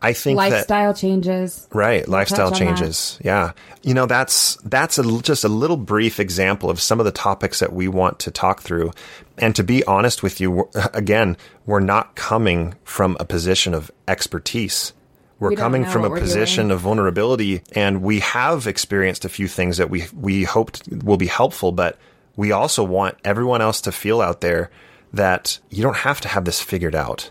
I 0.01 0.13
think 0.13 0.39
that 0.39 0.51
Lifestyle 0.51 0.95
changes. 0.95 1.67
Right, 1.73 2.07
lifestyle 2.09 2.47
on 2.47 2.53
that. 2.53 2.59
changes. 2.59 3.19
Yeah. 3.25 3.53
You 3.83 3.95
know, 3.95 4.07
that's 4.07 4.57
that's 4.65 4.99
a, 4.99 5.23
just 5.23 5.45
a 5.45 5.49
little 5.49 5.77
brief 5.77 6.21
example 6.21 6.71
of 6.71 6.81
some 6.81 7.01
of 7.01 7.05
the 7.07 7.13
topics 7.13 7.61
that 7.61 7.73
we 7.73 7.89
want 7.89 8.19
to 8.21 8.31
talk 8.31 8.61
through. 8.63 8.93
And 9.39 9.55
to 9.57 9.65
be 9.65 9.85
honest 9.85 10.23
with 10.23 10.41
you, 10.41 10.69
again, 10.95 11.37
we're 11.67 11.81
not 11.81 12.15
coming 12.15 12.75
from 12.85 13.17
a 13.19 13.25
position 13.25 13.75
of 13.75 13.91
expertise. 14.07 14.93
We're 15.41 15.51
We 15.51 15.57
coming 15.57 15.85
from 15.85 16.05
a 16.05 16.11
position 16.11 16.65
doing. 16.69 16.71
of 16.73 16.81
vulnerability 16.81 17.63
and 17.73 18.03
we 18.03 18.19
have 18.21 18.67
experienced 18.67 19.25
a 19.25 19.29
few 19.29 19.47
things 19.47 19.77
that 19.77 19.89
we 19.89 20.05
we 20.13 20.43
hoped 20.45 20.83
will 20.91 21.17
be 21.17 21.29
helpful, 21.29 21.71
but 21.73 21.97
we 22.37 22.51
also 22.53 22.83
want 22.83 23.17
everyone 23.25 23.63
else 23.63 23.81
to 23.83 23.93
feel 23.93 24.21
out 24.21 24.41
there 24.41 24.71
that 25.13 25.59
you 25.71 25.83
don't 25.83 25.97
have 25.99 26.21
to 26.23 26.29
have 26.29 26.45
this 26.45 26.61
figured 26.61 26.95
out. 26.95 27.31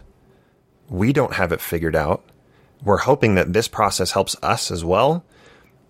We 0.89 1.11
don't 1.11 1.34
have 1.34 1.51
it 1.51 1.59
figured 1.61 1.95
out 1.97 2.24
we're 2.84 2.97
hoping 2.97 3.36
that 3.36 3.53
this 3.53 3.67
process 3.67 4.11
helps 4.11 4.36
us 4.41 4.71
as 4.71 4.84
well. 4.84 5.23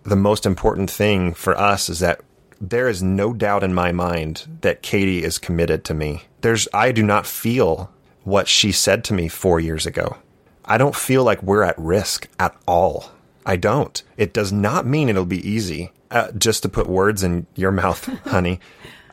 The 0.04 0.16
most 0.16 0.46
important 0.46 0.90
thing 0.90 1.34
for 1.34 1.56
us 1.58 1.88
is 1.88 1.98
that 2.00 2.20
there 2.60 2.88
is 2.88 3.02
no 3.02 3.32
doubt 3.32 3.62
in 3.62 3.72
my 3.74 3.92
mind 3.92 4.46
that 4.62 4.82
Katie 4.82 5.22
is 5.22 5.38
committed 5.38 5.84
to 5.84 5.94
me. 5.94 6.22
There's 6.40 6.66
I 6.72 6.92
do 6.92 7.02
not 7.02 7.26
feel 7.26 7.90
what 8.24 8.48
she 8.48 8.72
said 8.72 9.04
to 9.04 9.14
me 9.14 9.28
4 9.28 9.60
years 9.60 9.86
ago. 9.86 10.16
I 10.64 10.76
don't 10.76 10.96
feel 10.96 11.24
like 11.24 11.42
we're 11.42 11.62
at 11.62 11.78
risk 11.78 12.28
at 12.38 12.54
all. 12.66 13.10
I 13.46 13.56
don't. 13.56 14.02
It 14.16 14.34
does 14.34 14.52
not 14.52 14.86
mean 14.86 15.08
it'll 15.08 15.24
be 15.24 15.48
easy. 15.48 15.92
Uh, 16.10 16.32
just 16.32 16.62
to 16.62 16.68
put 16.68 16.86
words 16.86 17.22
in 17.22 17.46
your 17.54 17.70
mouth, 17.82 18.04
honey, 18.26 18.60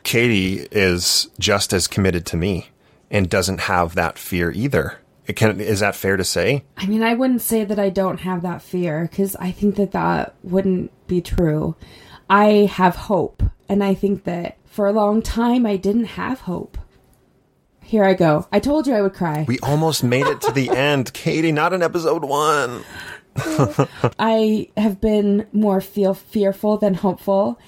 Katie 0.02 0.66
is 0.70 1.30
just 1.38 1.72
as 1.72 1.86
committed 1.86 2.26
to 2.26 2.36
me 2.36 2.68
and 3.10 3.28
doesn't 3.28 3.60
have 3.60 3.94
that 3.94 4.18
fear 4.18 4.50
either. 4.50 4.98
Can, 5.34 5.60
is 5.60 5.80
that 5.80 5.96
fair 5.96 6.16
to 6.16 6.24
say? 6.24 6.64
I 6.76 6.86
mean, 6.86 7.02
I 7.02 7.14
wouldn't 7.14 7.42
say 7.42 7.64
that 7.64 7.78
I 7.78 7.90
don't 7.90 8.20
have 8.20 8.42
that 8.42 8.62
fear 8.62 9.08
because 9.10 9.34
I 9.36 9.50
think 9.50 9.76
that 9.76 9.92
that 9.92 10.34
wouldn't 10.42 10.92
be 11.06 11.20
true. 11.20 11.76
I 12.30 12.70
have 12.72 12.96
hope, 12.96 13.42
and 13.68 13.82
I 13.82 13.94
think 13.94 14.24
that 14.24 14.58
for 14.64 14.86
a 14.86 14.92
long 14.92 15.22
time 15.22 15.66
I 15.66 15.76
didn't 15.76 16.04
have 16.04 16.40
hope. 16.40 16.78
Here 17.82 18.04
I 18.04 18.14
go. 18.14 18.48
I 18.50 18.58
told 18.58 18.86
you 18.86 18.94
I 18.94 19.02
would 19.02 19.14
cry. 19.14 19.44
We 19.46 19.60
almost 19.60 20.02
made 20.02 20.26
it 20.26 20.40
to 20.42 20.52
the 20.52 20.70
end, 20.76 21.12
Katie. 21.12 21.52
Not 21.52 21.72
in 21.72 21.82
episode 21.82 22.24
one. 22.24 22.82
I 24.18 24.70
have 24.76 25.00
been 25.00 25.46
more 25.52 25.80
feel 25.80 26.14
fearful 26.14 26.78
than 26.78 26.94
hopeful. 26.94 27.60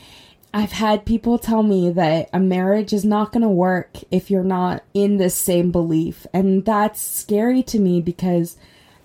I've 0.53 0.73
had 0.73 1.05
people 1.05 1.39
tell 1.39 1.63
me 1.63 1.91
that 1.91 2.31
a 2.33 2.41
marriage 2.41 2.93
is 2.93 3.05
not 3.05 3.33
going 3.33 3.43
to 3.43 3.49
work 3.49 3.99
if 4.11 4.31
you're 4.31 4.43
not 4.43 4.83
in 4.95 5.19
this 5.19 5.35
same 5.35 5.71
belief. 5.71 6.27
And 6.33 6.65
that's 6.65 7.01
scary 7.01 7.63
to 7.65 7.79
me 7.79 8.01
because 8.01 8.57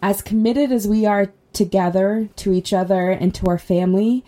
as 0.01 0.21
committed 0.21 0.71
as 0.71 0.87
we 0.87 1.05
are 1.05 1.33
together 1.51 2.29
to 2.37 2.53
each 2.53 2.73
other 2.73 3.11
and 3.11 3.35
to 3.35 3.47
our 3.47 3.59
family, 3.59 4.23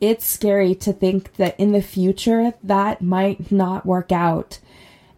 it's 0.00 0.24
scary 0.24 0.74
to 0.74 0.92
think 0.92 1.36
that 1.36 1.58
in 1.58 1.72
the 1.72 1.82
future 1.82 2.52
that 2.62 3.00
might 3.00 3.50
not 3.52 3.86
work 3.86 4.12
out. 4.12 4.58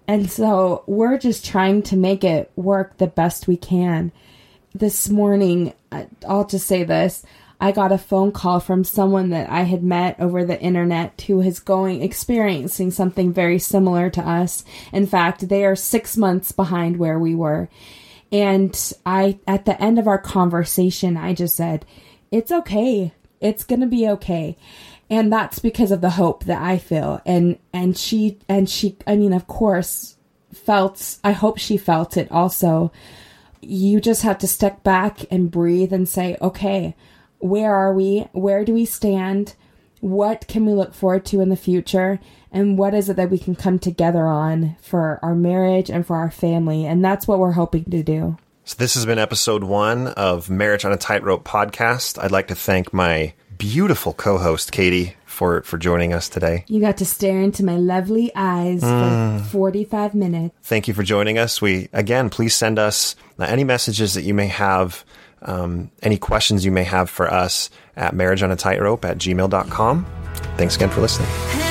And 0.06 0.30
so 0.30 0.84
we're 0.86 1.18
just 1.18 1.44
trying 1.44 1.82
to 1.84 1.96
make 1.96 2.24
it 2.24 2.50
work 2.56 2.98
the 2.98 3.06
best 3.06 3.48
we 3.48 3.56
can 3.56 4.12
this 4.74 5.08
morning, 5.08 5.72
I'll 6.26 6.46
just 6.46 6.66
say 6.66 6.84
this. 6.84 7.24
I 7.60 7.72
got 7.72 7.92
a 7.92 7.98
phone 7.98 8.30
call 8.30 8.60
from 8.60 8.84
someone 8.84 9.30
that 9.30 9.50
I 9.50 9.62
had 9.62 9.82
met 9.82 10.20
over 10.20 10.44
the 10.44 10.60
internet 10.60 11.20
who 11.22 11.40
is 11.40 11.58
going 11.58 12.02
experiencing 12.02 12.92
something 12.92 13.32
very 13.32 13.58
similar 13.58 14.10
to 14.10 14.22
us. 14.22 14.64
In 14.92 15.06
fact, 15.06 15.48
they 15.48 15.64
are 15.64 15.74
6 15.74 16.16
months 16.16 16.52
behind 16.52 16.96
where 16.98 17.18
we 17.18 17.34
were. 17.34 17.68
And 18.30 18.78
I 19.04 19.38
at 19.46 19.64
the 19.64 19.80
end 19.82 19.98
of 19.98 20.06
our 20.06 20.18
conversation, 20.18 21.16
I 21.16 21.34
just 21.34 21.56
said, 21.56 21.84
"It's 22.30 22.52
okay. 22.52 23.12
It's 23.40 23.64
going 23.64 23.80
to 23.80 23.86
be 23.86 24.08
okay." 24.08 24.56
And 25.10 25.32
that's 25.32 25.58
because 25.58 25.90
of 25.90 26.02
the 26.02 26.10
hope 26.10 26.44
that 26.44 26.60
I 26.62 26.78
feel. 26.78 27.20
And 27.24 27.58
and 27.72 27.96
she 27.96 28.38
and 28.48 28.68
she 28.68 28.96
I 29.06 29.16
mean, 29.16 29.32
of 29.32 29.46
course, 29.46 30.16
felt 30.52 31.16
I 31.24 31.32
hope 31.32 31.58
she 31.58 31.76
felt 31.76 32.16
it 32.16 32.30
also 32.30 32.92
you 33.60 34.00
just 34.00 34.22
have 34.22 34.38
to 34.38 34.46
step 34.46 34.84
back 34.84 35.24
and 35.30 35.50
breathe 35.50 35.92
and 35.92 36.08
say, 36.08 36.36
okay, 36.40 36.94
where 37.38 37.74
are 37.74 37.92
we? 37.92 38.28
Where 38.32 38.64
do 38.64 38.74
we 38.74 38.84
stand? 38.84 39.54
What 40.00 40.46
can 40.48 40.64
we 40.64 40.72
look 40.72 40.94
forward 40.94 41.24
to 41.26 41.40
in 41.40 41.48
the 41.48 41.56
future? 41.56 42.20
And 42.52 42.78
what 42.78 42.94
is 42.94 43.08
it 43.08 43.16
that 43.16 43.30
we 43.30 43.38
can 43.38 43.54
come 43.54 43.78
together 43.78 44.26
on 44.26 44.76
for 44.80 45.18
our 45.22 45.34
marriage 45.34 45.90
and 45.90 46.06
for 46.06 46.16
our 46.16 46.30
family? 46.30 46.86
And 46.86 47.04
that's 47.04 47.26
what 47.26 47.38
we're 47.38 47.52
hoping 47.52 47.84
to 47.84 48.02
do. 48.02 48.36
So 48.64 48.76
this 48.78 48.94
has 48.94 49.06
been 49.06 49.18
episode 49.18 49.64
one 49.64 50.08
of 50.08 50.50
Marriage 50.50 50.84
on 50.84 50.92
a 50.92 50.96
Tightrope 50.96 51.44
podcast. 51.44 52.22
I'd 52.22 52.30
like 52.30 52.48
to 52.48 52.54
thank 52.54 52.92
my 52.92 53.32
beautiful 53.56 54.12
co-host 54.12 54.72
Katie 54.72 55.16
for 55.24 55.62
for 55.62 55.78
joining 55.78 56.12
us 56.12 56.28
today. 56.28 56.64
You 56.68 56.80
got 56.80 56.96
to 56.98 57.04
stare 57.04 57.40
into 57.40 57.64
my 57.64 57.76
lovely 57.76 58.30
eyes 58.34 58.80
for 58.80 58.86
mm. 58.86 59.46
45 59.46 60.14
minutes. 60.14 60.54
Thank 60.62 60.88
you 60.88 60.94
for 60.94 61.02
joining 61.02 61.38
us. 61.38 61.62
We 61.62 61.88
again, 61.92 62.28
please 62.28 62.54
send 62.54 62.78
us 62.78 63.16
any 63.38 63.64
messages 63.64 64.14
that 64.14 64.22
you 64.22 64.34
may 64.34 64.48
have, 64.48 65.04
um, 65.42 65.90
any 66.02 66.18
questions 66.18 66.64
you 66.64 66.72
may 66.72 66.84
have 66.84 67.10
for 67.10 67.32
us 67.32 67.70
at 67.96 68.14
marriageonatightrope 68.14 69.04
at 69.04 69.18
gmail.com. 69.18 70.06
Thanks 70.56 70.76
again 70.76 70.90
for 70.90 71.00
listening. 71.00 71.67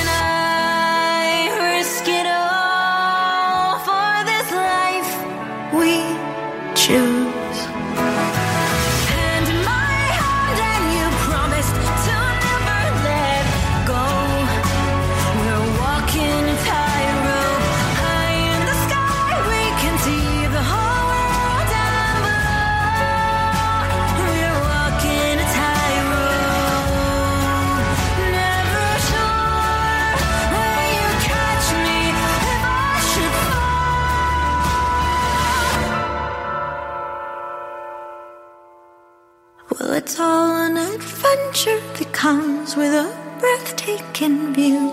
It's 39.98 40.20
all 40.20 40.54
an 40.54 40.76
adventure 40.76 41.80
that 41.96 42.12
comes 42.12 42.76
with 42.76 42.92
a 42.92 43.08
breathtaking 43.40 44.54
view. 44.54 44.92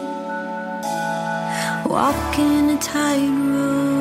Walking 1.87 2.71
a 2.71 2.77
tightrope. 2.81 3.94